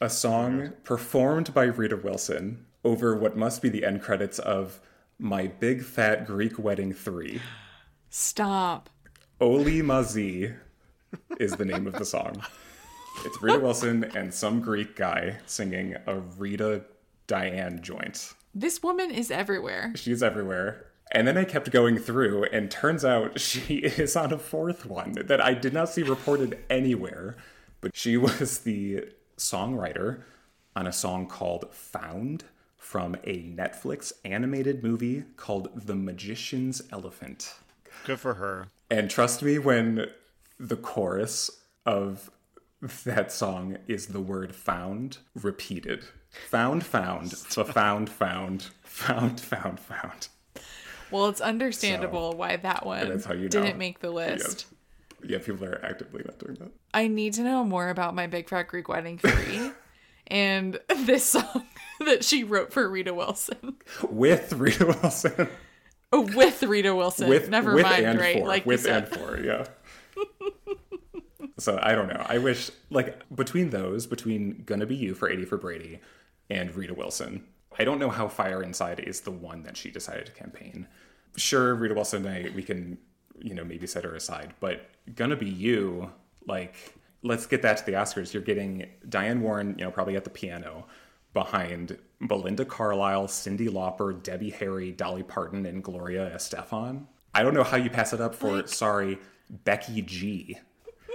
a 0.00 0.10
song 0.10 0.72
performed 0.82 1.54
by 1.54 1.64
Rita 1.64 1.96
Wilson 1.96 2.66
over 2.84 3.16
what 3.16 3.36
must 3.36 3.62
be 3.62 3.68
the 3.68 3.84
end 3.84 4.02
credits 4.02 4.38
of 4.38 4.80
My 5.18 5.46
Big 5.46 5.82
Fat 5.82 6.26
Greek 6.26 6.58
Wedding 6.58 6.92
3. 6.92 7.40
Stop. 8.10 8.90
Oli 9.40 9.82
Mazi 9.82 10.56
is 11.38 11.52
the 11.52 11.64
name 11.64 11.86
of 11.86 11.94
the 11.94 12.04
song. 12.04 12.42
It's 13.24 13.42
Rita 13.42 13.58
Wilson 13.58 14.04
and 14.14 14.32
some 14.32 14.60
Greek 14.60 14.96
guy 14.96 15.38
singing 15.46 15.96
a 16.06 16.16
Rita 16.16 16.84
Diane 17.26 17.80
joint. 17.82 18.34
This 18.54 18.82
woman 18.82 19.10
is 19.10 19.30
everywhere. 19.30 19.92
She's 19.94 20.22
everywhere. 20.22 20.86
And 21.12 21.26
then 21.26 21.38
I 21.38 21.44
kept 21.44 21.70
going 21.70 21.98
through, 21.98 22.44
and 22.44 22.70
turns 22.70 23.04
out 23.04 23.40
she 23.40 23.76
is 23.76 24.16
on 24.16 24.32
a 24.32 24.38
fourth 24.38 24.86
one 24.86 25.12
that 25.26 25.40
I 25.40 25.54
did 25.54 25.72
not 25.72 25.88
see 25.88 26.02
reported 26.02 26.58
anywhere. 26.68 27.36
But 27.80 27.96
she 27.96 28.16
was 28.16 28.60
the 28.60 29.04
songwriter 29.36 30.22
on 30.74 30.86
a 30.86 30.92
song 30.92 31.26
called 31.26 31.72
Found 31.72 32.44
from 32.76 33.16
a 33.24 33.42
Netflix 33.42 34.12
animated 34.24 34.82
movie 34.82 35.24
called 35.36 35.68
The 35.74 35.94
Magician's 35.94 36.82
Elephant. 36.92 37.54
Good 38.04 38.20
for 38.20 38.34
her. 38.34 38.68
And 38.90 39.10
trust 39.10 39.42
me 39.42 39.58
when 39.58 40.08
the 40.58 40.76
chorus 40.76 41.50
of 41.84 42.30
that 43.04 43.32
song 43.32 43.78
is 43.88 44.08
the 44.08 44.20
word 44.20 44.54
found 44.54 45.18
repeated. 45.34 46.04
Found, 46.50 46.84
found, 46.84 47.32
found, 47.32 48.10
found, 48.10 48.62
found, 48.82 49.40
found, 49.40 49.80
found. 49.80 50.28
Well, 51.10 51.28
it's 51.28 51.40
understandable 51.40 52.32
why 52.32 52.56
that 52.56 52.84
one 52.84 53.08
that's 53.08 53.24
how 53.24 53.34
you 53.34 53.42
know. 53.42 53.48
didn't 53.48 53.78
make 53.78 54.00
the 54.00 54.10
list. 54.10 54.66
Yeah, 55.24 55.38
people 55.38 55.64
are 55.64 55.84
actively 55.84 56.22
not 56.24 56.38
doing 56.38 56.54
that. 56.60 56.70
I 56.92 57.08
need 57.08 57.34
to 57.34 57.42
know 57.42 57.64
more 57.64 57.88
about 57.88 58.14
my 58.14 58.26
Big 58.26 58.48
Fat 58.48 58.64
Greek 58.64 58.88
Wedding 58.88 59.18
3 59.18 59.70
and 60.28 60.78
this 61.04 61.24
song 61.24 61.66
that 62.04 62.24
she 62.24 62.44
wrote 62.44 62.72
for 62.72 62.88
Rita 62.88 63.14
Wilson. 63.14 63.76
With 64.08 64.52
Rita 64.52 64.86
Wilson. 64.86 65.48
Oh, 66.12 66.20
with 66.20 66.62
Rita 66.62 66.94
Wilson. 66.94 67.28
With 67.28 67.48
Never 67.48 67.74
with 67.74 67.84
mind, 67.84 68.04
and 68.04 68.18
right? 68.18 68.38
for. 68.38 68.46
Like 68.46 68.66
with 68.66 68.86
and 68.86 69.08
for, 69.08 69.40
yeah. 69.44 69.66
so 71.58 71.78
I 71.82 71.94
don't 71.94 72.08
know. 72.08 72.24
I 72.28 72.38
wish 72.38 72.70
like 72.90 73.18
between 73.34 73.70
those, 73.70 74.06
between 74.06 74.62
Gonna 74.66 74.86
Be 74.86 74.96
You 74.96 75.14
for 75.14 75.28
80 75.28 75.44
for 75.46 75.56
Brady 75.56 76.00
and 76.48 76.74
Rita 76.74 76.94
Wilson, 76.94 77.44
I 77.78 77.84
don't 77.84 77.98
know 77.98 78.10
how 78.10 78.28
Fire 78.28 78.62
Inside 78.62 79.00
is 79.00 79.20
the 79.20 79.30
one 79.30 79.62
that 79.64 79.76
she 79.76 79.90
decided 79.90 80.26
to 80.26 80.32
campaign 80.32 80.86
sure, 81.36 81.74
Rita 81.74 81.94
Wilson 81.94 82.26
and 82.26 82.46
I, 82.46 82.50
we 82.54 82.62
can, 82.62 82.98
you 83.38 83.54
know, 83.54 83.64
maybe 83.64 83.86
set 83.86 84.04
her 84.04 84.14
aside, 84.14 84.54
but 84.60 84.86
gonna 85.14 85.36
be 85.36 85.48
you, 85.48 86.10
like, 86.46 86.74
let's 87.22 87.46
get 87.46 87.62
that 87.62 87.78
to 87.78 87.86
the 87.86 87.92
Oscars. 87.92 88.32
You're 88.32 88.42
getting 88.42 88.86
Diane 89.08 89.40
Warren, 89.40 89.76
you 89.78 89.84
know, 89.84 89.90
probably 89.90 90.16
at 90.16 90.24
the 90.24 90.30
piano 90.30 90.86
behind 91.32 91.98
Belinda 92.20 92.64
Carlisle, 92.64 93.26
Cyndi 93.28 93.68
Lauper, 93.68 94.22
Debbie 94.22 94.50
Harry, 94.50 94.90
Dolly 94.90 95.22
Parton, 95.22 95.66
and 95.66 95.82
Gloria 95.82 96.30
Estefan. 96.34 97.04
I 97.34 97.42
don't 97.42 97.54
know 97.54 97.64
how 97.64 97.76
you 97.76 97.90
pass 97.90 98.12
it 98.12 98.20
up 98.20 98.34
for, 98.34 98.56
Like- 98.56 98.68
sorry, 98.68 99.18
Becky 99.64 100.02
G. 100.02 100.58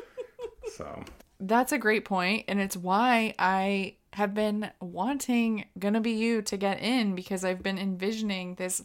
so, 0.77 1.03
That's 1.39 1.71
a 1.71 1.77
great 1.79 2.05
point, 2.05 2.45
and 2.47 2.61
it's 2.61 2.77
why 2.77 3.33
I 3.39 3.95
have 4.13 4.33
been 4.33 4.71
wanting 4.79 5.65
Gonna 5.79 6.01
Be 6.01 6.11
You 6.11 6.41
to 6.43 6.57
get 6.57 6.81
in 6.81 7.15
because 7.15 7.43
I've 7.43 7.63
been 7.63 7.77
envisioning 7.77 8.55
this 8.55 8.83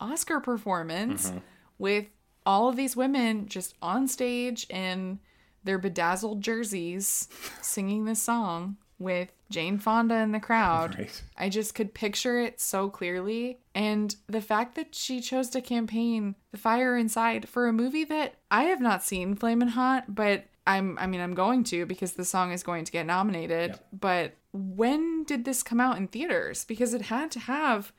Oscar 0.00 0.40
performance 0.40 1.30
mm-hmm. 1.30 1.38
with 1.78 2.06
all 2.46 2.68
of 2.68 2.76
these 2.76 2.96
women 2.96 3.46
just 3.48 3.74
on 3.82 4.08
stage 4.08 4.66
in 4.70 5.18
their 5.64 5.78
bedazzled 5.78 6.40
jerseys 6.40 7.28
singing 7.60 8.04
this 8.04 8.22
song 8.22 8.76
with 8.98 9.30
Jane 9.50 9.78
Fonda 9.78 10.16
in 10.16 10.32
the 10.32 10.40
crowd. 10.40 10.98
right. 10.98 11.22
I 11.36 11.48
just 11.48 11.74
could 11.74 11.94
picture 11.94 12.38
it 12.38 12.60
so 12.60 12.90
clearly. 12.90 13.58
And 13.74 14.14
the 14.26 14.40
fact 14.40 14.74
that 14.74 14.94
she 14.94 15.20
chose 15.20 15.50
to 15.50 15.60
campaign 15.60 16.34
The 16.50 16.58
Fire 16.58 16.96
Inside 16.96 17.48
for 17.48 17.68
a 17.68 17.72
movie 17.72 18.04
that 18.04 18.34
I 18.50 18.64
have 18.64 18.80
not 18.80 19.04
seen 19.04 19.34
Flamin' 19.34 19.68
Hot, 19.68 20.14
but 20.14 20.46
I'm 20.68 20.98
I 20.98 21.06
mean 21.06 21.20
I'm 21.20 21.34
going 21.34 21.64
to 21.64 21.86
because 21.86 22.12
the 22.12 22.24
song 22.24 22.52
is 22.52 22.62
going 22.62 22.84
to 22.84 22.92
get 22.92 23.06
nominated. 23.06 23.80
But 23.92 24.34
when 24.52 25.24
did 25.24 25.44
this 25.44 25.62
come 25.62 25.80
out 25.80 25.96
in 25.96 26.08
theaters? 26.08 26.64
Because 26.64 26.92
it 26.94 27.02
had 27.02 27.30
to 27.32 27.40
have 27.40 27.92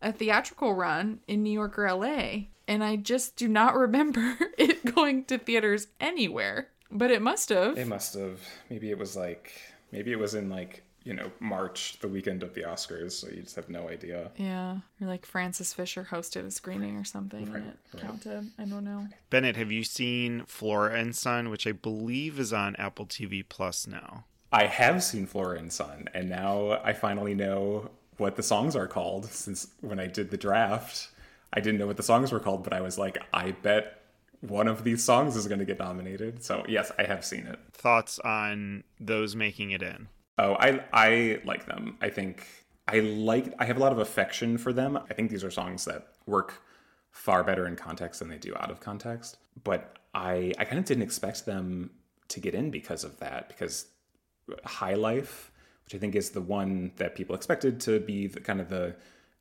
a 0.00 0.12
theatrical 0.12 0.74
run 0.74 1.20
in 1.26 1.42
New 1.42 1.52
York 1.52 1.78
or 1.78 1.92
LA. 1.92 2.44
And 2.68 2.84
I 2.84 2.96
just 2.96 3.36
do 3.36 3.48
not 3.48 3.74
remember 3.86 4.38
it 4.56 4.94
going 4.94 5.24
to 5.26 5.38
theaters 5.38 5.88
anywhere. 6.00 6.68
But 6.90 7.10
it 7.10 7.22
must 7.22 7.48
have. 7.48 7.76
It 7.76 7.88
must 7.88 8.14
have. 8.14 8.40
Maybe 8.70 8.90
it 8.90 8.98
was 8.98 9.16
like, 9.16 9.52
maybe 9.90 10.12
it 10.12 10.18
was 10.18 10.34
in 10.34 10.48
like, 10.48 10.84
you 11.04 11.14
know, 11.14 11.30
March, 11.40 11.98
the 12.00 12.08
weekend 12.08 12.42
of 12.42 12.54
the 12.54 12.62
Oscars, 12.62 13.12
so 13.12 13.28
you 13.28 13.42
just 13.42 13.56
have 13.56 13.68
no 13.68 13.88
idea. 13.88 14.30
Yeah, 14.36 14.78
or 15.00 15.06
like 15.06 15.26
Frances 15.26 15.72
Fisher 15.72 16.08
hosted 16.10 16.46
a 16.46 16.50
screening 16.50 16.96
or 16.96 17.04
something 17.04 17.46
and 17.46 17.56
it 17.56 17.76
right. 17.94 18.02
counted. 18.02 18.50
I 18.58 18.64
don't 18.64 18.84
know. 18.84 19.08
Bennett, 19.30 19.56
have 19.56 19.72
you 19.72 19.84
seen 19.84 20.44
Flora 20.46 20.98
and 20.98 21.14
Son, 21.14 21.50
which 21.50 21.66
I 21.66 21.72
believe 21.72 22.38
is 22.38 22.52
on 22.52 22.76
Apple 22.76 23.06
TV 23.06 23.44
Plus 23.48 23.86
now? 23.86 24.24
I 24.52 24.66
have 24.66 25.02
seen 25.02 25.26
Flora 25.26 25.58
and 25.58 25.72
Son, 25.72 26.08
and 26.14 26.28
now 26.28 26.80
I 26.84 26.92
finally 26.92 27.34
know 27.34 27.90
what 28.18 28.36
the 28.36 28.42
songs 28.42 28.76
are 28.76 28.86
called. 28.86 29.26
Since 29.26 29.68
when 29.80 29.98
I 29.98 30.06
did 30.06 30.30
the 30.30 30.36
draft, 30.36 31.08
I 31.52 31.60
didn't 31.60 31.78
know 31.78 31.86
what 31.86 31.96
the 31.96 32.02
songs 32.02 32.32
were 32.32 32.40
called, 32.40 32.62
but 32.62 32.72
I 32.72 32.80
was 32.80 32.98
like, 32.98 33.18
I 33.32 33.52
bet 33.52 34.02
one 34.40 34.68
of 34.68 34.84
these 34.84 35.02
songs 35.02 35.36
is 35.36 35.46
going 35.46 35.60
to 35.60 35.64
get 35.64 35.78
nominated. 35.78 36.44
So 36.44 36.64
yes, 36.68 36.92
I 36.98 37.04
have 37.04 37.24
seen 37.24 37.46
it. 37.46 37.58
Thoughts 37.72 38.18
on 38.18 38.84
those 39.00 39.34
making 39.34 39.70
it 39.70 39.82
in? 39.82 40.08
Oh, 40.42 40.56
I 40.58 40.82
I 40.92 41.40
like 41.44 41.66
them. 41.66 41.96
I 42.00 42.10
think 42.10 42.46
I 42.88 42.98
like. 42.98 43.54
I 43.60 43.64
have 43.64 43.76
a 43.76 43.80
lot 43.80 43.92
of 43.92 43.98
affection 43.98 44.58
for 44.58 44.72
them. 44.72 44.98
I 45.08 45.14
think 45.14 45.30
these 45.30 45.44
are 45.44 45.52
songs 45.52 45.84
that 45.84 46.08
work 46.26 46.62
far 47.12 47.44
better 47.44 47.66
in 47.66 47.76
context 47.76 48.18
than 48.18 48.28
they 48.28 48.38
do 48.38 48.52
out 48.56 48.70
of 48.70 48.80
context. 48.80 49.38
But 49.62 49.98
I 50.14 50.52
I 50.58 50.64
kind 50.64 50.80
of 50.80 50.84
didn't 50.84 51.04
expect 51.04 51.46
them 51.46 51.90
to 52.28 52.40
get 52.40 52.54
in 52.56 52.70
because 52.72 53.04
of 53.04 53.18
that. 53.18 53.48
Because 53.48 53.86
High 54.64 54.94
Life, 54.94 55.52
which 55.84 55.94
I 55.94 55.98
think 55.98 56.16
is 56.16 56.30
the 56.30 56.40
one 56.40 56.90
that 56.96 57.14
people 57.14 57.36
expected 57.36 57.78
to 57.82 58.00
be 58.00 58.26
the 58.26 58.40
kind 58.40 58.60
of 58.60 58.68
the 58.68 58.96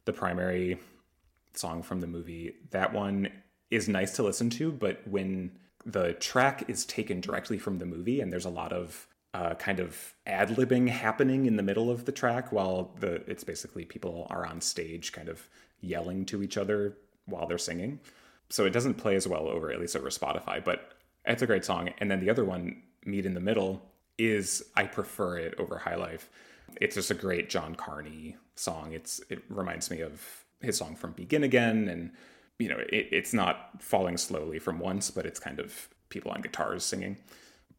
the 0.05 0.13
primary 0.13 0.77
song 1.53 1.81
from 1.81 1.99
the 2.01 2.07
movie, 2.07 2.53
that 2.69 2.93
one 2.93 3.27
is 3.71 3.89
nice 3.89 4.15
to 4.17 4.23
listen 4.23 4.51
to. 4.51 4.71
But 4.71 5.01
when 5.07 5.57
the 5.83 6.13
track 6.13 6.65
is 6.67 6.85
taken 6.85 7.21
directly 7.21 7.57
from 7.57 7.79
the 7.79 7.87
movie, 7.87 8.21
and 8.21 8.31
there's 8.31 8.45
a 8.45 8.49
lot 8.49 8.71
of 8.71 9.07
uh, 9.33 9.55
kind 9.55 9.79
of 9.79 10.13
ad 10.25 10.49
libbing 10.49 10.89
happening 10.89 11.45
in 11.45 11.55
the 11.55 11.63
middle 11.63 11.89
of 11.89 12.05
the 12.05 12.11
track, 12.11 12.51
while 12.51 12.91
the 12.99 13.15
it's 13.29 13.43
basically 13.43 13.85
people 13.85 14.27
are 14.29 14.45
on 14.45 14.61
stage, 14.61 15.11
kind 15.11 15.29
of 15.29 15.47
yelling 15.79 16.25
to 16.25 16.43
each 16.43 16.57
other 16.57 16.97
while 17.25 17.47
they're 17.47 17.57
singing. 17.57 17.99
So 18.49 18.65
it 18.65 18.71
doesn't 18.71 18.95
play 18.95 19.15
as 19.15 19.27
well 19.27 19.47
over, 19.47 19.71
at 19.71 19.79
least 19.79 19.95
over 19.95 20.09
Spotify. 20.09 20.63
But 20.63 20.91
it's 21.25 21.41
a 21.41 21.47
great 21.47 21.63
song. 21.63 21.91
And 21.99 22.11
then 22.11 22.19
the 22.19 22.29
other 22.29 22.43
one, 22.43 22.81
Meet 23.05 23.25
in 23.25 23.33
the 23.33 23.39
Middle, 23.39 23.81
is 24.17 24.63
I 24.75 24.83
prefer 24.85 25.37
it 25.37 25.55
over 25.57 25.77
High 25.77 25.95
Life. 25.95 26.29
It's 26.79 26.95
just 26.95 27.11
a 27.11 27.15
great 27.15 27.49
John 27.49 27.75
Carney 27.75 28.35
song. 28.55 28.93
It's 28.93 29.21
it 29.29 29.43
reminds 29.49 29.89
me 29.89 30.01
of 30.01 30.45
his 30.61 30.77
song 30.77 30.95
from 30.95 31.13
Begin 31.13 31.43
Again, 31.43 31.87
and 31.87 32.11
you 32.59 32.69
know 32.69 32.77
it, 32.77 33.07
it's 33.11 33.33
not 33.33 33.81
falling 33.81 34.17
slowly 34.17 34.59
from 34.59 34.79
once, 34.79 35.09
but 35.11 35.25
it's 35.25 35.39
kind 35.39 35.59
of 35.59 35.89
people 36.09 36.31
on 36.31 36.41
guitars 36.41 36.83
singing. 36.83 37.17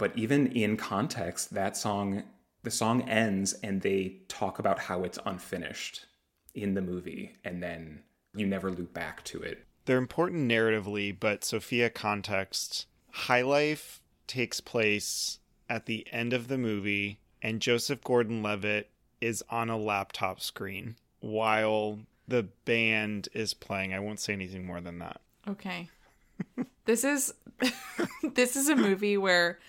But 0.02 0.18
even 0.18 0.48
in 0.48 0.76
context, 0.76 1.54
that 1.54 1.76
song, 1.76 2.24
the 2.64 2.72
song 2.72 3.08
ends, 3.08 3.52
and 3.62 3.80
they 3.80 4.16
talk 4.26 4.58
about 4.58 4.80
how 4.80 5.04
it's 5.04 5.20
unfinished 5.24 6.06
in 6.56 6.74
the 6.74 6.82
movie, 6.82 7.36
and 7.44 7.62
then 7.62 8.00
you 8.34 8.44
never 8.44 8.72
loop 8.72 8.92
back 8.92 9.22
to 9.26 9.40
it. 9.40 9.64
They're 9.84 9.98
important 9.98 10.50
narratively, 10.50 11.16
but 11.20 11.44
Sophia 11.44 11.88
context. 11.88 12.86
High 13.12 13.42
Life 13.42 14.00
takes 14.26 14.60
place 14.60 15.38
at 15.68 15.86
the 15.86 16.04
end 16.10 16.32
of 16.32 16.48
the 16.48 16.58
movie, 16.58 17.20
and 17.40 17.60
Joseph 17.60 18.02
Gordon 18.02 18.42
Levitt 18.42 18.90
is 19.20 19.44
on 19.50 19.70
a 19.70 19.78
laptop 19.78 20.40
screen 20.40 20.96
while 21.20 22.00
the 22.26 22.48
band 22.64 23.28
is 23.34 23.54
playing. 23.54 23.94
I 23.94 24.00
won't 24.00 24.18
say 24.18 24.32
anything 24.32 24.66
more 24.66 24.80
than 24.80 24.98
that. 24.98 25.20
Okay. 25.46 25.88
this 26.86 27.04
is 27.04 27.32
this 28.34 28.56
is 28.56 28.68
a 28.68 28.74
movie 28.74 29.16
where 29.16 29.60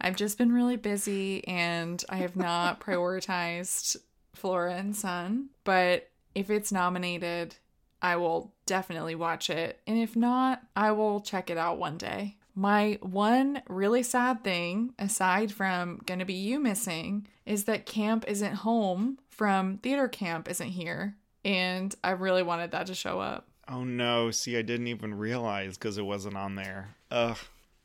I've 0.00 0.16
just 0.16 0.38
been 0.38 0.52
really 0.52 0.76
busy 0.76 1.46
and 1.46 2.02
I 2.08 2.16
have 2.18 2.36
not 2.36 2.80
prioritized 2.84 3.96
Flora 4.34 4.74
and 4.74 4.94
Son, 4.94 5.50
but 5.64 6.10
if 6.34 6.50
it's 6.50 6.70
nominated, 6.70 7.56
I 8.00 8.16
will 8.16 8.54
definitely 8.66 9.14
watch 9.14 9.50
it. 9.50 9.80
And 9.86 9.98
if 9.98 10.14
not, 10.14 10.62
I 10.76 10.92
will 10.92 11.20
check 11.20 11.50
it 11.50 11.58
out 11.58 11.78
one 11.78 11.98
day. 11.98 12.36
My 12.54 12.98
one 13.02 13.62
really 13.68 14.02
sad 14.02 14.42
thing, 14.42 14.94
aside 14.98 15.52
from 15.52 16.00
gonna 16.06 16.24
be 16.24 16.34
you 16.34 16.58
missing, 16.58 17.26
is 17.46 17.64
that 17.64 17.86
camp 17.86 18.24
isn't 18.26 18.54
home 18.54 19.18
from 19.28 19.78
theater 19.78 20.08
camp 20.08 20.48
isn't 20.48 20.68
here. 20.68 21.16
And 21.44 21.94
I 22.02 22.10
really 22.10 22.42
wanted 22.42 22.72
that 22.72 22.86
to 22.88 22.94
show 22.94 23.20
up. 23.20 23.48
Oh 23.68 23.84
no, 23.84 24.30
see, 24.30 24.56
I 24.56 24.62
didn't 24.62 24.88
even 24.88 25.14
realize 25.14 25.78
because 25.78 25.98
it 25.98 26.02
wasn't 26.02 26.36
on 26.36 26.56
there. 26.56 26.96
Ugh. 27.10 27.38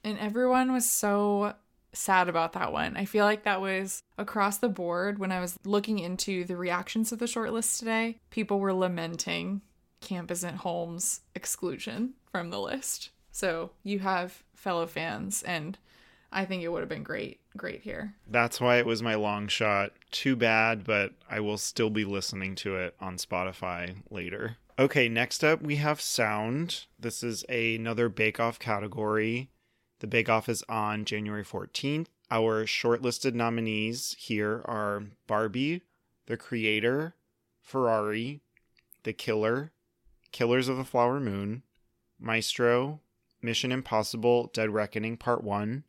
And 0.03 0.17
everyone 0.17 0.71
was 0.71 0.89
so 0.89 1.53
sad 1.93 2.29
about 2.29 2.53
that 2.53 2.73
one. 2.73 2.97
I 2.97 3.05
feel 3.05 3.25
like 3.25 3.43
that 3.43 3.61
was 3.61 4.01
across 4.17 4.57
the 4.57 4.69
board 4.69 5.19
when 5.19 5.31
I 5.31 5.39
was 5.39 5.57
looking 5.63 5.99
into 5.99 6.43
the 6.43 6.57
reactions 6.57 7.11
of 7.11 7.19
the 7.19 7.25
shortlist 7.25 7.79
today. 7.79 8.17
People 8.29 8.59
were 8.59 8.73
lamenting 8.73 9.61
Camp 10.01 10.31
Isn't 10.31 10.57
Home's 10.57 11.21
exclusion 11.35 12.13
from 12.31 12.49
the 12.49 12.59
list. 12.59 13.11
So 13.31 13.71
you 13.83 13.99
have 13.99 14.43
fellow 14.55 14.85
fans, 14.85 15.43
and 15.43 15.77
I 16.31 16.45
think 16.45 16.63
it 16.63 16.69
would 16.69 16.81
have 16.81 16.89
been 16.89 17.03
great, 17.03 17.39
great 17.55 17.81
here. 17.81 18.15
That's 18.27 18.59
why 18.59 18.77
it 18.77 18.85
was 18.85 19.01
my 19.01 19.15
long 19.15 19.47
shot. 19.47 19.93
Too 20.11 20.35
bad, 20.35 20.83
but 20.83 21.13
I 21.29 21.39
will 21.39 21.57
still 21.57 21.89
be 21.89 22.05
listening 22.05 22.55
to 22.55 22.75
it 22.75 22.95
on 22.99 23.17
Spotify 23.17 23.95
later. 24.09 24.57
Okay, 24.79 25.07
next 25.07 25.43
up 25.43 25.61
we 25.61 25.75
have 25.75 26.01
sound. 26.01 26.85
This 26.99 27.23
is 27.23 27.43
another 27.47 28.09
Bake 28.09 28.39
Off 28.39 28.57
category. 28.57 29.49
The 30.03 30.07
Bake 30.07 30.27
Off 30.27 30.49
is 30.49 30.65
on 30.67 31.05
January 31.05 31.45
14th. 31.45 32.07
Our 32.29 32.65
shortlisted 32.65 33.35
nominees 33.35 34.17
here 34.19 34.61
are 34.65 35.03
Barbie, 35.27 35.83
The 36.25 36.35
Creator, 36.35 37.15
Ferrari, 37.61 38.41
The 39.03 39.13
Killer, 39.13 39.71
Killers 40.33 40.67
of 40.67 40.75
the 40.75 40.83
Flower 40.83 41.21
Moon, 41.21 41.63
Maestro, 42.19 42.99
Mission 43.41 43.71
Impossible 43.71 44.51
Dead 44.53 44.71
Reckoning 44.71 45.15
Part 45.15 45.41
1, 45.41 45.85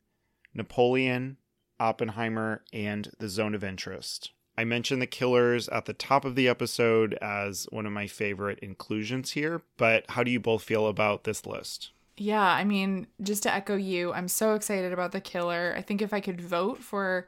Napoleon, 0.53 1.35
Oppenheimer, 1.77 2.63
and 2.71 3.11
The 3.19 3.27
Zone 3.27 3.53
of 3.53 3.65
Interest. 3.65 4.31
I 4.57 4.63
mentioned 4.63 5.01
the 5.01 5.07
killers 5.07 5.67
at 5.67 5.87
the 5.87 5.93
top 5.93 6.23
of 6.23 6.35
the 6.35 6.47
episode 6.47 7.15
as 7.15 7.67
one 7.69 7.85
of 7.85 7.91
my 7.91 8.07
favorite 8.07 8.59
inclusions 8.59 9.31
here, 9.31 9.63
but 9.75 10.05
how 10.11 10.23
do 10.23 10.31
you 10.31 10.39
both 10.39 10.63
feel 10.63 10.87
about 10.87 11.25
this 11.25 11.45
list? 11.45 11.91
Yeah, 12.17 12.43
I 12.43 12.63
mean, 12.63 13.07
just 13.21 13.43
to 13.43 13.53
echo 13.53 13.75
you, 13.75 14.13
I'm 14.13 14.29
so 14.29 14.53
excited 14.55 14.93
about 14.93 15.11
The 15.11 15.19
Killer. 15.19 15.73
I 15.75 15.81
think 15.81 16.01
if 16.01 16.13
I 16.13 16.21
could 16.21 16.39
vote 16.39 16.77
for 16.77 17.27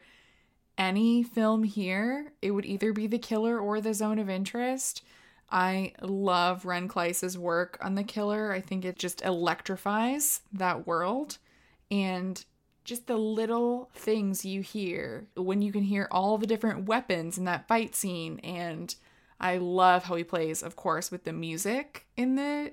any 0.78 1.24
film 1.24 1.64
here, 1.64 2.32
it 2.42 2.52
would 2.52 2.66
either 2.66 2.94
be 2.94 3.08
The 3.08 3.20
Killer 3.20 3.60
or 3.60 3.82
The 3.82 3.94
Zone 3.94 4.18
of 4.20 4.30
Interest. 4.30 5.04
I 5.50 5.94
love 6.02 6.66
Ren 6.66 6.88
Klyce's 6.88 7.38
work 7.38 7.78
on 7.82 7.96
The 7.96 8.04
Killer. 8.04 8.52
I 8.54 8.62
think 8.62 8.86
it 8.86 8.98
just 8.98 9.22
electrifies 9.24 10.42
that 10.54 10.88
world. 10.88 11.38
And 11.92 12.44
just 12.86 13.08
the 13.08 13.18
little 13.18 13.90
things 13.94 14.46
you 14.46 14.62
hear 14.62 15.28
when 15.36 15.62
you 15.62 15.74
can 15.74 15.84
hear 15.84 16.08
all 16.12 16.38
the 16.38 16.48
different 16.48 16.86
weapons 16.86 17.38
in 17.38 17.44
that 17.44 17.68
fight 17.68 17.94
scene. 17.94 18.40
And 18.40 18.96
I 19.40 19.58
love 19.58 20.06
how 20.06 20.16
he 20.16 20.24
plays, 20.24 20.64
of 20.64 20.78
course, 20.78 21.12
with 21.12 21.26
the 21.26 21.34
music 21.34 22.06
in 22.16 22.36
the 22.36 22.72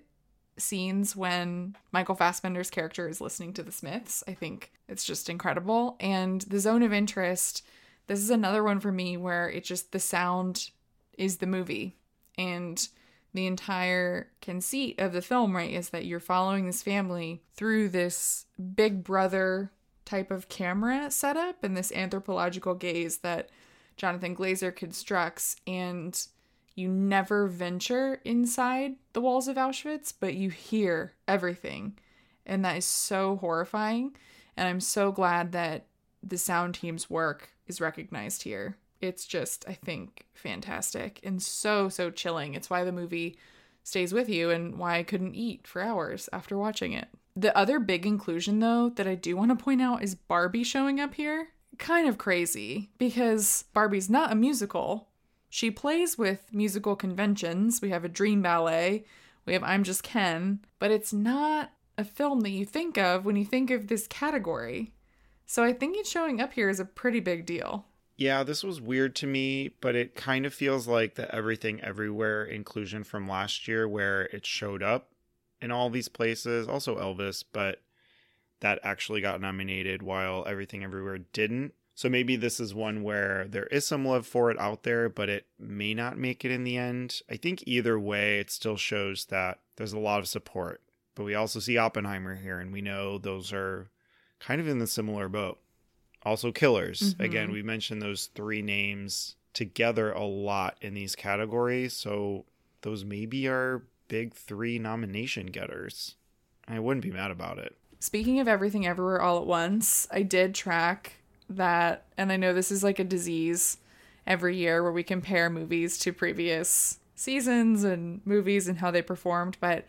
scenes 0.56 1.16
when 1.16 1.76
Michael 1.92 2.14
Fassbender's 2.14 2.70
character 2.70 3.08
is 3.08 3.20
listening 3.20 3.52
to 3.54 3.62
the 3.62 3.72
Smiths. 3.72 4.22
I 4.28 4.34
think 4.34 4.72
it's 4.88 5.04
just 5.04 5.28
incredible. 5.28 5.96
And 6.00 6.42
the 6.42 6.60
zone 6.60 6.82
of 6.82 6.92
interest, 6.92 7.64
this 8.06 8.20
is 8.20 8.30
another 8.30 8.62
one 8.62 8.80
for 8.80 8.92
me 8.92 9.16
where 9.16 9.48
it 9.48 9.64
just 9.64 9.92
the 9.92 10.00
sound 10.00 10.70
is 11.18 11.38
the 11.38 11.46
movie. 11.46 11.96
And 12.36 12.86
the 13.32 13.46
entire 13.46 14.28
conceit 14.40 15.00
of 15.00 15.12
the 15.12 15.22
film, 15.22 15.56
right, 15.56 15.72
is 15.72 15.90
that 15.90 16.06
you're 16.06 16.20
following 16.20 16.66
this 16.66 16.82
family 16.82 17.42
through 17.54 17.88
this 17.88 18.46
big 18.74 19.02
brother 19.02 19.72
type 20.04 20.30
of 20.30 20.48
camera 20.48 21.10
setup 21.10 21.64
and 21.64 21.76
this 21.76 21.92
anthropological 21.92 22.74
gaze 22.74 23.18
that 23.18 23.48
Jonathan 23.96 24.36
Glazer 24.36 24.74
constructs. 24.74 25.56
And 25.66 26.26
you 26.74 26.88
never 26.88 27.46
venture 27.46 28.20
inside 28.24 28.96
the 29.12 29.20
walls 29.20 29.48
of 29.48 29.56
Auschwitz, 29.56 30.12
but 30.18 30.34
you 30.34 30.50
hear 30.50 31.14
everything. 31.28 31.98
And 32.46 32.64
that 32.64 32.76
is 32.76 32.84
so 32.84 33.36
horrifying. 33.36 34.16
And 34.56 34.68
I'm 34.68 34.80
so 34.80 35.12
glad 35.12 35.52
that 35.52 35.86
the 36.22 36.38
sound 36.38 36.74
team's 36.74 37.08
work 37.08 37.50
is 37.66 37.80
recognized 37.80 38.42
here. 38.42 38.76
It's 39.00 39.26
just, 39.26 39.64
I 39.68 39.74
think, 39.74 40.26
fantastic 40.32 41.20
and 41.22 41.42
so, 41.42 41.88
so 41.88 42.10
chilling. 42.10 42.54
It's 42.54 42.70
why 42.70 42.84
the 42.84 42.92
movie 42.92 43.38
stays 43.82 44.12
with 44.12 44.28
you 44.28 44.50
and 44.50 44.78
why 44.78 44.96
I 44.96 45.02
couldn't 45.02 45.34
eat 45.34 45.66
for 45.66 45.82
hours 45.82 46.28
after 46.32 46.56
watching 46.56 46.92
it. 46.92 47.08
The 47.36 47.56
other 47.56 47.78
big 47.78 48.06
inclusion, 48.06 48.60
though, 48.60 48.90
that 48.90 49.06
I 49.06 49.14
do 49.14 49.36
want 49.36 49.50
to 49.56 49.62
point 49.62 49.82
out 49.82 50.02
is 50.02 50.14
Barbie 50.14 50.64
showing 50.64 51.00
up 51.00 51.14
here. 51.14 51.48
Kind 51.78 52.08
of 52.08 52.18
crazy 52.18 52.90
because 52.98 53.64
Barbie's 53.74 54.08
not 54.08 54.32
a 54.32 54.36
musical, 54.36 55.08
she 55.54 55.70
plays 55.70 56.18
with 56.18 56.52
musical 56.52 56.96
conventions. 56.96 57.80
We 57.80 57.90
have 57.90 58.04
a 58.04 58.08
dream 58.08 58.42
ballet, 58.42 59.04
we 59.46 59.52
have 59.52 59.62
I'm 59.62 59.84
Just 59.84 60.02
Ken, 60.02 60.58
but 60.80 60.90
it's 60.90 61.12
not 61.12 61.70
a 61.96 62.02
film 62.02 62.40
that 62.40 62.50
you 62.50 62.64
think 62.64 62.98
of 62.98 63.24
when 63.24 63.36
you 63.36 63.44
think 63.44 63.70
of 63.70 63.86
this 63.86 64.08
category. 64.08 64.94
So 65.46 65.62
I 65.62 65.72
think 65.72 65.96
it 65.96 66.08
showing 66.08 66.40
up 66.40 66.54
here 66.54 66.68
is 66.68 66.80
a 66.80 66.84
pretty 66.84 67.20
big 67.20 67.46
deal. 67.46 67.86
Yeah, 68.16 68.42
this 68.42 68.64
was 68.64 68.80
weird 68.80 69.14
to 69.14 69.28
me, 69.28 69.70
but 69.80 69.94
it 69.94 70.16
kind 70.16 70.44
of 70.44 70.52
feels 70.52 70.88
like 70.88 71.14
the 71.14 71.32
Everything 71.32 71.80
Everywhere 71.82 72.44
inclusion 72.44 73.04
from 73.04 73.28
last 73.28 73.68
year 73.68 73.86
where 73.86 74.22
it 74.22 74.44
showed 74.44 74.82
up 74.82 75.12
in 75.62 75.70
all 75.70 75.88
these 75.88 76.08
places, 76.08 76.66
also 76.66 76.98
Elvis, 76.98 77.44
but 77.52 77.80
that 78.58 78.80
actually 78.82 79.20
got 79.20 79.40
nominated 79.40 80.02
while 80.02 80.44
Everything 80.48 80.82
Everywhere 80.82 81.18
didn't. 81.18 81.74
So 81.94 82.08
maybe 82.08 82.34
this 82.36 82.58
is 82.58 82.74
one 82.74 83.02
where 83.02 83.46
there 83.48 83.66
is 83.66 83.86
some 83.86 84.04
love 84.04 84.26
for 84.26 84.50
it 84.50 84.58
out 84.58 84.82
there, 84.82 85.08
but 85.08 85.28
it 85.28 85.46
may 85.58 85.94
not 85.94 86.18
make 86.18 86.44
it 86.44 86.50
in 86.50 86.64
the 86.64 86.76
end. 86.76 87.22
I 87.30 87.36
think 87.36 87.62
either 87.66 87.98
way, 87.98 88.40
it 88.40 88.50
still 88.50 88.76
shows 88.76 89.26
that 89.26 89.60
there's 89.76 89.92
a 89.92 89.98
lot 89.98 90.18
of 90.18 90.26
support. 90.28 90.80
But 91.14 91.24
we 91.24 91.36
also 91.36 91.60
see 91.60 91.78
Oppenheimer 91.78 92.34
here, 92.34 92.58
and 92.58 92.72
we 92.72 92.80
know 92.80 93.18
those 93.18 93.52
are 93.52 93.90
kind 94.40 94.60
of 94.60 94.66
in 94.66 94.80
the 94.80 94.86
similar 94.88 95.28
boat. 95.28 95.60
Also, 96.24 96.50
Killers. 96.50 97.14
Mm-hmm. 97.14 97.22
Again, 97.22 97.52
we 97.52 97.62
mentioned 97.62 98.02
those 98.02 98.26
three 98.34 98.62
names 98.62 99.36
together 99.52 100.10
a 100.10 100.24
lot 100.24 100.76
in 100.80 100.94
these 100.94 101.14
categories. 101.14 101.92
So 101.92 102.44
those 102.82 103.04
maybe 103.04 103.46
are 103.46 103.84
big 104.08 104.34
three 104.34 104.78
nomination 104.78 105.46
getters. 105.46 106.16
I 106.66 106.80
wouldn't 106.80 107.04
be 107.04 107.12
mad 107.12 107.30
about 107.30 107.58
it. 107.58 107.76
Speaking 108.00 108.40
of 108.40 108.48
everything 108.48 108.86
everywhere 108.86 109.22
all 109.22 109.38
at 109.38 109.46
once, 109.46 110.08
I 110.10 110.22
did 110.22 110.54
track 110.54 111.12
that, 111.50 112.04
and 112.16 112.32
I 112.32 112.36
know 112.36 112.52
this 112.52 112.70
is 112.70 112.82
like 112.82 112.98
a 112.98 113.04
disease 113.04 113.78
every 114.26 114.56
year 114.56 114.82
where 114.82 114.92
we 114.92 115.02
compare 115.02 115.50
movies 115.50 115.98
to 115.98 116.12
previous 116.12 116.98
seasons 117.14 117.84
and 117.84 118.20
movies 118.24 118.68
and 118.68 118.78
how 118.78 118.90
they 118.90 119.02
performed, 119.02 119.56
but 119.60 119.86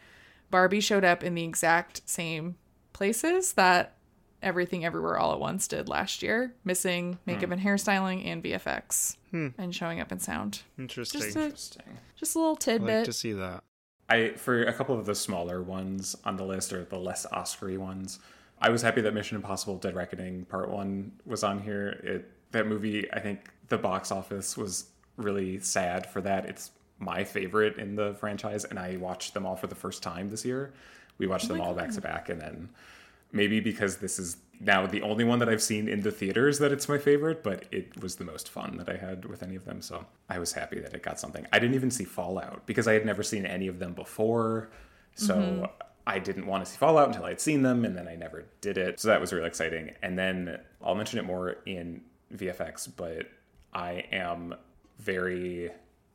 Barbie 0.52 0.82
showed 0.82 1.04
up 1.04 1.24
in 1.24 1.36
the 1.36 1.44
exact 1.44 2.02
same 2.06 2.56
places 2.94 3.54
that 3.54 3.96
Everything 4.42 4.86
Everywhere 4.86 5.18
All 5.18 5.34
at 5.34 5.40
Once 5.40 5.68
did 5.68 5.90
last 5.90 6.22
year, 6.22 6.54
missing 6.64 7.18
makeup 7.26 7.46
hmm. 7.46 7.54
and 7.54 7.62
hairstyling 7.62 8.26
and 8.26 8.44
VFX, 8.44 9.18
hmm. 9.32 9.48
and 9.58 9.74
showing 9.74 10.00
up 10.00 10.12
in 10.12 10.20
sound. 10.20 10.62
Interesting. 10.78 11.22
Just 11.22 11.36
a, 11.36 11.44
Interesting. 11.46 11.98
Just 12.16 12.36
a 12.36 12.40
little 12.40 12.56
tidbit. 12.56 12.90
I'd 12.90 12.96
like 12.98 13.06
to 13.06 13.14
see 13.14 13.34
that. 13.34 13.64
I 14.08 14.34
for 14.34 14.64
a 14.64 14.74
couple 14.74 14.98
of 14.98 15.08
the 15.08 15.16
smaller 15.16 15.64
ones 15.64 16.16
on 16.26 16.36
the 16.36 16.46
list 16.46 16.72
or 16.74 16.84
the 16.84 17.00
less 17.00 17.26
Oscary 17.34 17.78
ones, 17.78 18.20
I 18.66 18.70
was 18.70 18.82
happy 18.82 19.00
that 19.02 19.14
Mission 19.14 19.36
Impossible: 19.36 19.78
Dead 19.78 19.94
Reckoning 19.94 20.44
Part 20.46 20.72
One 20.72 21.12
was 21.24 21.44
on 21.44 21.60
here. 21.62 21.90
It 22.04 22.32
that 22.52 22.66
movie, 22.66 23.12
I 23.14 23.20
think 23.20 23.52
the 23.70 23.78
box 23.78 24.12
office 24.12 24.58
was 24.58 24.88
really 25.18 25.60
sad 25.60 26.08
for 26.08 26.20
that. 26.22 26.46
It's 26.46 26.72
my 26.98 27.24
favorite 27.24 27.78
in 27.78 27.96
the 27.96 28.16
franchise, 28.16 28.66
and 28.66 28.80
I 28.80 28.98
watched 28.98 29.36
them 29.36 29.46
all 29.46 29.56
for 29.56 29.68
the 29.68 29.76
first 29.76 30.02
time 30.02 30.32
this 30.32 30.44
year. 30.44 30.74
We 31.20 31.28
watched 31.28 31.46
oh 31.46 31.50
them 31.50 31.62
all 31.62 31.76
God. 31.76 31.84
back 31.84 31.92
to 31.92 32.02
back, 32.02 32.30
and 32.30 32.42
then 32.42 32.70
maybe 33.32 33.60
because 33.60 33.98
this 33.98 34.18
is 34.18 34.38
now 34.60 34.88
the 34.88 35.04
only 35.04 35.26
one 35.26 35.38
that 35.40 35.50
I've 35.50 35.62
seen 35.62 35.88
in 35.88 36.02
the 36.02 36.12
theaters 36.12 36.58
that 36.58 36.72
it's 36.72 36.90
my 36.90 36.98
favorite, 36.98 37.44
but 37.44 37.66
it 37.72 38.02
was 38.02 38.16
the 38.16 38.26
most 38.26 38.50
fun 38.50 38.78
that 38.78 38.90
I 38.90 38.98
had 38.98 39.26
with 39.26 39.44
any 39.44 39.56
of 39.56 39.66
them. 39.66 39.84
So 39.84 40.08
I 40.28 40.40
was 40.40 40.54
happy 40.54 40.80
that 40.80 40.96
it 40.96 41.04
got 41.04 41.20
something. 41.20 41.46
I 41.54 41.60
didn't 41.60 41.76
even 41.76 41.92
see 41.92 42.04
Fallout 42.04 42.66
because 42.66 42.88
I 42.88 42.94
had 42.94 43.06
never 43.06 43.22
seen 43.22 43.46
any 43.46 43.68
of 43.68 43.78
them 43.78 43.94
before. 43.94 44.70
So 45.14 45.36
mm-hmm. 45.36 45.66
I 46.08 46.20
didn't 46.20 46.46
want 46.46 46.66
to 46.66 46.72
see 46.72 46.78
Fallout 46.78 47.08
until 47.08 47.26
I'd 47.26 47.42
seen 47.42 47.64
them, 47.64 47.84
and 47.84 47.98
then 47.98 48.08
I 48.08 48.16
never 48.16 48.46
did 48.62 48.78
it. 48.78 49.00
So 49.00 49.08
that 49.08 49.20
was 49.20 49.34
really 49.34 49.48
exciting. 49.48 49.92
And 50.02 50.18
then 50.18 50.60
I'll 50.84 50.96
mention 50.96 51.20
it 51.20 51.26
more 51.26 51.58
in 51.66 52.02
VFX, 52.34 52.90
but 52.96 53.28
I 53.74 54.06
am 54.12 54.56
very 55.00 55.72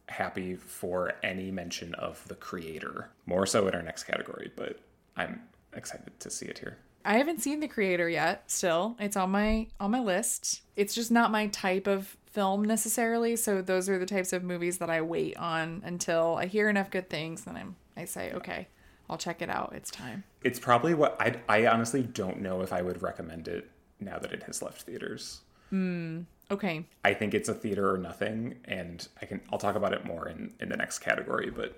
happy 0.09 0.57
for 0.57 1.13
any 1.23 1.51
mention 1.51 1.95
of 1.95 2.27
the 2.29 2.35
creator, 2.35 3.11
more 3.27 3.47
so 3.47 3.67
in 3.69 3.75
our 3.75 3.83
next 3.83 4.05
category, 4.05 4.51
but 4.57 4.79
I'm 5.17 5.43
excited 5.75 6.19
to 6.21 6.31
see 6.31 6.47
it 6.47 6.59
here. 6.59 6.79
I 7.05 7.17
haven't 7.17 7.41
seen 7.41 7.61
the 7.61 7.69
creator 7.69 8.09
yet 8.09 8.51
still. 8.51 8.97
It's 8.99 9.17
on 9.17 9.31
my 9.31 9.69
on 9.79 9.91
my 9.91 10.01
list. 10.01 10.63
It's 10.77 10.95
just 10.95 11.11
not 11.11 11.31
my 11.31 11.47
type 11.47 11.87
of 11.87 12.17
film 12.27 12.65
necessarily, 12.65 13.37
so 13.37 13.63
those 13.63 13.89
are 13.89 13.99
the 13.99 14.07
types 14.07 14.33
of 14.33 14.45
movies 14.45 14.79
that 14.79 14.91
I 14.91 15.01
wait 15.01 15.37
on 15.37 15.83
until 15.85 16.37
I 16.37 16.47
hear 16.47 16.69
enough 16.69 16.91
good 16.91 17.09
things 17.09 17.45
then 17.45 17.57
I'm 17.57 17.77
I 17.97 18.05
say, 18.05 18.33
okay, 18.33 18.69
I'll 19.11 19.19
check 19.19 19.43
it 19.43 19.51
out. 19.51 19.73
It's 19.75 19.91
time. 19.91 20.23
It's 20.45 20.61
probably 20.61 20.95
what 20.95 21.21
I 21.21 21.35
I 21.49 21.67
honestly 21.67 22.03
don't 22.03 22.41
know 22.41 22.63
if 22.63 22.73
I 22.73 22.81
would 22.81 23.03
recommend 23.03 23.49
it 23.49 23.69
now 23.99 24.19
that 24.19 24.33
it 24.33 24.45
has 24.45 24.63
left 24.63 24.83
theaters. 24.83 25.41
Hmm. 25.71 26.23
Okay. 26.51 26.85
I 27.05 27.15
think 27.15 27.35
it's 27.35 27.49
a 27.49 27.55
theater 27.55 27.93
or 27.93 27.99
nothing, 27.99 28.57
and 28.65 29.07
I 29.21 29.27
can 29.27 29.41
I'll 29.53 29.59
talk 29.59 29.75
about 29.75 29.93
it 29.93 30.05
more 30.05 30.29
in 30.29 30.55
in 30.61 30.69
the 30.71 30.77
next 30.77 31.01
category, 31.01 31.51
but. 31.51 31.77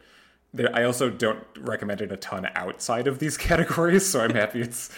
There, 0.55 0.68
I 0.76 0.85
also 0.85 1.09
don't 1.09 1.43
recommend 1.61 2.03
it 2.03 2.12
a 2.12 2.18
ton 2.18 2.47
outside 2.55 3.07
of 3.07 3.18
these 3.18 3.39
categories, 3.49 4.05
so 4.05 4.20
I'm 4.20 4.35
happy 4.35 4.61
it's. 4.61 4.91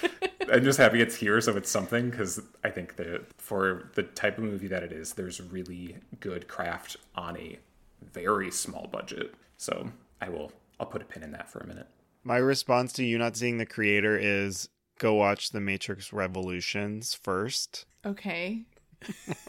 I'm 0.53 0.65
just 0.65 0.79
happy 0.79 1.01
it's 1.01 1.15
here, 1.15 1.41
so 1.41 1.57
it's 1.57 1.71
something 1.71 2.11
because 2.11 2.41
I 2.65 2.71
think 2.71 2.97
that 2.97 3.27
for 3.39 3.89
the 3.95 4.03
type 4.03 4.37
of 4.37 4.43
movie 4.43 4.67
that 4.67 4.83
it 4.83 4.91
is, 4.91 5.13
there's 5.13 5.41
really 5.41 5.99
good 6.19 6.49
craft 6.49 6.97
on 7.15 7.37
a 7.37 7.61
very 8.03 8.51
small 8.51 8.89
budget. 8.89 9.33
So 9.57 9.93
I 10.21 10.29
will. 10.29 10.51
I'll 10.81 10.87
put 10.87 11.03
a 11.03 11.05
pin 11.05 11.23
in 11.23 11.31
that 11.31 11.49
for 11.49 11.61
a 11.61 11.67
minute. 11.69 11.87
My 12.27 12.39
response 12.39 12.95
to 12.95 13.05
you 13.05 13.19
not 13.19 13.37
seeing 13.37 13.59
the 13.59 13.67
creator 13.67 14.17
is 14.17 14.71
go 14.99 15.13
watch 15.13 15.51
The 15.51 15.61
Matrix 15.61 16.11
Revolutions 16.11 17.13
first. 17.13 17.85
Okay. 18.05 18.63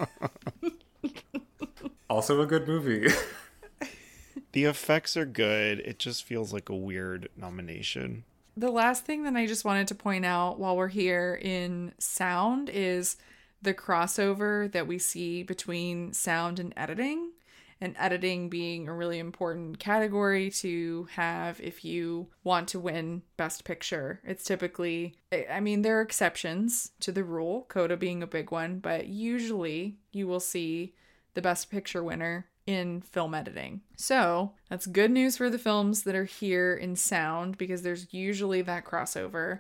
also 2.10 2.42
a 2.42 2.46
good 2.46 2.68
movie. 2.68 3.08
the 4.52 4.66
effects 4.66 5.16
are 5.16 5.26
good. 5.26 5.80
It 5.80 6.00
just 6.00 6.26
feels 6.26 6.52
like 6.52 6.68
a 6.68 6.76
weird 6.76 7.30
nomination. 7.38 8.26
The 8.58 8.72
last 8.72 9.06
thing 9.06 9.24
that 9.24 9.38
I 9.38 9.46
just 9.46 9.64
wanted 9.64 9.88
to 9.88 9.96
point 9.96 10.26
out 10.26 10.60
while 10.60 10.76
we're 10.76 10.90
here 10.90 11.40
in 11.42 11.94
sound 11.98 12.70
is 12.70 13.16
the 13.62 13.74
crossover 13.74 14.70
that 14.74 14.86
we 14.86 15.00
see 15.00 15.44
between 15.44 16.12
sound 16.12 16.60
and 16.60 16.74
editing 16.76 17.32
and 17.82 17.96
editing 18.00 18.50
being 18.50 18.88
a 18.88 18.94
really 18.94 19.20
important 19.20 19.80
category 19.80 20.50
to 20.50 21.08
have 21.12 21.60
if 21.60 21.84
you 21.84 22.28
want 22.44 22.68
to 22.70 22.80
win 22.80 23.22
Best 23.38 23.64
Picture. 23.64 24.22
It's 24.24 24.44
typically, 24.44 25.16
I 25.50 25.60
mean, 25.60 25.82
there 25.82 26.00
are 26.00 26.02
exceptions 26.02 26.92
to 27.02 27.12
the 27.12 27.24
rule, 27.24 27.66
Coda 27.68 27.98
being 27.98 28.24
a 28.24 28.28
big 28.28 28.52
one, 28.52 28.80
but 28.80 29.08
usually 29.08 29.98
you 30.12 30.28
will 30.28 30.40
see 30.40 30.96
the 31.34 31.42
Best 31.42 31.70
Picture 31.70 32.04
winner 32.04 32.48
in 32.66 33.02
film 33.02 33.36
editing. 33.36 33.82
So 33.96 34.54
that's 34.70 34.88
good 34.88 35.12
news 35.12 35.38
for 35.38 35.50
the 35.50 35.60
films 35.60 36.04
that 36.04 36.16
are 36.16 36.26
here 36.26 36.74
in 36.74 36.96
sound 36.96 37.58
because 37.58 37.84
there's 37.84 38.14
usually 38.14 38.62
that 38.64 38.86
crossover. 38.86 39.60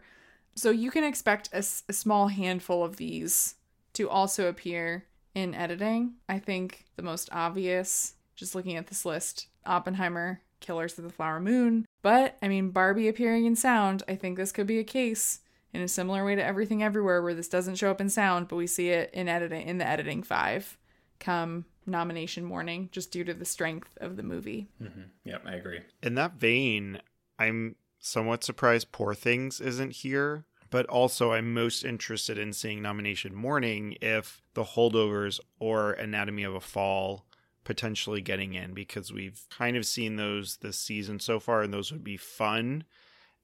So 0.55 0.71
you 0.71 0.89
can 0.89 1.03
expect 1.03 1.49
a, 1.53 1.59
a 1.59 1.93
small 1.93 2.29
handful 2.29 2.83
of 2.83 2.95
these 2.95 3.55
to 3.93 4.09
also 4.09 4.47
appear 4.47 5.05
in 5.35 5.53
editing. 5.53 6.13
I 6.27 6.39
think 6.39 6.85
the 6.95 7.03
most 7.03 7.29
obvious, 7.31 8.15
just 8.35 8.55
looking 8.55 8.77
at 8.77 8.87
this 8.87 9.05
list, 9.05 9.47
Oppenheimer, 9.65 10.41
Killers 10.61 10.97
of 10.97 11.03
the 11.03 11.11
Flower 11.11 11.39
Moon. 11.39 11.85
But, 12.01 12.37
I 12.41 12.47
mean, 12.47 12.71
Barbie 12.71 13.07
appearing 13.07 13.45
in 13.45 13.55
sound, 13.55 14.01
I 14.07 14.15
think 14.15 14.37
this 14.37 14.51
could 14.51 14.65
be 14.65 14.79
a 14.79 14.83
case 14.83 15.41
in 15.73 15.81
a 15.81 15.87
similar 15.87 16.25
way 16.25 16.35
to 16.35 16.43
Everything 16.43 16.81
Everywhere, 16.81 17.21
where 17.21 17.33
this 17.33 17.49
doesn't 17.49 17.75
show 17.75 17.91
up 17.91 18.01
in 18.01 18.09
sound, 18.09 18.47
but 18.47 18.55
we 18.55 18.65
see 18.65 18.89
it 18.89 19.11
in 19.13 19.27
editing 19.27 19.67
in 19.67 19.77
the 19.77 19.87
editing 19.87 20.23
five 20.23 20.77
come 21.19 21.65
nomination 21.85 22.43
morning, 22.43 22.89
just 22.91 23.11
due 23.11 23.23
to 23.23 23.33
the 23.33 23.45
strength 23.45 23.97
of 24.01 24.15
the 24.15 24.23
movie. 24.23 24.67
Mm-hmm. 24.81 25.01
Yep, 25.25 25.43
I 25.45 25.53
agree. 25.55 25.79
In 26.01 26.15
that 26.15 26.33
vein, 26.33 26.99
I'm 27.37 27.75
somewhat 27.99 28.43
surprised 28.43 28.91
Poor 28.91 29.13
Things 29.13 29.59
isn't 29.59 29.91
here. 29.91 30.45
But 30.69 30.85
also, 30.87 31.31
I'm 31.31 31.53
most 31.53 31.85
interested 31.85 32.37
in 32.37 32.51
seeing 32.51 32.81
nomination 32.81 33.35
morning 33.35 33.97
if 34.01 34.41
The 34.55 34.63
Holdovers 34.63 35.39
or 35.59 35.93
Anatomy 35.93 36.43
of 36.43 36.55
a 36.55 36.59
Fall 36.59 37.25
potentially 37.63 38.21
getting 38.21 38.53
in 38.53 38.73
because 38.73 39.11
we've 39.11 39.45
kind 39.49 39.77
of 39.77 39.85
seen 39.85 40.15
those 40.15 40.57
this 40.57 40.77
season 40.77 41.19
so 41.19 41.39
far, 41.39 41.61
and 41.61 41.73
those 41.73 41.91
would 41.91 42.03
be 42.03 42.17
fun 42.17 42.83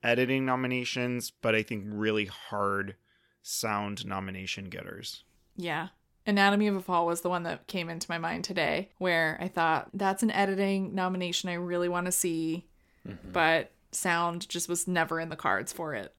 editing 0.03 0.45
nominations, 0.45 1.31
but 1.31 1.55
I 1.55 1.63
think 1.63 1.85
really 1.87 2.25
hard 2.25 2.95
sound 3.41 4.05
nomination 4.05 4.65
getters. 4.65 5.23
Yeah. 5.55 5.89
Anatomy 6.25 6.67
of 6.67 6.75
a 6.75 6.81
Fall 6.81 7.07
was 7.07 7.21
the 7.21 7.29
one 7.29 7.43
that 7.43 7.67
came 7.67 7.89
into 7.89 8.09
my 8.09 8.17
mind 8.17 8.43
today, 8.43 8.89
where 8.99 9.37
I 9.41 9.47
thought 9.47 9.89
that's 9.93 10.23
an 10.23 10.31
editing 10.31 10.93
nomination 10.93 11.49
I 11.49 11.53
really 11.53 11.89
want 11.89 12.05
to 12.05 12.11
see, 12.11 12.67
mm-hmm. 13.07 13.31
but 13.31 13.71
sound 13.91 14.47
just 14.47 14.69
was 14.69 14.87
never 14.87 15.19
in 15.19 15.29
the 15.29 15.35
cards 15.35 15.73
for 15.73 15.93
it. 15.95 16.13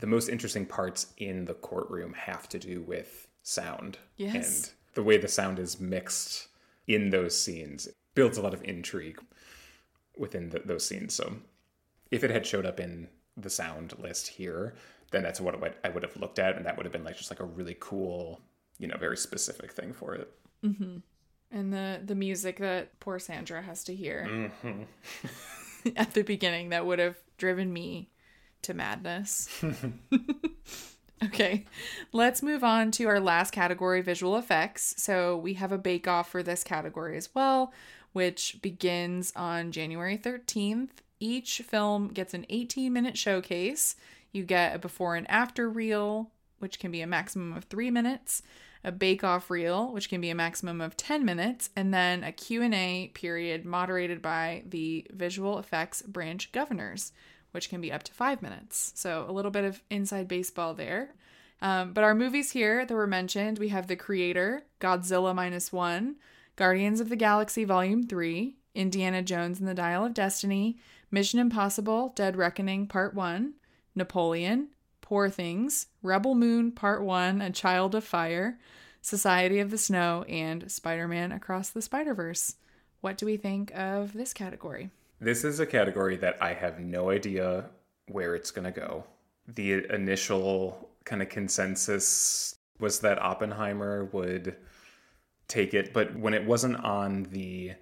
The 0.00 0.06
most 0.06 0.28
interesting 0.28 0.66
parts 0.66 1.08
in 1.18 1.44
the 1.44 1.54
courtroom 1.54 2.14
have 2.14 2.48
to 2.50 2.58
do 2.58 2.82
with 2.82 3.28
sound. 3.42 3.98
Yes. 4.16 4.34
And 4.34 4.70
the 4.94 5.02
way 5.02 5.18
the 5.18 5.28
sound 5.28 5.58
is 5.58 5.80
mixed 5.80 6.48
in 6.86 7.10
those 7.10 7.38
scenes 7.38 7.88
builds 8.14 8.38
a 8.38 8.42
lot 8.42 8.54
of 8.54 8.62
intrigue 8.64 9.20
within 10.16 10.50
the, 10.50 10.60
those 10.64 10.86
scenes. 10.86 11.14
So 11.14 11.36
if 12.10 12.24
it 12.24 12.30
had 12.30 12.46
showed 12.46 12.66
up 12.66 12.80
in 12.80 13.08
the 13.36 13.50
sound 13.50 13.94
list 13.98 14.28
here, 14.28 14.74
then 15.10 15.22
that's 15.22 15.40
what 15.40 15.56
I 15.84 15.88
would 15.88 16.02
have 16.02 16.16
looked 16.16 16.38
at, 16.38 16.56
and 16.56 16.66
that 16.66 16.76
would 16.76 16.86
have 16.86 16.92
been 16.92 17.04
like 17.04 17.16
just 17.16 17.30
like 17.30 17.40
a 17.40 17.44
really 17.44 17.76
cool, 17.78 18.40
you 18.78 18.88
know, 18.88 18.96
very 18.98 19.16
specific 19.16 19.72
thing 19.72 19.92
for 19.92 20.14
it. 20.14 20.32
Mm-hmm. 20.64 20.98
And 21.50 21.72
the 21.72 22.00
the 22.04 22.14
music 22.14 22.58
that 22.58 22.98
poor 23.00 23.18
Sandra 23.18 23.62
has 23.62 23.84
to 23.84 23.94
hear 23.94 24.26
mm-hmm. 24.28 24.82
at 25.96 26.14
the 26.14 26.22
beginning 26.22 26.70
that 26.70 26.86
would 26.86 26.98
have 26.98 27.16
driven 27.38 27.72
me 27.72 28.10
to 28.64 28.74
madness. 28.74 29.48
okay, 31.24 31.64
let's 32.12 32.42
move 32.42 32.64
on 32.64 32.90
to 32.92 33.04
our 33.04 33.20
last 33.20 33.52
category, 33.52 34.02
visual 34.02 34.36
effects. 34.36 34.94
So 35.02 35.36
we 35.36 35.54
have 35.54 35.72
a 35.72 35.78
bake 35.78 36.08
off 36.08 36.30
for 36.30 36.42
this 36.42 36.64
category 36.64 37.16
as 37.16 37.28
well, 37.34 37.72
which 38.12 38.58
begins 38.62 39.32
on 39.36 39.72
January 39.72 40.18
13th 40.18 40.90
each 41.24 41.60
film 41.60 42.08
gets 42.08 42.34
an 42.34 42.46
18 42.48 42.92
minute 42.92 43.16
showcase. 43.16 43.96
You 44.32 44.44
get 44.44 44.74
a 44.74 44.78
before 44.78 45.16
and 45.16 45.28
after 45.30 45.70
reel, 45.70 46.30
which 46.58 46.78
can 46.78 46.90
be 46.90 47.00
a 47.00 47.06
maximum 47.06 47.56
of 47.56 47.64
3 47.64 47.90
minutes, 47.90 48.42
a 48.82 48.92
bake 48.92 49.24
off 49.24 49.50
reel, 49.50 49.92
which 49.92 50.08
can 50.08 50.20
be 50.20 50.30
a 50.30 50.34
maximum 50.34 50.80
of 50.80 50.96
10 50.96 51.24
minutes, 51.24 51.70
and 51.74 51.94
then 51.94 52.22
a 52.24 52.32
Q&A 52.32 53.10
period 53.14 53.64
moderated 53.64 54.20
by 54.20 54.64
the 54.68 55.06
visual 55.10 55.58
effects 55.58 56.02
branch 56.02 56.52
governors, 56.52 57.12
which 57.54 57.68
can 57.68 57.80
be 57.80 57.92
up 57.92 58.02
to 58.02 58.12
5 58.12 58.42
minutes. 58.42 58.92
So 58.96 59.24
a 59.28 59.32
little 59.32 59.52
bit 59.52 59.64
of 59.64 59.80
inside 59.88 60.26
baseball 60.26 60.74
there. 60.74 61.14
Um, 61.62 61.92
but 61.92 62.02
our 62.02 62.14
movies 62.14 62.50
here 62.50 62.84
that 62.84 62.92
were 62.92 63.06
mentioned, 63.06 63.60
we 63.60 63.68
have 63.68 63.86
The 63.86 63.94
Creator, 63.94 64.64
Godzilla 64.80 65.32
Minus 65.32 65.72
One, 65.72 66.16
Guardians 66.56 66.98
of 66.98 67.10
the 67.10 67.16
Galaxy 67.16 67.64
Volume 67.64 68.08
3, 68.08 68.56
Indiana 68.74 69.22
Jones 69.22 69.60
and 69.60 69.68
the 69.68 69.74
Dial 69.74 70.04
of 70.04 70.14
Destiny, 70.14 70.78
Mission 71.12 71.38
Impossible 71.38 72.12
Dead 72.16 72.34
Reckoning 72.34 72.88
Part 72.88 73.14
1, 73.14 73.54
Napoleon, 73.94 74.70
Poor 75.00 75.30
Things, 75.30 75.86
Rebel 76.02 76.34
Moon 76.34 76.72
Part 76.72 77.04
1, 77.04 77.40
A 77.40 77.50
Child 77.50 77.94
of 77.94 78.02
Fire, 78.02 78.58
Society 79.00 79.60
of 79.60 79.70
the 79.70 79.78
Snow, 79.78 80.24
and 80.28 80.72
Spider 80.72 81.06
Man 81.06 81.30
Across 81.30 81.70
the 81.70 81.82
Spider 81.82 82.14
Verse. 82.14 82.56
What 83.00 83.16
do 83.16 83.26
we 83.26 83.36
think 83.36 83.70
of 83.76 84.12
this 84.12 84.32
category? 84.32 84.90
This 85.20 85.44
is 85.44 85.60
a 85.60 85.66
category 85.66 86.16
that 86.16 86.36
I 86.42 86.54
have 86.54 86.80
no 86.80 87.10
idea 87.10 87.70
where 88.08 88.34
it's 88.34 88.50
going 88.50 88.64
to 88.64 88.80
go. 88.80 89.04
The 89.46 89.86
initial 89.92 90.90
kind 91.04 91.22
of 91.22 91.28
consensus 91.28 92.56
was 92.80 93.00
that 93.00 93.22
Oppenheimer 93.22 94.06
would 94.06 94.56
take 95.48 95.74
it, 95.74 95.92
but 95.92 96.16
when 96.18 96.34
it 96.34 96.44
wasn't 96.44 96.82
on 96.84 97.24
the 97.24 97.72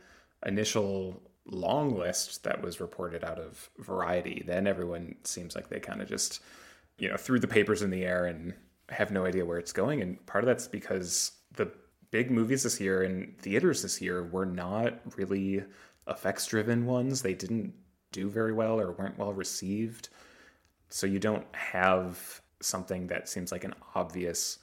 initial 0.45 1.22
long 1.47 1.97
list 1.97 2.45
that 2.45 2.62
was 2.62 2.80
reported 2.80 3.24
out 3.24 3.39
of 3.39 3.70
Variety, 3.78 4.43
then 4.47 4.66
everyone 4.66 5.16
seems 5.24 5.55
like 5.55 5.68
they 5.68 5.80
kind 5.80 6.03
of 6.03 6.09
just, 6.09 6.41
you 6.99 7.09
know, 7.09 7.16
threw 7.16 7.41
the 7.41 7.49
papers 7.49 7.83
in 7.83 7.91
the 7.91 8.05
air 8.05 8.26
and 8.26 8.55
have 8.89 9.11
no 9.11 9.24
idea 9.24 9.45
where 9.45 9.59
it's 9.59 9.72
going. 9.72 10.03
And 10.03 10.24
part 10.26 10.45
of 10.45 10.47
that's 10.47 10.68
because 10.68 11.33
the 11.57 11.72
big 12.11 12.30
movies 12.30 12.62
this 12.62 12.80
year 12.80 13.03
and 13.03 13.37
theaters 13.39 13.83
this 13.83 14.01
year 14.01 14.24
were 14.24 14.47
not 14.47 15.01
really 15.16 15.64
effects 16.09 16.46
driven 16.46 16.86
ones. 16.86 17.22
They 17.22 17.34
didn't 17.34 17.74
do 18.12 18.28
very 18.28 18.53
well 18.53 18.80
or 18.80 18.92
weren't 18.92 19.18
well 19.18 19.32
received. 19.32 20.09
So 20.88 21.07
you 21.07 21.18
don't 21.18 21.46
have 21.55 22.40
something 22.61 23.07
that 23.09 23.28
seems 23.28 23.50
like 23.50 23.64
an 23.64 23.74
obvious 23.94 24.59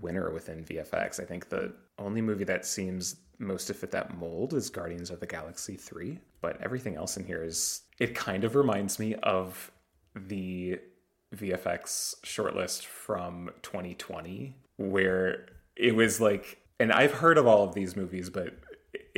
winner 0.00 0.30
within 0.32 0.64
VFX. 0.64 1.20
I 1.20 1.24
think 1.24 1.48
the 1.48 1.72
only 1.98 2.20
movie 2.20 2.44
that 2.44 2.66
seems 2.66 3.16
most 3.38 3.66
to 3.66 3.74
fit 3.74 3.90
that 3.92 4.18
mold 4.18 4.54
is 4.54 4.70
Guardians 4.70 5.10
of 5.10 5.20
the 5.20 5.26
Galaxy 5.26 5.76
3, 5.76 6.18
but 6.40 6.60
everything 6.60 6.96
else 6.96 7.16
in 7.16 7.24
here 7.24 7.44
is 7.44 7.82
it 7.98 8.14
kind 8.14 8.44
of 8.44 8.56
reminds 8.56 8.98
me 8.98 9.14
of 9.16 9.70
the 10.14 10.78
VFX 11.34 12.16
shortlist 12.24 12.84
from 12.84 13.50
2020 13.62 14.56
where 14.76 15.46
it 15.76 15.94
was 15.94 16.20
like 16.20 16.58
and 16.80 16.92
I've 16.92 17.12
heard 17.12 17.38
of 17.38 17.46
all 17.46 17.64
of 17.64 17.74
these 17.74 17.96
movies 17.96 18.30
but 18.30 18.54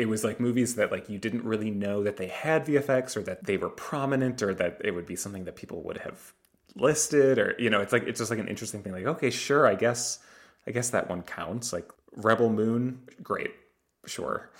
it 0.00 0.08
was 0.08 0.24
like 0.24 0.40
movies 0.40 0.76
that 0.76 0.90
like 0.90 1.08
you 1.08 1.18
didn't 1.18 1.44
really 1.44 1.70
know 1.70 2.02
that 2.02 2.16
they 2.16 2.28
had 2.28 2.66
VFX 2.66 3.16
or 3.16 3.22
that 3.22 3.44
they 3.44 3.56
were 3.56 3.70
prominent 3.70 4.42
or 4.42 4.54
that 4.54 4.80
it 4.84 4.92
would 4.92 5.06
be 5.06 5.16
something 5.16 5.44
that 5.44 5.56
people 5.56 5.82
would 5.82 5.98
have 5.98 6.32
listed 6.76 7.38
or 7.38 7.54
you 7.58 7.68
know 7.68 7.80
it's 7.80 7.92
like 7.92 8.04
it's 8.04 8.18
just 8.18 8.30
like 8.30 8.38
an 8.38 8.48
interesting 8.48 8.82
thing 8.82 8.92
like 8.92 9.04
okay 9.04 9.30
sure 9.30 9.66
I 9.66 9.74
guess 9.74 10.20
I 10.66 10.70
guess 10.70 10.90
that 10.90 11.08
one 11.10 11.22
counts 11.22 11.72
like 11.72 11.90
Rebel 12.16 12.50
Moon 12.50 13.02
great 13.22 13.50
sure. 14.06 14.50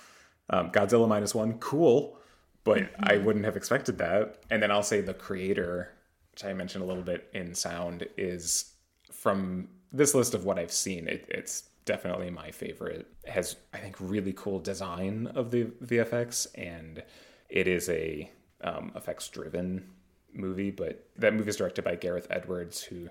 Um, 0.49 0.71
Godzilla 0.71 1.07
minus 1.07 1.33
one, 1.33 1.53
cool, 1.59 2.17
but 2.63 2.79
mm-hmm. 2.79 3.03
I 3.03 3.17
wouldn't 3.17 3.45
have 3.45 3.55
expected 3.55 3.97
that. 3.99 4.43
And 4.49 4.61
then 4.61 4.71
I'll 4.71 4.83
say 4.83 5.01
the 5.01 5.13
creator, 5.13 5.93
which 6.31 6.43
I 6.43 6.53
mentioned 6.53 6.83
a 6.83 6.87
little 6.87 7.03
bit 7.03 7.29
in 7.33 7.53
sound, 7.53 8.07
is 8.17 8.73
from 9.11 9.69
this 9.91 10.13
list 10.13 10.33
of 10.33 10.45
what 10.45 10.59
I've 10.59 10.71
seen. 10.71 11.07
It, 11.07 11.25
it's 11.29 11.63
definitely 11.85 12.29
my 12.29 12.51
favorite. 12.51 13.07
It 13.23 13.29
has 13.29 13.55
I 13.73 13.77
think 13.77 13.95
really 13.99 14.33
cool 14.33 14.59
design 14.59 15.27
of 15.35 15.51
the 15.51 15.65
VFX, 15.83 16.47
and 16.55 17.03
it 17.49 17.67
is 17.67 17.89
a 17.89 18.31
um, 18.61 18.91
effects 18.95 19.27
driven 19.29 19.89
movie. 20.33 20.71
But 20.71 21.07
that 21.17 21.33
movie 21.33 21.49
is 21.49 21.57
directed 21.57 21.83
by 21.83 21.95
Gareth 21.95 22.27
Edwards, 22.29 22.81
who 22.83 23.09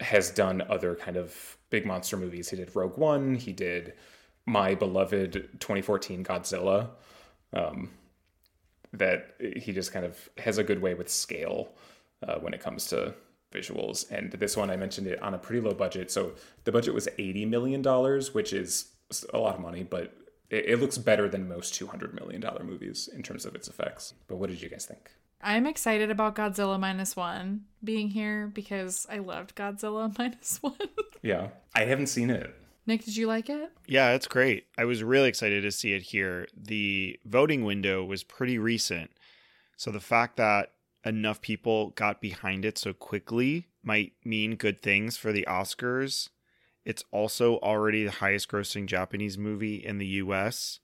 has 0.00 0.30
done 0.30 0.62
other 0.68 0.94
kind 0.94 1.16
of 1.16 1.56
big 1.70 1.86
monster 1.86 2.16
movies. 2.16 2.50
He 2.50 2.56
did 2.56 2.74
Rogue 2.74 2.98
One. 2.98 3.34
He 3.34 3.52
did 3.52 3.94
my 4.46 4.74
beloved 4.74 5.32
2014 5.32 6.24
Godzilla. 6.24 6.90
Um, 7.52 7.90
that 8.92 9.34
he 9.56 9.72
just 9.72 9.92
kind 9.92 10.04
of 10.04 10.28
has 10.38 10.58
a 10.58 10.64
good 10.64 10.80
way 10.80 10.94
with 10.94 11.08
scale 11.08 11.72
uh, 12.26 12.36
when 12.38 12.54
it 12.54 12.60
comes 12.60 12.86
to 12.88 13.14
visuals. 13.54 14.10
And 14.10 14.32
this 14.32 14.56
one, 14.56 14.70
I 14.70 14.76
mentioned 14.76 15.06
it 15.06 15.22
on 15.22 15.34
a 15.34 15.38
pretty 15.38 15.60
low 15.66 15.74
budget. 15.74 16.10
So 16.10 16.32
the 16.64 16.72
budget 16.72 16.92
was 16.92 17.08
$80 17.18 17.48
million, 17.48 17.82
which 18.32 18.52
is 18.52 18.90
a 19.32 19.38
lot 19.38 19.54
of 19.54 19.60
money, 19.60 19.82
but 19.82 20.12
it, 20.50 20.66
it 20.66 20.80
looks 20.80 20.98
better 20.98 21.28
than 21.28 21.48
most 21.48 21.74
$200 21.74 22.14
million 22.14 22.44
movies 22.64 23.08
in 23.14 23.22
terms 23.22 23.44
of 23.44 23.54
its 23.54 23.68
effects. 23.68 24.14
But 24.26 24.36
what 24.36 24.50
did 24.50 24.60
you 24.60 24.68
guys 24.68 24.86
think? 24.86 25.10
I'm 25.42 25.66
excited 25.66 26.10
about 26.10 26.36
Godzilla 26.36 26.80
minus 26.80 27.16
one 27.16 27.66
being 27.82 28.08
here 28.08 28.50
because 28.52 29.06
I 29.10 29.18
loved 29.18 29.54
Godzilla 29.54 30.12
minus 30.18 30.58
one. 30.62 30.74
yeah, 31.22 31.48
I 31.74 31.84
haven't 31.84 32.06
seen 32.06 32.30
it. 32.30 32.54
Nick, 32.86 33.04
did 33.04 33.16
you 33.16 33.26
like 33.26 33.48
it? 33.48 33.70
Yeah, 33.86 34.12
it's 34.12 34.26
great. 34.26 34.66
I 34.76 34.84
was 34.84 35.02
really 35.02 35.28
excited 35.28 35.62
to 35.62 35.72
see 35.72 35.94
it 35.94 36.02
here. 36.02 36.46
The 36.54 37.18
voting 37.24 37.64
window 37.64 38.04
was 38.04 38.22
pretty 38.22 38.58
recent. 38.58 39.10
So 39.76 39.90
the 39.90 40.00
fact 40.00 40.36
that 40.36 40.72
enough 41.04 41.40
people 41.40 41.90
got 41.90 42.20
behind 42.20 42.64
it 42.64 42.78
so 42.78 42.92
quickly 42.92 43.68
might 43.82 44.12
mean 44.24 44.56
good 44.56 44.82
things 44.82 45.16
for 45.16 45.32
the 45.32 45.46
Oscars. 45.48 46.30
It's 46.84 47.04
also 47.10 47.58
already 47.58 48.04
the 48.04 48.10
highest 48.10 48.48
grossing 48.48 48.86
Japanese 48.86 49.38
movie 49.38 49.76
in 49.76 49.98
the 49.98 50.06
US. 50.06 50.80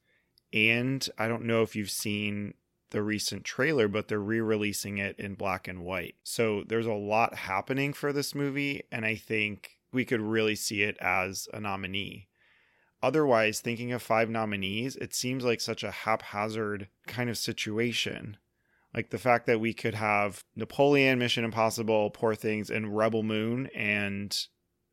And 0.52 1.06
I 1.18 1.28
don't 1.28 1.44
know 1.44 1.62
if 1.62 1.76
you've 1.76 1.90
seen 1.90 2.54
the 2.90 3.02
recent 3.02 3.44
trailer, 3.44 3.88
but 3.88 4.08
they're 4.08 4.18
re 4.18 4.40
releasing 4.40 4.98
it 4.98 5.18
in 5.18 5.34
black 5.34 5.68
and 5.68 5.84
white. 5.84 6.16
So 6.24 6.64
there's 6.66 6.86
a 6.86 6.92
lot 6.92 7.34
happening 7.34 7.92
for 7.92 8.12
this 8.12 8.34
movie. 8.34 8.82
And 8.90 9.04
I 9.04 9.14
think 9.14 9.78
we 9.92 10.04
could 10.04 10.20
really 10.20 10.56
see 10.56 10.82
it 10.82 10.96
as 11.00 11.48
a 11.52 11.60
nominee. 11.60 12.28
Otherwise, 13.02 13.60
thinking 13.60 13.92
of 13.92 14.02
five 14.02 14.28
nominees, 14.28 14.96
it 14.96 15.14
seems 15.14 15.44
like 15.44 15.60
such 15.60 15.82
a 15.82 15.90
haphazard 15.90 16.88
kind 17.06 17.30
of 17.30 17.38
situation. 17.38 18.36
Like 18.94 19.10
the 19.10 19.18
fact 19.18 19.46
that 19.46 19.60
we 19.60 19.72
could 19.72 19.94
have 19.94 20.44
Napoleon, 20.56 21.18
Mission 21.18 21.44
Impossible, 21.44 22.10
Poor 22.10 22.34
Things, 22.34 22.70
and 22.70 22.96
Rebel 22.96 23.22
Moon 23.22 23.68
and 23.74 24.36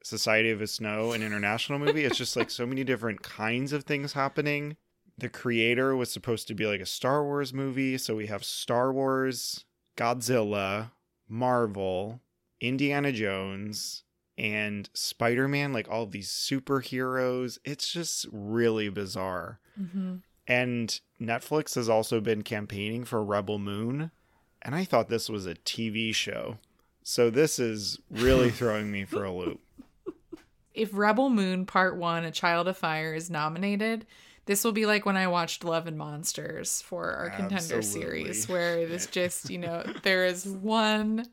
Society 0.03 0.51
of 0.51 0.59
the 0.59 0.67
Snow, 0.67 1.11
an 1.11 1.23
international 1.23 1.79
movie. 1.79 2.05
it's 2.05 2.17
just 2.17 2.35
like 2.35 2.49
so 2.49 2.65
many 2.65 2.83
different 2.83 3.23
kinds 3.23 3.73
of 3.73 3.83
things 3.83 4.13
happening. 4.13 4.77
The 5.17 5.29
creator 5.29 5.95
was 5.95 6.11
supposed 6.11 6.47
to 6.47 6.53
be 6.53 6.67
like 6.67 6.79
a 6.79 6.85
Star 6.85 7.23
Wars 7.23 7.53
movie. 7.53 7.97
So 7.97 8.15
we 8.15 8.27
have 8.27 8.43
Star 8.43 8.93
Wars, 8.93 9.65
Godzilla, 9.97 10.91
Marvel, 11.27 12.21
Indiana 12.61 13.11
Jones, 13.11 14.03
and 14.37 14.89
Spider 14.93 15.47
Man, 15.47 15.73
like 15.73 15.89
all 15.89 16.03
of 16.03 16.11
these 16.11 16.29
superheroes. 16.29 17.57
It's 17.65 17.91
just 17.91 18.27
really 18.31 18.89
bizarre. 18.89 19.59
Mm-hmm. 19.79 20.17
And 20.47 21.01
Netflix 21.21 21.75
has 21.75 21.89
also 21.89 22.19
been 22.19 22.43
campaigning 22.43 23.03
for 23.03 23.23
Rebel 23.23 23.59
Moon. 23.59 24.11
And 24.61 24.75
I 24.75 24.83
thought 24.83 25.09
this 25.09 25.29
was 25.29 25.45
a 25.45 25.55
TV 25.55 26.13
show. 26.13 26.57
So 27.03 27.29
this 27.29 27.59
is 27.59 27.99
really 28.09 28.49
throwing 28.51 28.91
me 28.91 29.05
for 29.05 29.23
a 29.23 29.31
loop. 29.31 29.61
If 30.73 30.89
Rebel 30.93 31.29
Moon 31.29 31.65
Part 31.65 31.97
1, 31.97 32.25
A 32.25 32.31
Child 32.31 32.67
of 32.67 32.77
Fire, 32.77 33.13
is 33.13 33.29
nominated, 33.29 34.05
this 34.45 34.63
will 34.63 34.71
be 34.71 34.85
like 34.85 35.05
when 35.05 35.17
I 35.17 35.27
watched 35.27 35.63
Love 35.63 35.87
and 35.87 35.97
Monsters 35.97 36.81
for 36.81 37.11
our 37.13 37.29
contender 37.29 37.77
Absolutely. 37.77 38.01
series, 38.01 38.47
where 38.47 38.77
it's 38.77 39.07
just, 39.07 39.49
you 39.49 39.57
know, 39.57 39.83
there 40.03 40.25
is 40.25 40.45
one 40.45 41.25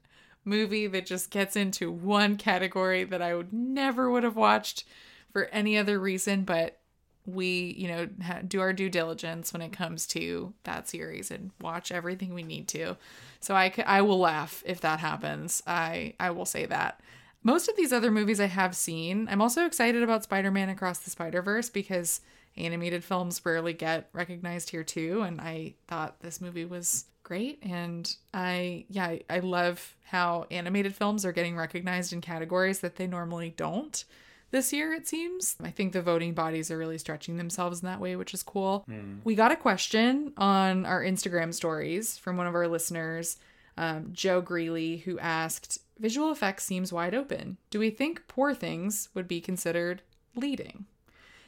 movie 0.44 0.86
that 0.86 1.06
just 1.06 1.30
gets 1.30 1.56
into 1.56 1.90
one 1.90 2.36
category 2.36 3.04
that 3.04 3.22
I 3.22 3.34
would 3.34 3.52
never 3.52 4.10
would 4.10 4.24
have 4.24 4.36
watched 4.36 4.84
for 5.32 5.46
any 5.46 5.76
other 5.76 5.98
reason, 5.98 6.44
but 6.44 6.80
we, 7.26 7.74
you 7.78 7.88
know, 7.88 8.08
ha- 8.22 8.40
do 8.46 8.60
our 8.60 8.72
due 8.72 8.90
diligence 8.90 9.52
when 9.52 9.62
it 9.62 9.72
comes 9.72 10.06
to 10.08 10.52
that 10.64 10.88
series 10.88 11.30
and 11.30 11.50
watch 11.60 11.90
everything 11.90 12.34
we 12.34 12.42
need 12.42 12.68
to. 12.68 12.96
So 13.40 13.54
I, 13.54 13.70
c- 13.70 13.82
I 13.82 14.02
will 14.02 14.18
laugh 14.18 14.62
if 14.66 14.80
that 14.82 15.00
happens. 15.00 15.62
I, 15.66 16.14
I 16.20 16.30
will 16.30 16.44
say 16.44 16.66
that. 16.66 17.00
Most 17.42 17.68
of 17.68 17.76
these 17.76 17.92
other 17.92 18.10
movies 18.10 18.40
I 18.40 18.46
have 18.46 18.74
seen. 18.76 19.28
I'm 19.30 19.42
also 19.42 19.66
excited 19.66 20.02
about 20.02 20.24
Spider 20.24 20.50
Man 20.50 20.68
Across 20.68 21.00
the 21.00 21.10
Spider 21.10 21.42
Verse 21.42 21.68
because 21.70 22.20
animated 22.56 23.02
films 23.04 23.40
rarely 23.44 23.72
get 23.72 24.08
recognized 24.12 24.70
here 24.70 24.84
too. 24.84 25.22
And 25.22 25.40
I 25.40 25.74
thought 25.88 26.20
this 26.20 26.40
movie 26.40 26.64
was 26.64 27.06
great. 27.22 27.58
And 27.62 28.14
I, 28.32 28.84
yeah, 28.88 29.06
I- 29.06 29.22
I 29.30 29.38
love 29.40 29.94
how 30.04 30.46
animated 30.50 30.94
films 30.94 31.24
are 31.24 31.32
getting 31.32 31.56
recognized 31.56 32.12
in 32.12 32.20
categories 32.20 32.80
that 32.80 32.96
they 32.96 33.06
normally 33.06 33.52
don't 33.56 34.04
this 34.50 34.72
year, 34.72 34.92
it 34.92 35.06
seems. 35.08 35.56
I 35.62 35.70
think 35.70 35.92
the 35.92 36.02
voting 36.02 36.34
bodies 36.34 36.70
are 36.70 36.78
really 36.78 36.98
stretching 36.98 37.36
themselves 37.36 37.80
in 37.82 37.86
that 37.86 38.00
way, 38.00 38.16
which 38.16 38.34
is 38.34 38.42
cool. 38.42 38.84
We 39.24 39.34
got 39.34 39.52
a 39.52 39.56
question 39.56 40.32
on 40.36 40.86
our 40.86 41.02
Instagram 41.02 41.52
stories 41.52 42.16
from 42.18 42.36
one 42.36 42.46
of 42.46 42.54
our 42.54 42.68
listeners, 42.68 43.36
um, 43.76 44.10
Joe 44.12 44.40
Greeley, 44.40 44.98
who 44.98 45.18
asked 45.18 45.78
Visual 45.98 46.32
effects 46.32 46.64
seems 46.64 46.92
wide 46.92 47.14
open. 47.14 47.56
Do 47.70 47.78
we 47.78 47.90
think 47.90 48.26
Poor 48.26 48.52
Things 48.52 49.08
would 49.14 49.28
be 49.28 49.40
considered 49.40 50.02
leading? 50.34 50.86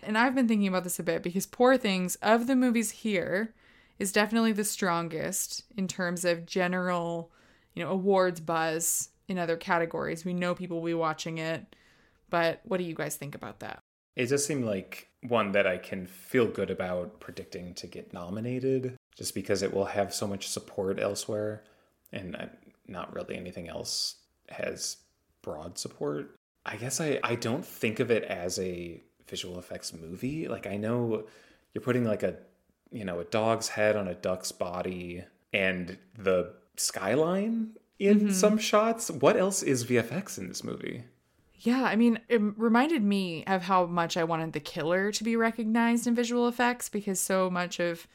And 0.02 0.16
I've 0.16 0.36
been 0.36 0.46
thinking 0.46 0.68
about 0.68 0.84
this 0.84 1.00
a 1.00 1.02
bit 1.02 1.22
because 1.22 1.46
Poor 1.46 1.76
Things, 1.76 2.14
of 2.16 2.46
the 2.46 2.54
movies 2.54 2.90
here, 2.90 3.54
is 3.98 4.12
definitely 4.12 4.52
the 4.52 4.64
strongest 4.64 5.64
in 5.76 5.88
terms 5.88 6.24
of 6.24 6.46
general, 6.46 7.32
you 7.74 7.82
know, 7.82 7.90
awards 7.90 8.40
buzz 8.40 9.08
in 9.26 9.38
other 9.38 9.56
categories. 9.56 10.24
We 10.24 10.32
know 10.32 10.54
people 10.54 10.78
will 10.78 10.86
be 10.86 10.94
watching 10.94 11.38
it. 11.38 11.74
But 12.30 12.60
what 12.64 12.78
do 12.78 12.84
you 12.84 12.94
guys 12.94 13.16
think 13.16 13.34
about 13.34 13.60
that? 13.60 13.80
It 14.14 14.28
does 14.28 14.46
seem 14.46 14.64
like 14.64 15.08
one 15.28 15.52
that 15.52 15.66
I 15.66 15.78
can 15.78 16.06
feel 16.06 16.46
good 16.46 16.70
about 16.70 17.20
predicting 17.20 17.74
to 17.74 17.86
get 17.86 18.12
nominated 18.12 18.96
just 19.16 19.34
because 19.34 19.62
it 19.62 19.72
will 19.72 19.84
have 19.84 20.14
so 20.14 20.26
much 20.26 20.48
support 20.48 21.00
elsewhere 21.00 21.62
and 22.12 22.50
not 22.86 23.14
really 23.14 23.36
anything 23.36 23.68
else 23.68 24.16
has 24.48 24.96
broad 25.42 25.78
support. 25.78 26.34
I 26.64 26.76
guess 26.76 27.00
I, 27.00 27.20
I 27.22 27.34
don't 27.34 27.64
think 27.64 28.00
of 28.00 28.10
it 28.10 28.24
as 28.24 28.58
a 28.58 29.02
visual 29.28 29.58
effects 29.58 29.92
movie. 29.92 30.48
Like 30.48 30.66
I 30.66 30.76
know 30.76 31.24
you're 31.72 31.82
putting 31.82 32.04
like 32.04 32.22
a 32.22 32.36
you 32.90 33.04
know 33.04 33.20
a 33.20 33.24
dog's 33.24 33.68
head 33.68 33.96
on 33.96 34.08
a 34.08 34.14
duck's 34.14 34.52
body 34.52 35.24
and 35.52 35.98
the 36.16 36.54
skyline 36.76 37.70
in 37.98 38.20
mm-hmm. 38.20 38.30
some 38.30 38.58
shots. 38.58 39.10
What 39.10 39.36
else 39.36 39.62
is 39.62 39.84
VFX 39.84 40.38
in 40.38 40.48
this 40.48 40.64
movie? 40.64 41.04
Yeah, 41.60 41.84
I 41.84 41.96
mean, 41.96 42.20
it 42.28 42.40
reminded 42.56 43.02
me 43.02 43.44
of 43.46 43.62
how 43.62 43.86
much 43.86 44.16
I 44.16 44.24
wanted 44.24 44.52
the 44.52 44.60
killer 44.60 45.10
to 45.12 45.24
be 45.24 45.36
recognized 45.36 46.06
in 46.06 46.14
visual 46.14 46.48
effects 46.48 46.88
because 46.88 47.18
so 47.18 47.48
much 47.48 47.80
of 47.80 48.06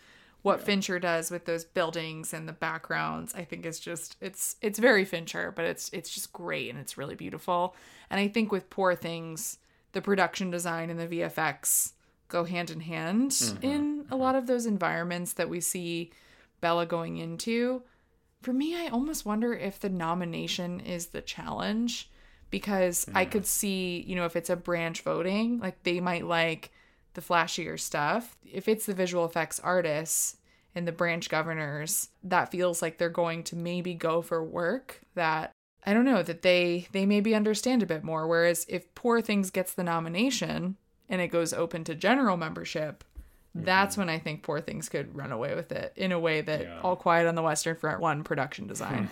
what 0.44 0.62
Fincher 0.62 1.00
does 1.00 1.30
with 1.30 1.46
those 1.46 1.66
buildings 1.66 2.34
and 2.34 2.48
the 2.48 2.54
backgrounds, 2.54 3.34
I 3.36 3.44
think 3.44 3.66
is 3.66 3.80
just 3.80 4.16
it's 4.22 4.56
it's 4.62 4.80
very 4.80 5.06
Fincher, 5.06 5.52
but 5.56 5.66
it's 5.66 5.90
it's 5.94 6.10
just 6.10 6.34
great 6.34 6.70
and 6.70 6.80
it's 6.80 6.98
really 6.98 7.16
beautiful. 7.16 7.76
And 8.10 8.20
I 8.20 8.28
think 8.28 8.52
with 8.52 8.70
Poor 8.70 8.96
Things, 8.96 9.58
the 9.92 10.02
production 10.02 10.50
design 10.50 10.90
and 10.90 11.00
the 11.00 11.08
VFX 11.08 11.94
go 12.28 12.44
hand 12.44 12.70
in 12.70 12.80
hand 12.80 13.32
mm-hmm. 13.32 13.64
in 13.64 13.72
a 13.82 14.04
mm-hmm. 14.04 14.16
lot 14.16 14.36
of 14.36 14.48
those 14.48 14.66
environments 14.66 15.34
that 15.34 15.50
we 15.50 15.60
see 15.60 16.12
Bella 16.60 16.86
going 16.86 17.18
into. 17.18 17.84
For 18.42 18.54
me, 18.54 18.76
I 18.76 18.88
almost 18.88 19.26
wonder 19.26 19.54
if 19.54 19.80
the 19.80 19.90
nomination 19.90 20.80
is 20.80 21.08
the 21.08 21.22
challenge 21.22 22.10
because 22.52 23.08
I 23.16 23.26
mm. 23.26 23.32
could 23.32 23.46
see, 23.48 24.04
you 24.06 24.16
know, 24.16 24.26
if 24.26 24.36
it's 24.36 24.50
a 24.50 24.56
branch 24.56 25.02
voting, 25.02 25.60
like 25.60 25.82
they 25.84 26.00
might 26.00 26.26
like 26.26 26.72
the 27.14 27.22
flashier 27.22 27.80
stuff. 27.80 28.38
If 28.46 28.68
it's 28.68 28.86
the 28.86 28.94
visual 28.94 29.26
effects 29.26 29.60
artists 29.60 30.38
and 30.76 30.88
the 30.88 30.92
branch 30.92 31.30
governors, 31.30 32.10
that 32.24 32.52
feels 32.52 32.82
like 32.82 32.98
they're 32.98 33.10
going 33.10 33.44
to 33.46 33.56
maybe 33.56 33.94
go 33.94 34.22
for 34.22 34.44
work 34.44 35.02
that 35.16 35.52
I 35.86 35.94
don't 35.94 36.06
know 36.06 36.22
that 36.22 36.44
they 36.44 36.88
they 36.92 37.06
maybe 37.06 37.34
understand 37.34 37.82
a 37.82 37.88
bit 37.88 38.04
more 38.04 38.28
whereas 38.28 38.66
if 38.70 38.94
Poor 38.94 39.22
Things 39.22 39.50
gets 39.50 39.74
the 39.74 39.84
nomination 39.84 40.78
and 41.10 41.22
it 41.22 41.30
goes 41.30 41.54
open 41.54 41.84
to 41.86 41.96
general 41.96 42.38
membership, 42.38 43.04
that's 43.56 43.94
mm-hmm. 43.94 44.02
when 44.02 44.10
I 44.10 44.20
think 44.20 44.44
Poor 44.44 44.62
Things 44.62 44.90
could 44.90 45.16
run 45.16 45.32
away 45.32 45.56
with 45.56 45.72
it 45.72 45.94
in 45.96 46.12
a 46.12 46.20
way 46.20 46.42
that 46.42 46.62
Yeah. 46.62 46.80
All 46.82 46.96
Quiet 46.96 47.28
on 47.28 47.36
the 47.36 47.42
Western 47.42 47.76
Front 47.76 48.00
one 48.00 48.24
production 48.24 48.68
design. 48.68 49.10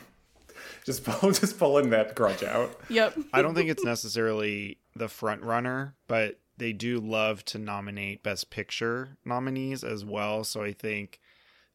Just 0.86 1.04
pull, 1.04 1.32
just 1.34 1.58
pulling 1.58 1.90
that 1.92 2.16
grudge 2.16 2.44
out. 2.44 2.80
yep. 2.90 3.18
I 3.34 3.42
don't 3.42 3.56
think 3.56 3.70
it's 3.70 3.84
necessarily 3.84 4.80
the 4.96 5.08
front 5.08 5.44
runner, 5.44 5.96
but 6.08 6.40
they 6.58 6.74
do 6.74 7.00
love 7.00 7.44
to 7.46 7.58
nominate 7.58 8.24
Best 8.24 8.50
Picture 8.50 9.18
nominees 9.26 9.84
as 9.84 10.06
well. 10.06 10.44
So 10.44 10.62
I 10.62 10.74
think 10.74 11.20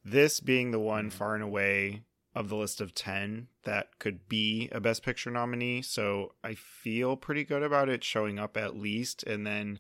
this 0.05 0.41
being 0.41 0.71
the 0.71 0.79
one 0.79 1.09
mm. 1.09 1.13
far 1.13 1.35
and 1.35 1.43
away 1.43 2.03
of 2.35 2.49
the 2.49 2.57
list 2.57 2.81
of 2.81 2.95
10 2.95 3.47
that 3.63 3.99
could 3.99 4.29
be 4.29 4.69
a 4.73 4.81
Best 4.81 5.03
Picture 5.03 5.31
nominee. 5.31 5.83
So 5.83 6.35
I 6.43 6.55
feel 6.55 7.17
pretty 7.17 7.45
good 7.45 7.63
about 7.63 7.89
it 7.89 8.05
showing 8.05 8.39
up 8.39 8.57
at 8.57 8.77
least. 8.77 9.23
And 9.23 9.47
then 9.47 9.79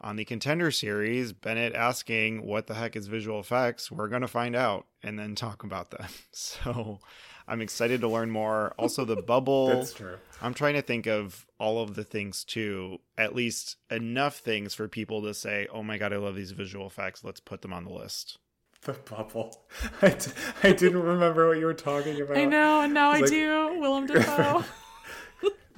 on 0.00 0.16
the 0.16 0.24
contender 0.24 0.70
series, 0.70 1.32
Bennett 1.32 1.74
asking, 1.74 2.46
What 2.46 2.66
the 2.66 2.74
heck 2.74 2.94
is 2.94 3.08
visual 3.08 3.40
effects? 3.40 3.90
We're 3.90 4.08
going 4.08 4.22
to 4.22 4.28
find 4.28 4.54
out 4.54 4.86
and 5.02 5.18
then 5.18 5.34
talk 5.34 5.64
about 5.64 5.90
them. 5.90 6.08
So 6.32 7.00
I'm 7.48 7.60
excited 7.62 8.00
to 8.02 8.08
learn 8.08 8.30
more. 8.30 8.74
Also, 8.78 9.04
the 9.04 9.16
bubble. 9.16 9.68
That's 9.68 9.92
true. 9.94 10.16
I'm 10.42 10.54
trying 10.54 10.74
to 10.74 10.82
think 10.82 11.06
of 11.06 11.46
all 11.58 11.82
of 11.82 11.94
the 11.96 12.04
things 12.04 12.44
too, 12.44 12.98
at 13.16 13.34
least 13.34 13.76
enough 13.90 14.36
things 14.38 14.74
for 14.74 14.86
people 14.86 15.22
to 15.22 15.34
say, 15.34 15.66
"Oh 15.72 15.82
my 15.82 15.98
god, 15.98 16.12
I 16.12 16.16
love 16.18 16.36
these 16.36 16.52
visual 16.52 16.86
effects. 16.86 17.24
Let's 17.24 17.40
put 17.40 17.62
them 17.62 17.72
on 17.72 17.84
the 17.84 17.92
list." 17.92 18.38
The 18.82 18.92
bubble. 18.92 19.64
I, 20.02 20.10
d- 20.10 20.30
I 20.62 20.72
didn't 20.72 21.02
remember 21.02 21.48
what 21.48 21.58
you 21.58 21.66
were 21.66 21.74
talking 21.74 22.20
about. 22.20 22.36
I 22.36 22.44
know, 22.44 22.82
and 22.82 22.94
now 22.94 23.10
I 23.10 23.14
It's 23.14 23.22
like- 23.22 23.30
do. 23.30 23.80
Willem 23.80 24.06
Dafoe. 24.06 24.64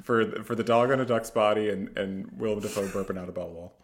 For 0.03 0.43
for 0.45 0.55
the 0.55 0.65
dog 0.65 0.91
on 0.91 0.99
a 1.01 1.05
duck's 1.05 1.31
body 1.31 1.69
and 1.69 1.97
and 1.97 2.31
Willem 2.37 2.61
Dafoe 2.61 2.87
burping 2.89 3.19
out 3.19 3.29
a 3.29 3.33
bubble. 3.33 3.75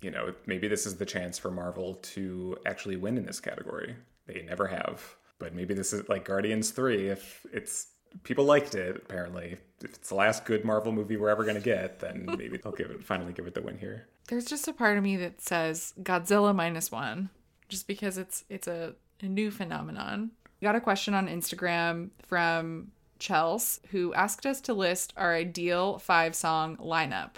You 0.00 0.10
know, 0.10 0.34
maybe 0.46 0.66
this 0.68 0.86
is 0.86 0.96
the 0.96 1.04
chance 1.06 1.36
for 1.38 1.50
Marvel 1.50 1.94
to 2.14 2.56
actually 2.64 2.96
win 2.96 3.18
in 3.18 3.26
this 3.26 3.38
category. 3.40 3.96
They 4.26 4.42
never 4.42 4.68
have, 4.68 5.16
but 5.42 5.54
maybe 5.54 5.74
this 5.74 5.92
is 5.92 6.08
like 6.08 6.24
Guardians 6.24 6.70
Three. 6.70 7.08
If 7.08 7.44
it's 7.52 7.88
people 8.22 8.44
liked 8.44 8.74
it, 8.74 8.96
apparently, 8.96 9.58
if 9.82 9.94
it's 9.94 10.08
the 10.10 10.14
last 10.14 10.44
good 10.44 10.64
Marvel 10.64 10.92
movie 10.92 11.16
we're 11.16 11.28
ever 11.30 11.44
gonna 11.44 11.60
get, 11.60 11.98
then 12.00 12.24
maybe 12.38 12.56
they'll 12.56 12.72
give 12.72 12.90
it 12.90 13.04
finally 13.04 13.32
give 13.32 13.46
it 13.46 13.54
the 13.54 13.62
win 13.62 13.78
here. 13.78 14.06
There's 14.28 14.44
just 14.44 14.68
a 14.68 14.72
part 14.72 14.96
of 14.96 15.02
me 15.02 15.16
that 15.16 15.40
says 15.40 15.92
Godzilla 16.02 16.54
minus 16.54 16.90
one, 16.92 17.28
just 17.68 17.86
because 17.86 18.16
it's 18.18 18.44
it's 18.48 18.68
a, 18.68 18.94
a 19.20 19.26
new 19.26 19.50
phenomenon. 19.50 20.30
We 20.60 20.66
got 20.66 20.76
a 20.76 20.80
question 20.80 21.12
on 21.14 21.26
Instagram 21.26 22.10
from 22.26 22.92
Chels 23.18 23.80
who 23.90 24.14
asked 24.14 24.46
us 24.46 24.60
to 24.62 24.74
list 24.74 25.12
our 25.16 25.34
ideal 25.34 25.98
five 25.98 26.34
song 26.36 26.76
lineup. 26.76 27.32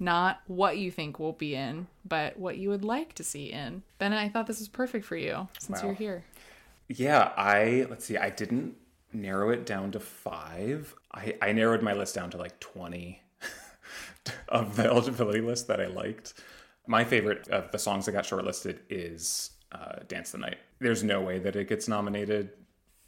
Not 0.00 0.40
what 0.48 0.76
you 0.78 0.90
think 0.90 1.20
will 1.20 1.34
be 1.34 1.54
in, 1.54 1.86
but 2.04 2.36
what 2.36 2.56
you 2.56 2.68
would 2.70 2.84
like 2.84 3.12
to 3.14 3.22
see 3.22 3.52
in. 3.52 3.84
Bennett, 3.98 4.18
I 4.18 4.28
thought 4.28 4.48
this 4.48 4.58
was 4.58 4.68
perfect 4.68 5.04
for 5.04 5.16
you 5.16 5.46
since 5.60 5.80
Wow. 5.82 5.88
you're 5.90 5.94
here. 5.94 6.24
Yeah, 6.96 7.32
I 7.36 7.86
let's 7.90 8.04
see. 8.04 8.16
I 8.16 8.30
didn't 8.30 8.76
narrow 9.12 9.50
it 9.50 9.66
down 9.66 9.90
to 9.92 10.00
five. 10.00 10.94
I 11.12 11.34
I 11.42 11.52
narrowed 11.52 11.82
my 11.82 11.92
list 11.92 12.14
down 12.14 12.30
to 12.30 12.36
like 12.36 12.58
twenty 12.60 13.20
of 14.48 14.76
the 14.76 14.84
eligibility 14.84 15.40
list 15.40 15.66
that 15.68 15.80
I 15.80 15.86
liked. 15.86 16.34
My 16.86 17.04
favorite 17.04 17.48
of 17.48 17.70
the 17.72 17.78
songs 17.78 18.06
that 18.06 18.12
got 18.12 18.24
shortlisted 18.24 18.78
is 18.88 19.50
uh, 19.72 20.00
"Dance 20.06 20.30
the 20.30 20.38
Night." 20.38 20.58
There's 20.78 21.02
no 21.02 21.20
way 21.20 21.38
that 21.40 21.56
it 21.56 21.68
gets 21.68 21.88
nominated, 21.88 22.50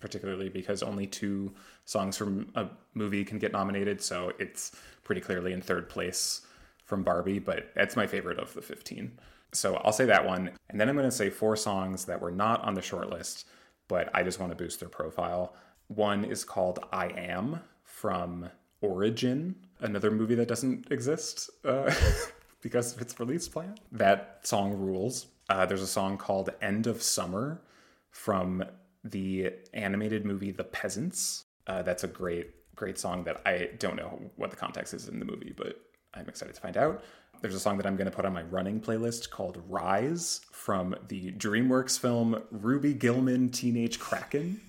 particularly 0.00 0.48
because 0.48 0.82
only 0.82 1.06
two 1.06 1.54
songs 1.84 2.16
from 2.16 2.50
a 2.56 2.66
movie 2.94 3.24
can 3.24 3.38
get 3.38 3.52
nominated. 3.52 4.02
So 4.02 4.32
it's 4.40 4.72
pretty 5.04 5.20
clearly 5.20 5.52
in 5.52 5.60
third 5.60 5.88
place 5.88 6.40
from 6.84 7.02
Barbie, 7.04 7.38
but 7.38 7.70
that's 7.74 7.96
my 7.96 8.06
favorite 8.06 8.38
of 8.38 8.52
the 8.54 8.62
15. 8.62 9.18
So 9.52 9.76
I'll 9.76 9.92
say 9.92 10.06
that 10.06 10.24
one. 10.24 10.50
And 10.70 10.80
then 10.80 10.88
I'm 10.88 10.96
going 10.96 11.08
to 11.08 11.14
say 11.16 11.30
four 11.30 11.56
songs 11.56 12.04
that 12.06 12.20
were 12.20 12.30
not 12.30 12.62
on 12.62 12.74
the 12.74 12.82
short 12.82 13.10
list, 13.10 13.46
but 13.88 14.10
I 14.14 14.22
just 14.22 14.40
want 14.40 14.52
to 14.52 14.56
boost 14.56 14.80
their 14.80 14.88
profile. 14.88 15.54
One 15.88 16.24
is 16.24 16.44
called 16.44 16.80
I 16.92 17.08
Am 17.08 17.60
from 17.84 18.50
Origin, 18.80 19.54
another 19.80 20.10
movie 20.10 20.34
that 20.34 20.48
doesn't 20.48 20.90
exist 20.90 21.50
uh, 21.64 21.92
because 22.60 22.94
of 22.94 23.00
its 23.00 23.18
release 23.18 23.48
plan. 23.48 23.76
That 23.92 24.40
song 24.42 24.74
rules. 24.74 25.26
Uh, 25.48 25.64
there's 25.66 25.82
a 25.82 25.86
song 25.86 26.18
called 26.18 26.50
End 26.60 26.86
of 26.86 27.02
Summer 27.02 27.62
from 28.10 28.64
the 29.04 29.52
animated 29.72 30.24
movie 30.24 30.50
The 30.50 30.64
Peasants. 30.64 31.44
Uh, 31.66 31.82
that's 31.82 32.04
a 32.04 32.08
great, 32.08 32.50
great 32.74 32.98
song 32.98 33.24
that 33.24 33.40
I 33.46 33.70
don't 33.78 33.96
know 33.96 34.20
what 34.36 34.50
the 34.50 34.56
context 34.56 34.94
is 34.94 35.08
in 35.08 35.18
the 35.18 35.24
movie, 35.24 35.54
but 35.56 35.80
I'm 36.14 36.28
excited 36.28 36.54
to 36.54 36.60
find 36.60 36.76
out. 36.76 37.02
There's 37.46 37.54
a 37.54 37.60
song 37.60 37.76
that 37.76 37.86
I'm 37.86 37.94
going 37.94 38.10
to 38.10 38.16
put 38.16 38.24
on 38.24 38.32
my 38.32 38.42
running 38.42 38.80
playlist 38.80 39.30
called 39.30 39.62
Rise 39.68 40.40
from 40.50 40.96
the 41.06 41.30
DreamWorks 41.30 41.96
film 41.96 42.42
Ruby 42.50 42.92
Gillman 42.92 43.50
Teenage 43.50 44.00
Kraken. 44.00 44.60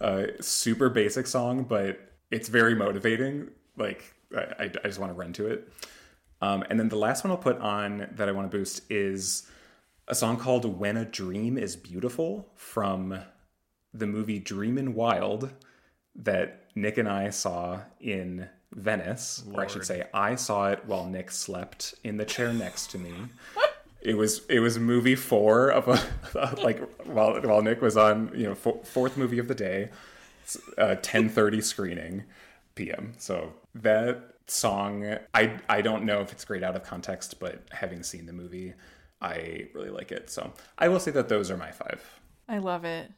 uh, 0.00 0.28
super 0.40 0.88
basic 0.88 1.26
song, 1.26 1.64
but 1.64 2.00
it's 2.30 2.48
very 2.48 2.74
motivating. 2.74 3.50
Like, 3.76 4.14
I, 4.34 4.70
I 4.82 4.86
just 4.86 4.98
want 4.98 5.12
to 5.12 5.14
run 5.14 5.34
to 5.34 5.48
it. 5.48 5.70
Um, 6.40 6.64
and 6.70 6.80
then 6.80 6.88
the 6.88 6.96
last 6.96 7.24
one 7.24 7.30
I'll 7.30 7.36
put 7.36 7.58
on 7.58 8.08
that 8.12 8.26
I 8.26 8.32
want 8.32 8.50
to 8.50 8.56
boost 8.56 8.90
is 8.90 9.46
a 10.08 10.14
song 10.14 10.38
called 10.38 10.64
When 10.78 10.96
a 10.96 11.04
Dream 11.04 11.58
is 11.58 11.76
Beautiful 11.76 12.48
from 12.54 13.20
the 13.92 14.06
movie 14.06 14.38
Dreamin' 14.38 14.94
Wild 14.94 15.52
that 16.16 16.70
Nick 16.74 16.96
and 16.96 17.06
I 17.06 17.28
saw 17.28 17.80
in 18.00 18.48
Venice, 18.74 19.42
Lord. 19.46 19.58
or 19.58 19.62
I 19.62 19.66
should 19.68 19.84
say, 19.86 20.04
I 20.12 20.34
saw 20.34 20.70
it 20.70 20.84
while 20.86 21.06
Nick 21.06 21.30
slept 21.30 21.94
in 22.04 22.16
the 22.16 22.24
chair 22.24 22.52
next 22.52 22.90
to 22.90 22.98
me. 22.98 23.12
it 24.02 24.14
was 24.16 24.44
it 24.48 24.60
was 24.60 24.78
movie 24.78 25.14
four 25.14 25.70
of 25.70 25.88
a 25.88 26.54
like 26.62 26.80
while 27.06 27.40
while 27.40 27.62
Nick 27.62 27.80
was 27.80 27.96
on 27.96 28.30
you 28.34 28.44
know 28.44 28.54
fourth 28.54 29.16
movie 29.16 29.38
of 29.38 29.48
the 29.48 29.54
day, 29.54 29.90
uh, 30.78 30.96
ten 30.96 31.28
thirty 31.28 31.60
screening 31.60 32.24
p.m. 32.74 33.14
So 33.18 33.52
that 33.74 34.34
song, 34.46 35.16
I 35.32 35.58
I 35.68 35.80
don't 35.80 36.04
know 36.04 36.20
if 36.20 36.32
it's 36.32 36.44
great 36.44 36.62
out 36.62 36.76
of 36.76 36.82
context, 36.82 37.38
but 37.40 37.62
having 37.70 38.02
seen 38.02 38.26
the 38.26 38.32
movie, 38.32 38.74
I 39.20 39.68
really 39.72 39.90
like 39.90 40.12
it. 40.12 40.30
So 40.30 40.52
I 40.78 40.88
will 40.88 41.00
say 41.00 41.12
that 41.12 41.28
those 41.28 41.50
are 41.50 41.56
my 41.56 41.70
five. 41.70 42.02
I 42.48 42.58
love 42.58 42.84
it. 42.84 43.10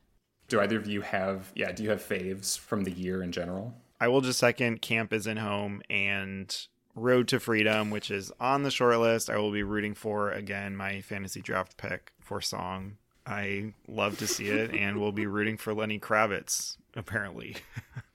Do 0.48 0.60
either 0.60 0.76
of 0.76 0.86
you 0.86 1.00
have 1.00 1.50
yeah? 1.56 1.72
Do 1.72 1.82
you 1.82 1.90
have 1.90 2.02
faves 2.02 2.56
from 2.58 2.84
the 2.84 2.92
year 2.92 3.22
in 3.22 3.32
general? 3.32 3.74
I 4.00 4.08
will 4.08 4.20
just 4.20 4.38
second 4.38 4.82
Camp 4.82 5.12
Isn't 5.12 5.38
Home 5.38 5.82
and 5.88 6.54
Road 6.94 7.28
to 7.28 7.40
Freedom, 7.40 7.90
which 7.90 8.10
is 8.10 8.32
on 8.40 8.62
the 8.62 8.70
short 8.70 8.98
list. 8.98 9.30
I 9.30 9.38
will 9.38 9.52
be 9.52 9.62
rooting 9.62 9.94
for 9.94 10.30
again 10.30 10.76
my 10.76 11.00
fantasy 11.00 11.40
draft 11.40 11.76
pick 11.76 12.12
for 12.20 12.40
song. 12.40 12.96
I 13.26 13.74
love 13.88 14.18
to 14.18 14.26
see 14.26 14.48
it, 14.48 14.72
and 14.72 15.00
we'll 15.00 15.12
be 15.12 15.26
rooting 15.26 15.56
for 15.56 15.74
Lenny 15.74 15.98
Kravitz 15.98 16.76
apparently. 16.94 17.56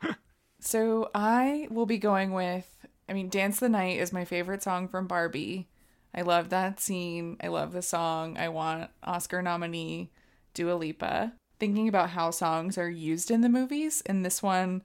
so 0.60 1.10
I 1.14 1.68
will 1.70 1.86
be 1.86 1.98
going 1.98 2.32
with. 2.34 2.68
I 3.10 3.14
mean, 3.14 3.30
Dance 3.30 3.60
the 3.60 3.70
Night 3.70 4.00
is 4.00 4.14
my 4.14 4.26
favorite 4.26 4.64
song 4.64 4.88
from 4.88 5.08
Barbie. 5.08 5.68
I 6.14 6.22
love 6.22 6.50
that 6.50 6.80
scene. 6.80 7.38
I 7.42 7.48
love 7.48 7.74
the 7.74 7.82
song. 7.82 8.38
I 8.38 8.50
want 8.50 8.90
Oscar 9.04 9.42
nominee 9.42 10.12
Dua 10.54 10.74
Lipa. 10.74 11.34
Thinking 11.60 11.88
about 11.88 12.12
how 12.12 12.32
songs 12.32 12.78
are 12.78 12.90
used 12.90 13.30
in 13.30 13.42
the 13.42 13.50
movies, 13.50 14.02
and 14.06 14.26
this 14.26 14.42
one 14.42 14.82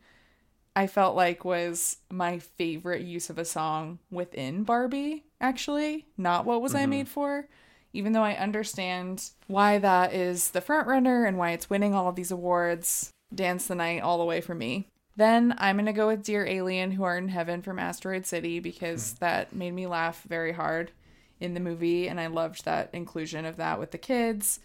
I 0.76 0.86
felt 0.86 1.16
like 1.16 1.42
was 1.42 1.96
my 2.10 2.38
favorite 2.38 3.00
use 3.00 3.30
of 3.30 3.38
a 3.38 3.46
song 3.46 3.98
within 4.10 4.62
Barbie, 4.62 5.24
actually, 5.40 6.06
not 6.18 6.44
what 6.44 6.60
was 6.60 6.72
mm-hmm. 6.72 6.82
I 6.82 6.86
made 6.86 7.08
for. 7.08 7.48
Even 7.94 8.12
though 8.12 8.22
I 8.22 8.34
understand 8.34 9.30
why 9.46 9.78
that 9.78 10.12
is 10.12 10.50
the 10.50 10.60
front 10.60 10.86
runner 10.86 11.24
and 11.24 11.38
why 11.38 11.52
it's 11.52 11.70
winning 11.70 11.94
all 11.94 12.10
of 12.10 12.14
these 12.14 12.30
awards, 12.30 13.10
Dance 13.34 13.66
the 13.66 13.74
Night 13.74 14.02
all 14.02 14.18
the 14.18 14.26
way 14.26 14.42
for 14.42 14.54
me. 14.54 14.88
Then 15.16 15.54
I'm 15.56 15.76
going 15.76 15.86
to 15.86 15.94
go 15.94 16.08
with 16.08 16.22
Dear 16.22 16.44
Alien 16.46 16.90
Who 16.90 17.04
Art 17.04 17.22
in 17.22 17.30
Heaven 17.30 17.62
from 17.62 17.78
Asteroid 17.78 18.26
City 18.26 18.60
because 18.60 19.14
mm. 19.14 19.18
that 19.20 19.54
made 19.54 19.72
me 19.72 19.86
laugh 19.86 20.22
very 20.28 20.52
hard 20.52 20.92
in 21.40 21.54
the 21.54 21.60
movie 21.60 22.06
and 22.06 22.20
I 22.20 22.26
loved 22.26 22.66
that 22.66 22.90
inclusion 22.92 23.46
of 23.46 23.56
that 23.56 23.78
with 23.78 23.92
the 23.92 23.98
kids. 23.98 24.60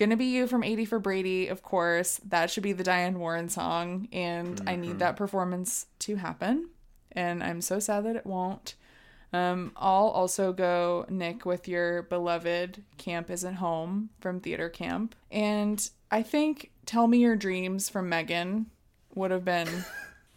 Gonna 0.00 0.16
Be 0.16 0.24
You 0.24 0.46
from 0.46 0.64
80 0.64 0.86
for 0.86 0.98
Brady, 0.98 1.48
of 1.48 1.62
course. 1.62 2.22
That 2.26 2.50
should 2.50 2.62
be 2.62 2.72
the 2.72 2.82
Diane 2.82 3.18
Warren 3.18 3.50
song, 3.50 4.08
and 4.12 4.56
mm-hmm. 4.56 4.68
I 4.68 4.76
need 4.76 4.88
mm-hmm. 4.88 4.98
that 5.00 5.16
performance 5.16 5.84
to 5.98 6.16
happen. 6.16 6.70
And 7.12 7.42
I'm 7.42 7.60
so 7.60 7.80
sad 7.80 8.06
that 8.06 8.16
it 8.16 8.24
won't. 8.24 8.76
Um, 9.34 9.72
I'll 9.76 10.08
also 10.08 10.54
go, 10.54 11.04
Nick, 11.10 11.44
with 11.44 11.68
your 11.68 12.04
beloved 12.04 12.82
Camp 12.96 13.28
Isn't 13.28 13.56
Home 13.56 14.08
from 14.22 14.40
Theater 14.40 14.70
Camp. 14.70 15.14
And 15.30 15.86
I 16.10 16.22
think 16.22 16.70
Tell 16.86 17.06
Me 17.06 17.18
Your 17.18 17.36
Dreams 17.36 17.90
from 17.90 18.08
Megan 18.08 18.70
would 19.14 19.30
have 19.30 19.44
been 19.44 19.68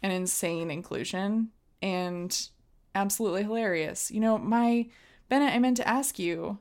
an 0.04 0.12
insane 0.12 0.72
inclusion 0.72 1.52
and 1.82 2.50
absolutely 2.94 3.44
hilarious. 3.44 4.12
You 4.12 4.20
know, 4.20 4.38
my 4.38 4.88
Bennett, 5.30 5.54
I 5.54 5.60
meant 5.60 5.78
to 5.78 5.88
ask 5.88 6.20
you 6.20 6.60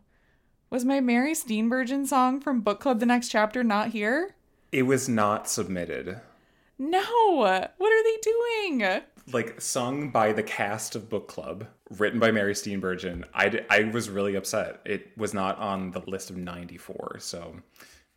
was 0.72 0.86
my 0.86 1.02
Mary 1.02 1.34
Steenburgen 1.34 2.06
song 2.06 2.40
from 2.40 2.62
Book 2.62 2.80
Club 2.80 2.98
The 2.98 3.04
Next 3.04 3.28
Chapter 3.28 3.62
not 3.62 3.88
here? 3.88 4.34
It 4.72 4.84
was 4.84 5.06
not 5.06 5.46
submitted. 5.46 6.18
No! 6.78 7.36
What 7.76 7.92
are 7.92 8.02
they 8.02 8.16
doing? 8.22 9.02
Like, 9.30 9.60
sung 9.60 10.08
by 10.08 10.32
the 10.32 10.42
cast 10.42 10.96
of 10.96 11.10
Book 11.10 11.28
Club, 11.28 11.66
written 11.90 12.18
by 12.18 12.30
Mary 12.30 12.54
Steenburgen. 12.54 13.24
I, 13.34 13.60
I 13.68 13.84
was 13.84 14.08
really 14.08 14.34
upset. 14.34 14.80
It 14.86 15.12
was 15.14 15.34
not 15.34 15.58
on 15.58 15.90
the 15.90 16.00
list 16.06 16.30
of 16.30 16.38
94, 16.38 17.18
so 17.18 17.54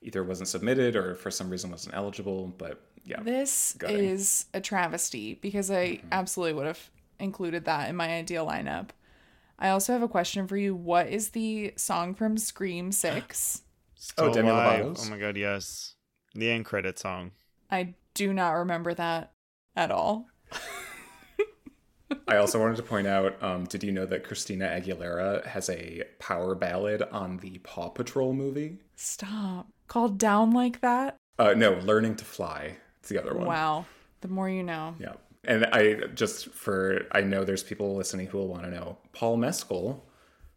either 0.01 0.21
it 0.21 0.27
wasn't 0.27 0.47
submitted 0.47 0.95
or 0.95 1.13
for 1.15 1.31
some 1.31 1.49
reason 1.49 1.71
wasn't 1.71 1.93
eligible, 1.93 2.53
but 2.57 2.81
yeah. 3.03 3.21
This 3.21 3.75
is 3.81 4.45
a 4.53 4.61
travesty 4.61 5.33
because 5.33 5.69
I 5.69 5.87
mm-hmm. 5.87 6.07
absolutely 6.13 6.53
would 6.53 6.67
have 6.67 6.89
included 7.19 7.65
that 7.65 7.89
in 7.89 7.97
my 7.97 8.13
ideal 8.13 8.47
lineup. 8.47 8.91
I 9.57 9.69
also 9.69 9.93
have 9.93 10.01
a 10.03 10.07
question 10.07 10.47
for 10.47 10.57
you. 10.57 10.75
What 10.75 11.07
is 11.07 11.29
the 11.29 11.73
song 11.77 12.13
from 12.13 12.37
Scream 12.37 12.91
6? 12.91 13.61
oh, 14.17 14.33
Demi 14.33 14.49
Lovato's. 14.49 15.05
Oh 15.05 15.09
my 15.09 15.17
god, 15.17 15.37
yes. 15.37 15.95
The 16.33 16.49
end 16.49 16.65
credit 16.65 16.99
song. 16.99 17.31
I 17.71 17.95
do 18.13 18.33
not 18.33 18.51
remember 18.51 18.93
that 18.93 19.31
at 19.75 19.91
all. 19.91 20.27
I 22.27 22.37
also 22.37 22.59
wanted 22.59 22.77
to 22.77 22.83
point 22.83 23.07
out 23.07 23.41
um, 23.41 23.65
did 23.65 23.83
you 23.83 23.91
know 23.91 24.05
that 24.05 24.23
Christina 24.23 24.67
Aguilera 24.67 25.45
has 25.45 25.69
a 25.69 26.03
power 26.19 26.53
ballad 26.53 27.01
on 27.03 27.37
the 27.37 27.57
Paw 27.59 27.89
Patrol 27.89 28.33
movie? 28.33 28.79
Stop. 28.95 29.67
Called 29.87 30.17
Down 30.17 30.51
Like 30.51 30.81
That? 30.81 31.17
Uh, 31.39 31.53
no, 31.53 31.73
Learning 31.73 32.15
to 32.15 32.25
Fly. 32.25 32.77
It's 32.99 33.09
the 33.09 33.21
other 33.21 33.33
one. 33.33 33.47
Wow. 33.47 33.85
The 34.21 34.27
more 34.27 34.49
you 34.49 34.63
know. 34.63 34.95
Yeah 34.99 35.13
and 35.47 35.65
I 35.65 36.07
just 36.13 36.49
for 36.49 37.05
I 37.11 37.21
know 37.21 37.43
there's 37.43 37.63
people 37.63 37.95
listening 37.95 38.27
who 38.27 38.37
will 38.37 38.47
want 38.47 38.63
to 38.63 38.71
know. 38.71 38.97
Paul 39.13 39.37
Mescal 39.37 40.05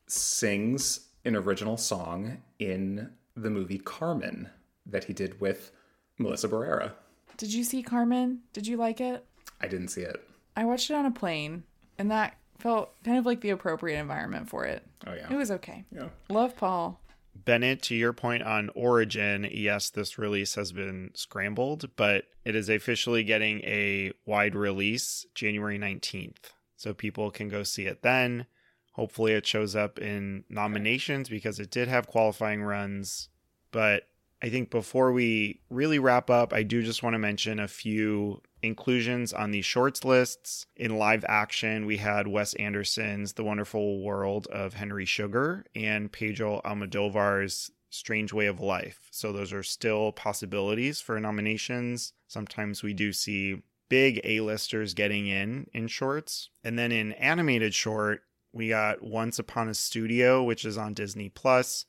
sings 0.06 1.08
an 1.24 1.36
original 1.36 1.76
song 1.76 2.42
in 2.58 3.10
the 3.36 3.50
movie 3.50 3.78
Carmen 3.78 4.48
that 4.86 5.04
he 5.04 5.12
did 5.12 5.40
with 5.40 5.70
Melissa 6.18 6.48
Barrera. 6.48 6.92
Did 7.36 7.52
you 7.52 7.62
see 7.62 7.82
Carmen? 7.82 8.40
Did 8.52 8.66
you 8.66 8.76
like 8.76 9.00
it? 9.00 9.24
I 9.60 9.68
didn't 9.68 9.88
see 9.88 10.02
it. 10.02 10.22
I 10.56 10.64
watched 10.64 10.90
it 10.90 10.94
on 10.94 11.06
a 11.06 11.10
plane, 11.10 11.62
and 11.98 12.10
that 12.10 12.36
felt 12.58 12.92
kind 13.04 13.18
of 13.18 13.26
like 13.26 13.40
the 13.40 13.50
appropriate 13.50 13.98
environment 13.98 14.48
for 14.48 14.64
it. 14.64 14.84
Oh 15.06 15.14
yeah. 15.14 15.28
It 15.30 15.36
was 15.36 15.50
okay. 15.52 15.84
Yeah. 15.92 16.08
Love 16.28 16.56
Paul. 16.56 17.00
Bennett, 17.48 17.80
to 17.84 17.94
your 17.94 18.12
point 18.12 18.42
on 18.42 18.68
Origin, 18.74 19.48
yes, 19.50 19.88
this 19.88 20.18
release 20.18 20.54
has 20.56 20.70
been 20.70 21.12
scrambled, 21.14 21.88
but 21.96 22.24
it 22.44 22.54
is 22.54 22.68
officially 22.68 23.24
getting 23.24 23.60
a 23.60 24.12
wide 24.26 24.54
release 24.54 25.24
January 25.34 25.78
19th. 25.78 26.52
So 26.76 26.92
people 26.92 27.30
can 27.30 27.48
go 27.48 27.62
see 27.62 27.86
it 27.86 28.02
then. 28.02 28.44
Hopefully, 28.92 29.32
it 29.32 29.46
shows 29.46 29.74
up 29.74 29.98
in 29.98 30.44
nominations 30.50 31.30
because 31.30 31.58
it 31.58 31.70
did 31.70 31.88
have 31.88 32.06
qualifying 32.06 32.62
runs. 32.62 33.30
But 33.70 34.02
I 34.40 34.50
think 34.50 34.70
before 34.70 35.12
we 35.12 35.60
really 35.68 35.98
wrap 35.98 36.30
up, 36.30 36.52
I 36.52 36.62
do 36.62 36.82
just 36.82 37.02
want 37.02 37.14
to 37.14 37.18
mention 37.18 37.58
a 37.58 37.66
few 37.66 38.40
inclusions 38.62 39.32
on 39.32 39.50
the 39.50 39.62
shorts 39.62 40.04
lists. 40.04 40.66
In 40.76 40.96
live 40.96 41.24
action, 41.28 41.86
we 41.86 41.96
had 41.96 42.28
Wes 42.28 42.54
Anderson's 42.54 43.32
The 43.32 43.44
Wonderful 43.44 44.00
World 44.00 44.46
of 44.48 44.74
Henry 44.74 45.04
Sugar 45.04 45.64
and 45.74 46.12
Pedro 46.12 46.60
Almodovar's 46.64 47.70
Strange 47.90 48.32
Way 48.32 48.46
of 48.46 48.60
Life. 48.60 49.08
So 49.10 49.32
those 49.32 49.52
are 49.52 49.62
still 49.62 50.12
possibilities 50.12 51.00
for 51.00 51.18
nominations. 51.18 52.12
Sometimes 52.28 52.82
we 52.82 52.94
do 52.94 53.12
see 53.12 53.62
big 53.88 54.20
A-listers 54.22 54.94
getting 54.94 55.26
in 55.26 55.66
in 55.72 55.88
shorts. 55.88 56.50
And 56.62 56.78
then 56.78 56.92
in 56.92 57.12
animated 57.12 57.74
short, 57.74 58.22
we 58.52 58.68
got 58.68 59.02
Once 59.02 59.38
Upon 59.38 59.68
a 59.68 59.74
Studio, 59.74 60.42
which 60.42 60.64
is 60.64 60.78
on 60.78 60.94
Disney 60.94 61.28
Plus. 61.28 61.86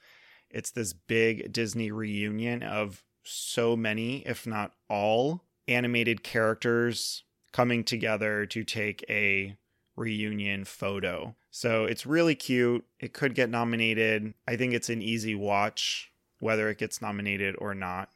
It's 0.50 0.72
this 0.72 0.94
big 0.94 1.52
Disney 1.52 1.92
reunion 1.92 2.64
of 2.64 3.04
so 3.24 3.76
many, 3.76 4.20
if 4.26 4.48
not 4.48 4.74
all, 4.90 5.44
animated 5.68 6.24
characters 6.24 7.24
coming 7.52 7.84
together 7.84 8.46
to 8.48 8.64
take 8.64 9.06
a 9.10 9.56
reunion 9.96 10.64
photo. 10.66 11.36
So 11.52 11.86
it's 11.86 12.06
really 12.06 12.36
cute. 12.36 12.86
It 13.00 13.14
could 13.14 13.36
get 13.36 13.50
nominated. 13.50 14.34
I 14.48 14.56
think 14.56 14.74
it's 14.74 14.90
an 14.90 15.02
easy 15.02 15.36
watch, 15.36 16.12
whether 16.40 16.70
it 16.70 16.78
gets 16.78 17.02
nominated 17.02 17.56
or 17.60 17.76
not. 17.76 18.10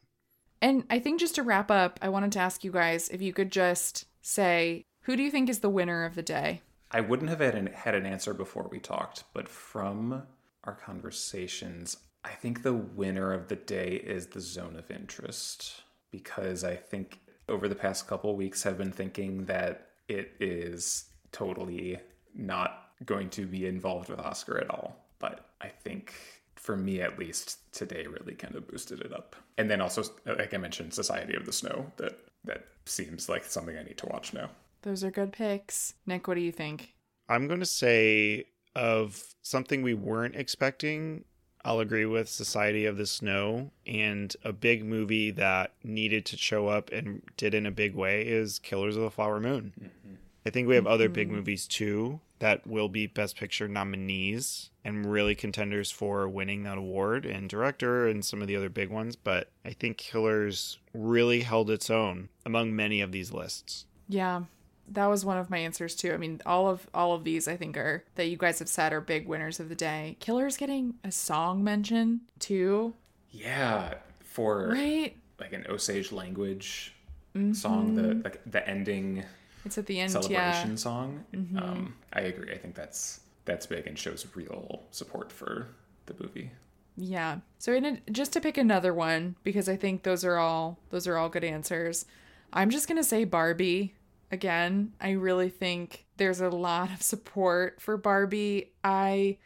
And 0.60 0.84
I 0.88 0.98
think 0.98 1.20
just 1.20 1.34
to 1.34 1.42
wrap 1.42 1.70
up, 1.70 1.98
I 2.00 2.08
wanted 2.08 2.32
to 2.32 2.38
ask 2.38 2.64
you 2.64 2.72
guys 2.72 3.08
if 3.10 3.20
you 3.20 3.32
could 3.32 3.52
just 3.52 4.06
say 4.22 4.86
who 5.02 5.16
do 5.16 5.22
you 5.22 5.30
think 5.30 5.50
is 5.50 5.58
the 5.58 5.68
winner 5.68 6.04
of 6.04 6.14
the 6.14 6.22
day? 6.22 6.62
I 6.90 7.00
wouldn't 7.00 7.28
have 7.28 7.40
had 7.40 7.54
an, 7.54 7.66
had 7.66 7.94
an 7.94 8.06
answer 8.06 8.32
before 8.32 8.68
we 8.70 8.78
talked, 8.78 9.24
but 9.34 9.48
from 9.48 10.22
our 10.62 10.74
conversations, 10.74 11.98
I 12.24 12.30
think 12.30 12.62
the 12.62 12.74
winner 12.74 13.32
of 13.32 13.48
the 13.48 13.56
day 13.56 14.00
is 14.04 14.28
the 14.28 14.40
zone 14.40 14.76
of 14.76 14.90
interest 14.90 15.82
because 16.10 16.64
I 16.64 16.74
think 16.74 17.20
over 17.48 17.68
the 17.68 17.74
past 17.74 18.06
couple 18.06 18.34
weeks 18.34 18.62
have 18.62 18.78
been 18.78 18.92
thinking 18.92 19.44
that 19.44 19.88
it 20.08 20.32
is 20.40 21.06
totally 21.32 21.98
not 22.34 22.88
going 23.04 23.28
to 23.30 23.46
be 23.46 23.66
involved 23.66 24.08
with 24.08 24.20
Oscar 24.20 24.58
at 24.58 24.70
all. 24.70 24.96
But 25.18 25.46
I 25.60 25.68
think 25.68 26.14
for 26.56 26.76
me 26.76 27.02
at 27.02 27.18
least 27.18 27.72
today 27.72 28.06
really 28.06 28.34
kind 28.34 28.54
of 28.54 28.66
boosted 28.68 29.00
it 29.00 29.12
up. 29.12 29.36
And 29.58 29.70
then 29.70 29.80
also 29.80 30.04
like 30.24 30.54
I 30.54 30.56
mentioned 30.56 30.94
Society 30.94 31.34
of 31.34 31.44
the 31.44 31.52
Snow 31.52 31.92
that 31.96 32.18
that 32.44 32.64
seems 32.86 33.28
like 33.28 33.44
something 33.44 33.76
I 33.76 33.82
need 33.82 33.98
to 33.98 34.06
watch 34.06 34.32
now. 34.32 34.50
Those 34.82 35.02
are 35.04 35.10
good 35.10 35.32
picks. 35.32 35.94
Nick, 36.06 36.28
what 36.28 36.34
do 36.34 36.40
you 36.40 36.52
think? 36.52 36.94
I'm 37.28 37.48
going 37.48 37.60
to 37.60 37.66
say 37.66 38.44
of 38.76 39.22
something 39.42 39.82
we 39.82 39.94
weren't 39.94 40.36
expecting, 40.36 41.24
I'll 41.64 41.80
agree 41.80 42.04
with 42.04 42.28
Society 42.28 42.84
of 42.84 42.96
the 42.96 43.06
Snow. 43.06 43.70
And 43.86 44.34
a 44.44 44.52
big 44.52 44.84
movie 44.84 45.30
that 45.32 45.72
needed 45.82 46.26
to 46.26 46.36
show 46.36 46.68
up 46.68 46.90
and 46.92 47.22
did 47.36 47.54
in 47.54 47.66
a 47.66 47.70
big 47.70 47.94
way 47.94 48.22
is 48.22 48.58
Killers 48.58 48.96
of 48.96 49.02
the 49.02 49.10
Flower 49.10 49.40
Moon. 49.40 49.72
Mm-hmm. 49.80 50.14
I 50.46 50.50
think 50.50 50.68
we 50.68 50.74
have 50.74 50.84
mm-hmm. 50.84 50.92
other 50.92 51.08
big 51.08 51.28
mm-hmm. 51.28 51.38
movies 51.38 51.66
too 51.66 52.20
that 52.38 52.66
will 52.66 52.88
be 52.88 53.06
Best 53.06 53.36
Picture 53.36 53.68
nominees 53.68 54.68
and 54.84 55.10
really 55.10 55.34
contenders 55.34 55.90
for 55.90 56.28
winning 56.28 56.64
that 56.64 56.76
award 56.76 57.24
and 57.24 57.48
director 57.48 58.06
and 58.06 58.22
some 58.22 58.42
of 58.42 58.48
the 58.48 58.56
other 58.56 58.68
big 58.68 58.90
ones. 58.90 59.16
But 59.16 59.48
I 59.64 59.70
think 59.70 59.96
Killers 59.96 60.78
really 60.92 61.40
held 61.40 61.70
its 61.70 61.88
own 61.88 62.28
among 62.44 62.76
many 62.76 63.00
of 63.00 63.12
these 63.12 63.32
lists. 63.32 63.86
Yeah, 64.08 64.42
that 64.88 65.06
was 65.06 65.24
one 65.24 65.38
of 65.38 65.50
my 65.50 65.58
answers 65.58 65.94
too. 65.94 66.12
I 66.12 66.16
mean, 66.16 66.40
all 66.46 66.68
of 66.68 66.86
all 66.94 67.14
of 67.14 67.24
these 67.24 67.48
I 67.48 67.56
think 67.56 67.76
are 67.76 68.04
that 68.16 68.26
you 68.26 68.36
guys 68.36 68.58
have 68.58 68.68
said 68.68 68.92
are 68.92 69.00
big 69.00 69.26
winners 69.26 69.60
of 69.60 69.68
the 69.68 69.74
day. 69.74 70.16
Killer's 70.20 70.56
getting 70.56 70.94
a 71.04 71.10
song 71.10 71.64
mention 71.64 72.22
too. 72.38 72.94
Yeah, 73.30 73.94
for 74.22 74.68
right 74.68 75.16
like 75.40 75.52
an 75.52 75.66
Osage 75.68 76.12
language 76.12 76.94
mm-hmm. 77.36 77.52
song, 77.52 77.94
the 77.94 78.14
like 78.22 78.40
the 78.46 78.66
ending. 78.68 79.24
It's 79.64 79.78
at 79.78 79.86
the 79.86 80.00
end 80.00 80.12
celebration 80.12 80.70
yeah. 80.70 80.76
song. 80.76 81.24
Mm-hmm. 81.34 81.58
Um, 81.58 81.94
I 82.12 82.20
agree. 82.20 82.52
I 82.52 82.58
think 82.58 82.74
that's 82.74 83.20
that's 83.44 83.66
big 83.66 83.86
and 83.86 83.98
shows 83.98 84.26
real 84.34 84.82
support 84.90 85.32
for 85.32 85.68
the 86.06 86.14
movie. 86.20 86.50
Yeah. 86.96 87.38
So 87.58 87.72
in 87.72 87.84
a, 87.84 88.00
just 88.10 88.32
to 88.34 88.40
pick 88.40 88.56
another 88.56 88.94
one 88.94 89.36
because 89.42 89.68
I 89.68 89.76
think 89.76 90.02
those 90.02 90.24
are 90.24 90.36
all 90.36 90.78
those 90.90 91.06
are 91.06 91.16
all 91.16 91.28
good 91.28 91.44
answers. 91.44 92.06
I'm 92.52 92.70
just 92.70 92.88
gonna 92.88 93.04
say 93.04 93.24
Barbie 93.24 93.94
again. 94.34 94.92
I 95.00 95.12
really 95.12 95.48
think 95.48 96.04
there's 96.18 96.42
a 96.42 96.50
lot 96.50 96.92
of 96.92 97.02
support 97.02 97.80
for 97.80 97.96
Barbie. 97.96 98.72
I 98.84 99.38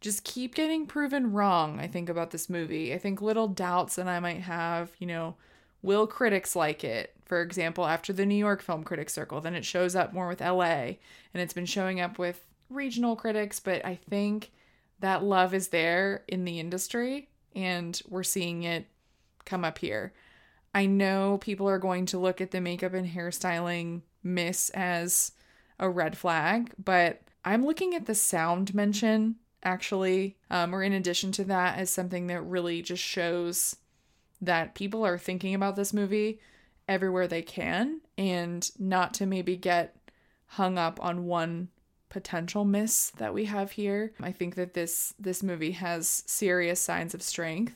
just 0.00 0.22
keep 0.22 0.54
getting 0.54 0.86
proven 0.86 1.32
wrong, 1.32 1.80
I 1.80 1.88
think, 1.88 2.08
about 2.08 2.30
this 2.30 2.48
movie. 2.48 2.94
I 2.94 2.98
think 2.98 3.20
little 3.20 3.48
doubts 3.48 3.96
that 3.96 4.06
I 4.06 4.20
might 4.20 4.42
have, 4.42 4.92
you 5.00 5.08
know, 5.08 5.34
will 5.82 6.06
critics 6.06 6.54
like 6.54 6.84
it? 6.84 7.14
For 7.24 7.42
example, 7.42 7.86
after 7.86 8.12
the 8.12 8.26
New 8.26 8.36
York 8.36 8.62
Film 8.62 8.84
Critics 8.84 9.12
Circle, 9.12 9.40
then 9.40 9.54
it 9.54 9.64
shows 9.64 9.96
up 9.96 10.12
more 10.12 10.28
with 10.28 10.40
LA 10.40 10.94
and 11.34 11.42
it's 11.42 11.54
been 11.54 11.66
showing 11.66 12.00
up 12.00 12.18
with 12.18 12.44
regional 12.70 13.16
critics, 13.16 13.58
but 13.60 13.84
I 13.84 13.96
think 13.96 14.52
that 15.00 15.24
love 15.24 15.54
is 15.54 15.68
there 15.68 16.22
in 16.28 16.44
the 16.44 16.60
industry 16.60 17.28
and 17.54 18.00
we're 18.08 18.22
seeing 18.22 18.62
it 18.62 18.86
come 19.44 19.64
up 19.64 19.78
here. 19.78 20.12
I 20.74 20.86
know 20.86 21.38
people 21.38 21.68
are 21.68 21.78
going 21.78 22.06
to 22.06 22.18
look 22.18 22.40
at 22.40 22.50
the 22.50 22.60
makeup 22.60 22.94
and 22.94 23.08
hairstyling 23.08 24.02
miss 24.22 24.70
as 24.70 25.32
a 25.78 25.88
red 25.88 26.16
flag, 26.16 26.72
but 26.82 27.22
I'm 27.44 27.64
looking 27.64 27.94
at 27.94 28.06
the 28.06 28.14
sound 28.14 28.74
mention 28.74 29.36
actually, 29.62 30.36
um, 30.50 30.74
or 30.74 30.82
in 30.82 30.92
addition 30.92 31.32
to 31.32 31.44
that, 31.44 31.78
as 31.78 31.90
something 31.90 32.28
that 32.28 32.42
really 32.42 32.82
just 32.82 33.02
shows 33.02 33.76
that 34.40 34.74
people 34.74 35.04
are 35.04 35.18
thinking 35.18 35.54
about 35.54 35.76
this 35.76 35.92
movie 35.92 36.40
everywhere 36.86 37.26
they 37.26 37.42
can 37.42 38.00
and 38.16 38.70
not 38.78 39.12
to 39.14 39.26
maybe 39.26 39.56
get 39.56 39.96
hung 40.46 40.78
up 40.78 41.02
on 41.02 41.26
one 41.26 41.68
potential 42.08 42.64
miss 42.64 43.10
that 43.18 43.34
we 43.34 43.44
have 43.44 43.72
here. 43.72 44.12
I 44.20 44.32
think 44.32 44.54
that 44.54 44.74
this 44.74 45.12
this 45.18 45.42
movie 45.42 45.72
has 45.72 46.22
serious 46.26 46.80
signs 46.80 47.14
of 47.14 47.22
strength 47.22 47.74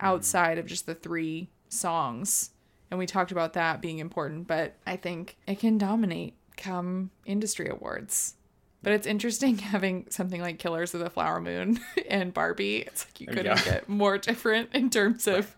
outside 0.00 0.58
of 0.58 0.66
just 0.66 0.86
the 0.86 0.94
three 0.94 1.50
songs 1.68 2.50
and 2.96 2.98
we 2.98 3.04
talked 3.04 3.30
about 3.30 3.52
that 3.52 3.82
being 3.82 3.98
important, 3.98 4.46
but 4.46 4.74
I 4.86 4.96
think 4.96 5.36
it 5.46 5.58
can 5.58 5.76
dominate 5.76 6.32
come 6.56 7.10
industry 7.26 7.68
awards. 7.68 8.36
But 8.82 8.94
it's 8.94 9.06
interesting 9.06 9.58
having 9.58 10.06
something 10.08 10.40
like 10.40 10.58
Killers 10.58 10.94
of 10.94 11.00
the 11.00 11.10
Flower 11.10 11.38
Moon 11.38 11.78
and 12.08 12.32
Barbie. 12.32 12.78
It's 12.78 13.04
like 13.04 13.20
you 13.20 13.26
couldn't 13.26 13.44
yeah. 13.44 13.62
get 13.64 13.88
more 13.90 14.16
different 14.16 14.70
in 14.74 14.88
terms 14.88 15.26
of 15.26 15.54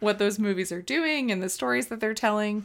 what 0.00 0.18
those 0.18 0.38
movies 0.38 0.72
are 0.72 0.80
doing 0.80 1.30
and 1.30 1.42
the 1.42 1.50
stories 1.50 1.88
that 1.88 2.00
they're 2.00 2.14
telling. 2.14 2.64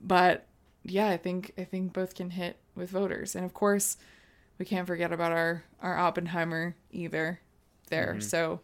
But 0.00 0.46
yeah, 0.82 1.06
I 1.06 1.16
think 1.16 1.52
I 1.56 1.62
think 1.62 1.92
both 1.92 2.16
can 2.16 2.30
hit 2.30 2.56
with 2.74 2.90
voters. 2.90 3.36
And 3.36 3.44
of 3.44 3.54
course, 3.54 3.98
we 4.58 4.64
can't 4.64 4.88
forget 4.88 5.12
about 5.12 5.30
our 5.30 5.62
our 5.80 5.96
Oppenheimer 5.96 6.74
either 6.90 7.38
there. 7.88 8.14
Mm-hmm. 8.14 8.20
So, 8.22 8.62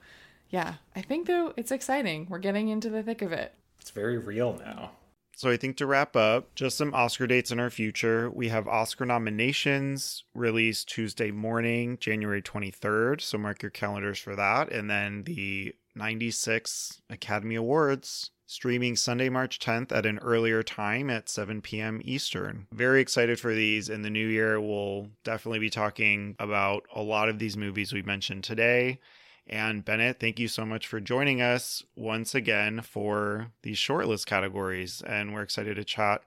yeah, 0.50 0.74
I 0.96 1.02
think 1.02 1.28
though 1.28 1.54
it's 1.56 1.70
exciting. 1.70 2.26
We're 2.28 2.38
getting 2.38 2.70
into 2.70 2.90
the 2.90 3.04
thick 3.04 3.22
of 3.22 3.30
it. 3.30 3.54
It's 3.86 3.92
very 3.92 4.18
real 4.18 4.58
now. 4.58 4.90
So 5.36 5.48
I 5.48 5.56
think 5.56 5.76
to 5.76 5.86
wrap 5.86 6.16
up, 6.16 6.56
just 6.56 6.76
some 6.76 6.92
Oscar 6.92 7.28
dates 7.28 7.52
in 7.52 7.60
our 7.60 7.70
future. 7.70 8.28
We 8.28 8.48
have 8.48 8.66
Oscar 8.66 9.06
nominations 9.06 10.24
released 10.34 10.88
Tuesday 10.88 11.30
morning, 11.30 11.96
January 12.00 12.42
23rd. 12.42 13.20
So 13.20 13.38
mark 13.38 13.62
your 13.62 13.70
calendars 13.70 14.18
for 14.18 14.34
that. 14.34 14.72
And 14.72 14.90
then 14.90 15.22
the 15.22 15.72
96 15.94 17.00
Academy 17.08 17.54
Awards 17.54 18.32
streaming 18.46 18.96
Sunday, 18.96 19.28
March 19.28 19.60
10th 19.60 19.92
at 19.92 20.04
an 20.04 20.18
earlier 20.18 20.64
time 20.64 21.08
at 21.08 21.28
7 21.28 21.62
p.m. 21.62 22.00
Eastern. 22.02 22.66
Very 22.72 23.00
excited 23.00 23.38
for 23.38 23.54
these. 23.54 23.88
In 23.88 24.02
the 24.02 24.10
new 24.10 24.26
year, 24.26 24.60
we'll 24.60 25.10
definitely 25.22 25.60
be 25.60 25.70
talking 25.70 26.34
about 26.40 26.82
a 26.92 27.02
lot 27.02 27.28
of 27.28 27.38
these 27.38 27.56
movies 27.56 27.92
we 27.92 28.02
mentioned 28.02 28.42
today 28.42 28.98
and 29.46 29.84
Bennett, 29.84 30.18
thank 30.18 30.38
you 30.38 30.48
so 30.48 30.66
much 30.66 30.86
for 30.86 30.98
joining 31.00 31.40
us 31.40 31.84
once 31.94 32.34
again 32.34 32.80
for 32.82 33.52
these 33.62 33.78
shortlist 33.78 34.26
categories. 34.26 35.02
And 35.06 35.32
we're 35.32 35.42
excited 35.42 35.76
to 35.76 35.84
chat 35.84 36.22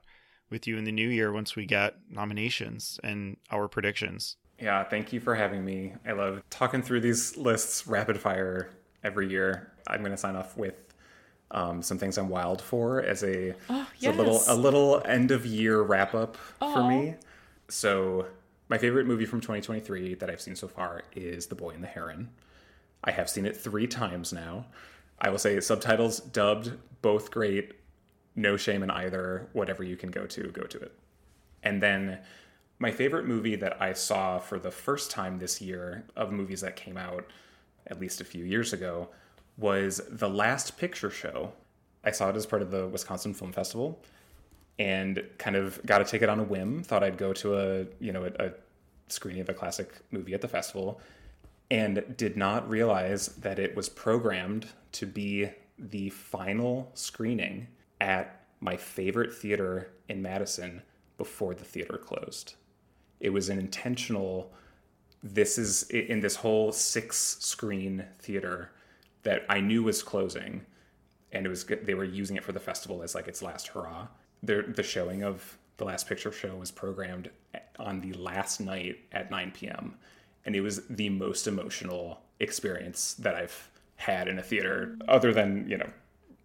with 0.48 0.66
you 0.66 0.78
in 0.78 0.84
the 0.84 0.92
new 0.92 1.08
year 1.08 1.32
once 1.32 1.54
we 1.54 1.66
get 1.66 1.96
nominations 2.08 2.98
and 3.04 3.36
our 3.50 3.68
predictions. 3.68 4.36
Yeah, 4.58 4.84
thank 4.84 5.12
you 5.12 5.20
for 5.20 5.34
having 5.34 5.64
me. 5.64 5.94
I 6.06 6.12
love 6.12 6.42
talking 6.50 6.82
through 6.82 7.00
these 7.00 7.36
lists 7.36 7.86
rapid 7.86 8.18
fire 8.18 8.70
every 9.04 9.28
year. 9.28 9.72
I'm 9.86 10.00
going 10.00 10.12
to 10.12 10.18
sign 10.18 10.36
off 10.36 10.56
with 10.56 10.74
um, 11.50 11.82
some 11.82 11.98
things 11.98 12.16
I'm 12.16 12.28
wild 12.28 12.62
for 12.62 13.02
as 13.02 13.22
a, 13.22 13.54
oh, 13.68 13.86
yes. 13.98 14.14
a 14.14 14.18
little 14.18 14.42
a 14.48 14.54
little 14.54 15.02
end 15.04 15.30
of 15.30 15.44
year 15.44 15.82
wrap 15.82 16.14
up 16.14 16.36
for 16.58 16.88
me. 16.88 17.14
So 17.68 18.26
my 18.68 18.78
favorite 18.78 19.06
movie 19.06 19.26
from 19.26 19.40
2023 19.40 20.14
that 20.14 20.30
I've 20.30 20.40
seen 20.40 20.56
so 20.56 20.68
far 20.68 21.02
is 21.14 21.46
The 21.46 21.54
Boy 21.54 21.70
and 21.70 21.82
the 21.82 21.88
Heron. 21.88 22.30
I 23.04 23.12
have 23.12 23.30
seen 23.30 23.46
it 23.46 23.56
three 23.56 23.86
times 23.86 24.32
now. 24.32 24.66
I 25.20 25.30
will 25.30 25.38
say 25.38 25.58
subtitles, 25.60 26.20
dubbed, 26.20 26.72
both 27.02 27.30
great. 27.30 27.72
No 28.36 28.56
shame 28.56 28.82
in 28.82 28.90
either. 28.90 29.48
Whatever 29.52 29.82
you 29.82 29.96
can 29.96 30.10
go 30.10 30.26
to, 30.26 30.48
go 30.48 30.62
to 30.62 30.78
it. 30.78 30.92
And 31.62 31.82
then 31.82 32.18
my 32.78 32.90
favorite 32.90 33.26
movie 33.26 33.56
that 33.56 33.80
I 33.80 33.92
saw 33.92 34.38
for 34.38 34.58
the 34.58 34.70
first 34.70 35.10
time 35.10 35.38
this 35.38 35.60
year 35.60 36.04
of 36.16 36.32
movies 36.32 36.62
that 36.62 36.76
came 36.76 36.96
out 36.96 37.26
at 37.86 38.00
least 38.00 38.20
a 38.20 38.24
few 38.24 38.44
years 38.44 38.72
ago 38.72 39.08
was 39.58 40.00
The 40.08 40.28
Last 40.28 40.78
Picture 40.78 41.10
Show. 41.10 41.52
I 42.04 42.10
saw 42.12 42.30
it 42.30 42.36
as 42.36 42.46
part 42.46 42.62
of 42.62 42.70
the 42.70 42.86
Wisconsin 42.86 43.34
Film 43.34 43.52
Festival 43.52 44.02
and 44.78 45.22
kind 45.36 45.56
of 45.56 45.84
got 45.84 46.06
take 46.06 46.22
it 46.22 46.30
on 46.30 46.40
a 46.40 46.44
whim. 46.44 46.82
Thought 46.82 47.04
I'd 47.04 47.18
go 47.18 47.34
to 47.34 47.58
a, 47.58 47.86
you 47.98 48.12
know, 48.12 48.24
a, 48.24 48.46
a 48.46 48.52
screening 49.08 49.42
of 49.42 49.48
a 49.50 49.54
classic 49.54 49.92
movie 50.10 50.32
at 50.32 50.40
the 50.40 50.48
festival 50.48 51.00
and 51.70 52.16
did 52.16 52.36
not 52.36 52.68
realize 52.68 53.28
that 53.28 53.58
it 53.58 53.76
was 53.76 53.88
programmed 53.88 54.66
to 54.92 55.06
be 55.06 55.50
the 55.78 56.10
final 56.10 56.90
screening 56.94 57.68
at 58.00 58.44
my 58.60 58.76
favorite 58.76 59.32
theater 59.32 59.92
in 60.08 60.20
Madison 60.20 60.82
before 61.16 61.54
the 61.54 61.64
theater 61.64 61.96
closed. 61.96 62.54
It 63.20 63.30
was 63.30 63.48
an 63.48 63.58
intentional 63.58 64.52
this 65.22 65.58
is 65.58 65.82
in 65.90 66.20
this 66.20 66.36
whole 66.36 66.72
six 66.72 67.36
screen 67.40 68.06
theater 68.20 68.72
that 69.22 69.44
I 69.50 69.60
knew 69.60 69.82
was 69.82 70.02
closing 70.02 70.64
and 71.30 71.44
it 71.44 71.48
was 71.50 71.64
they 71.64 71.94
were 71.94 72.04
using 72.04 72.36
it 72.36 72.44
for 72.44 72.52
the 72.52 72.60
festival 72.60 73.02
as 73.02 73.14
like 73.14 73.28
its 73.28 73.42
last 73.42 73.68
hurrah. 73.68 74.08
The 74.42 74.64
the 74.74 74.82
showing 74.82 75.22
of 75.22 75.58
the 75.76 75.84
last 75.84 76.08
picture 76.08 76.32
show 76.32 76.56
was 76.56 76.70
programmed 76.70 77.30
eh, 77.54 77.58
on 77.78 78.00
the 78.00 78.14
last 78.14 78.60
night 78.60 78.98
at 79.12 79.30
9 79.30 79.52
p.m 79.52 79.96
and 80.44 80.56
it 80.56 80.60
was 80.60 80.86
the 80.86 81.08
most 81.10 81.46
emotional 81.46 82.20
experience 82.38 83.14
that 83.14 83.34
I've 83.34 83.68
had 83.96 84.28
in 84.28 84.38
a 84.38 84.42
theater, 84.42 84.96
other 85.08 85.32
than 85.32 85.68
you 85.68 85.76
know 85.76 85.90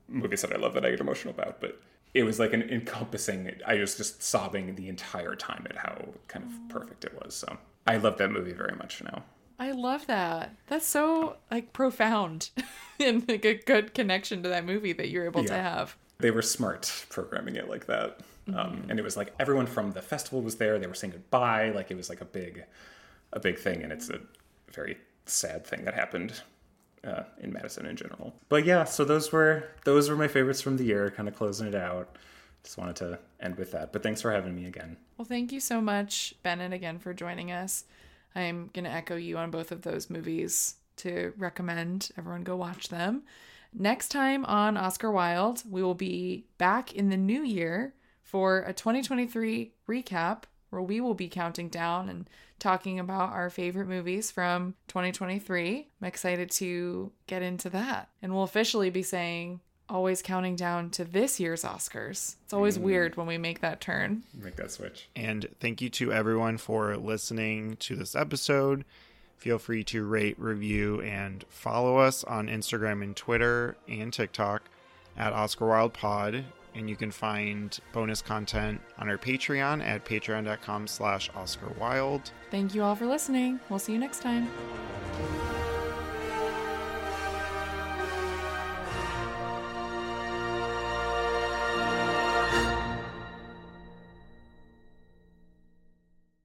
movies 0.08 0.42
that 0.42 0.54
I 0.54 0.58
love 0.58 0.74
that 0.74 0.86
I 0.86 0.92
get 0.92 1.00
emotional 1.00 1.34
about, 1.34 1.62
but 1.62 1.82
it 2.14 2.24
was 2.24 2.40
like 2.40 2.54
an 2.54 2.62
encompassing. 2.64 3.52
I 3.66 3.76
was 3.76 3.98
just 3.98 4.24
sobbing 4.24 4.76
the 4.76 4.88
entire 4.88 5.36
time 5.36 5.68
at 5.70 5.78
how 5.78 6.14
kind 6.28 6.46
of 6.46 6.70
perfect 6.70 7.04
it 7.06 7.14
was. 7.24 7.36
So 7.36 7.58
I 7.86 7.98
love 7.98 8.18
that 8.18 8.32
movie 8.32 8.54
very 8.54 8.76
much 8.76 9.04
now. 9.04 9.24
I 9.60 9.72
love 9.72 10.08
that. 10.08 10.56
That's 10.68 10.86
so 10.86 11.38
like 11.50 11.74
profound 11.74 12.50
and 13.00 13.28
like 13.28 13.46
a 13.46 13.56
good 13.56 13.94
connection 13.94 14.44
to 14.44 14.50
that 14.50 14.66
movie 14.66 14.94
that 14.94 15.10
you're 15.10 15.26
able 15.26 15.44
to 15.46 15.54
have. 15.54 15.96
They 16.20 16.32
were 16.32 16.42
smart 16.42 17.06
programming 17.10 17.56
it 17.58 17.70
like 17.70 17.88
that, 17.88 18.22
um, 18.54 18.86
and 18.90 18.98
it 19.00 19.02
was 19.02 19.18
like 19.18 19.34
everyone 19.40 19.66
from 19.66 19.92
the 19.92 20.02
festival 20.02 20.42
was 20.42 20.56
there. 20.56 20.80
They 20.80 20.88
were 20.88 20.94
saying 20.94 21.12
goodbye. 21.12 21.72
Like 21.72 21.92
it 21.92 21.98
was 21.98 22.10
like 22.10 22.22
a 22.22 22.26
big, 22.26 22.64
a 23.36 23.40
big 23.40 23.60
thing, 23.60 23.84
and 23.84 23.92
it's 23.92 24.10
a 24.10 24.20
very 24.74 24.98
sad 25.26 25.66
thing 25.66 25.86
that 25.86 25.94
happened 25.94 26.42
uh, 27.04 27.24
in 27.40 27.54
Madison 27.54 27.86
in 27.86 27.96
general. 27.96 28.36
But 28.50 28.66
yeah, 28.66 28.84
so 28.86 29.06
those 29.06 29.32
were 29.32 29.66
those 29.84 30.10
were 30.10 30.16
my 30.16 30.28
favorites 30.28 30.62
from 30.62 30.78
the 30.78 30.86
year. 30.86 31.12
Kind 31.12 31.28
of 31.28 31.36
closing 31.36 31.68
it 31.68 31.76
out. 31.76 32.18
Just 32.64 32.78
wanted 32.78 32.96
to 32.96 33.20
end 33.40 33.58
with 33.58 33.72
that. 33.74 33.94
But 33.94 34.02
thanks 34.02 34.22
for 34.22 34.32
having 34.32 34.56
me 34.56 34.66
again. 34.66 34.98
Well, 35.18 35.26
thank 35.26 35.52
you 35.52 35.60
so 35.60 35.80
much, 35.82 36.34
Bennett, 36.42 36.74
again 36.74 36.98
for 36.98 37.14
joining 37.14 37.52
us. 37.52 37.86
I'm 38.34 38.70
to 38.74 38.82
echo 38.86 39.16
you 39.16 39.38
on 39.38 39.52
both 39.52 39.72
of 39.72 39.84
those 39.84 40.10
movies 40.10 40.76
to 40.98 41.34
recommend 41.38 42.10
everyone 42.18 42.44
go 42.44 42.56
watch 42.56 42.90
them. 42.90 43.24
Next 43.74 44.10
time 44.10 44.46
on 44.46 44.78
Oscar 44.78 45.12
Wild, 45.12 45.64
we 45.70 45.84
will 45.84 45.96
be 45.96 46.46
back 46.58 46.94
in 46.94 47.10
the 47.10 47.18
new 47.18 47.44
year 47.44 47.94
for 48.24 48.60
a 48.60 48.74
2023 48.74 49.74
recap 49.88 50.44
where 50.70 50.82
we 50.82 51.00
will 51.02 51.14
be 51.14 51.30
counting 51.30 51.70
down 51.70 52.10
and 52.10 52.30
talking 52.60 53.00
about 53.00 53.34
our 53.34 53.50
favorite 53.50 53.88
movies 53.88 54.32
from 54.32 54.76
2023. 54.88 55.88
I'm 56.02 56.08
excited 56.08 56.52
to 56.52 57.12
get 57.28 57.42
into 57.42 57.70
that. 57.72 58.10
And 58.22 58.34
we'll 58.34 58.44
officially 58.44 58.90
be 58.90 59.04
saying 59.04 59.60
always 59.88 60.22
counting 60.22 60.56
down 60.56 60.90
to 60.92 61.04
this 61.04 61.40
year's 61.40 61.64
Oscars. 61.64 62.36
It's 62.44 62.54
always 62.54 62.78
mm. 62.78 62.82
weird 62.82 63.18
when 63.18 63.28
we 63.28 63.38
make 63.38 63.62
that 63.62 63.82
turn. 63.82 64.24
Make 64.34 64.56
that 64.56 64.72
switch. 64.72 65.10
And 65.16 65.48
thank 65.60 65.82
you 65.82 65.90
to 65.92 66.12
everyone 66.12 66.58
for 66.58 66.98
listening 66.98 67.78
to 67.78 67.96
this 67.96 68.16
episode. 68.16 68.86
Feel 69.38 69.60
free 69.60 69.84
to 69.86 70.04
rate, 70.04 70.40
review, 70.40 71.02
and 71.02 71.46
follow 71.50 71.98
us 71.98 72.24
on 72.24 72.48
Instagram 72.48 73.04
and 73.04 73.16
Twitter 73.16 73.76
and 73.88 74.12
TikTok 74.12 74.64
at 75.18 75.34
Oscar 75.34 75.68
Wild 75.68 75.94
Pod. 75.94 76.46
And 76.76 76.90
you 76.90 76.96
can 76.96 77.10
find 77.10 77.78
bonus 77.94 78.22
content 78.22 78.82
on 78.98 79.10
our 79.10 79.18
Patreon 79.18 79.82
at 79.82 80.06
patreon.com 80.06 80.88
slash 80.88 81.30
Oscar 81.36 81.72
Wild. 81.80 82.32
Thank 82.52 82.76
you 82.76 82.84
all 82.84 82.96
for 82.96 83.06
listening. 83.06 83.60
We'll 83.70 83.80
see 83.80 83.94
you 83.94 84.00
next 84.00 84.22
time. 84.22 84.50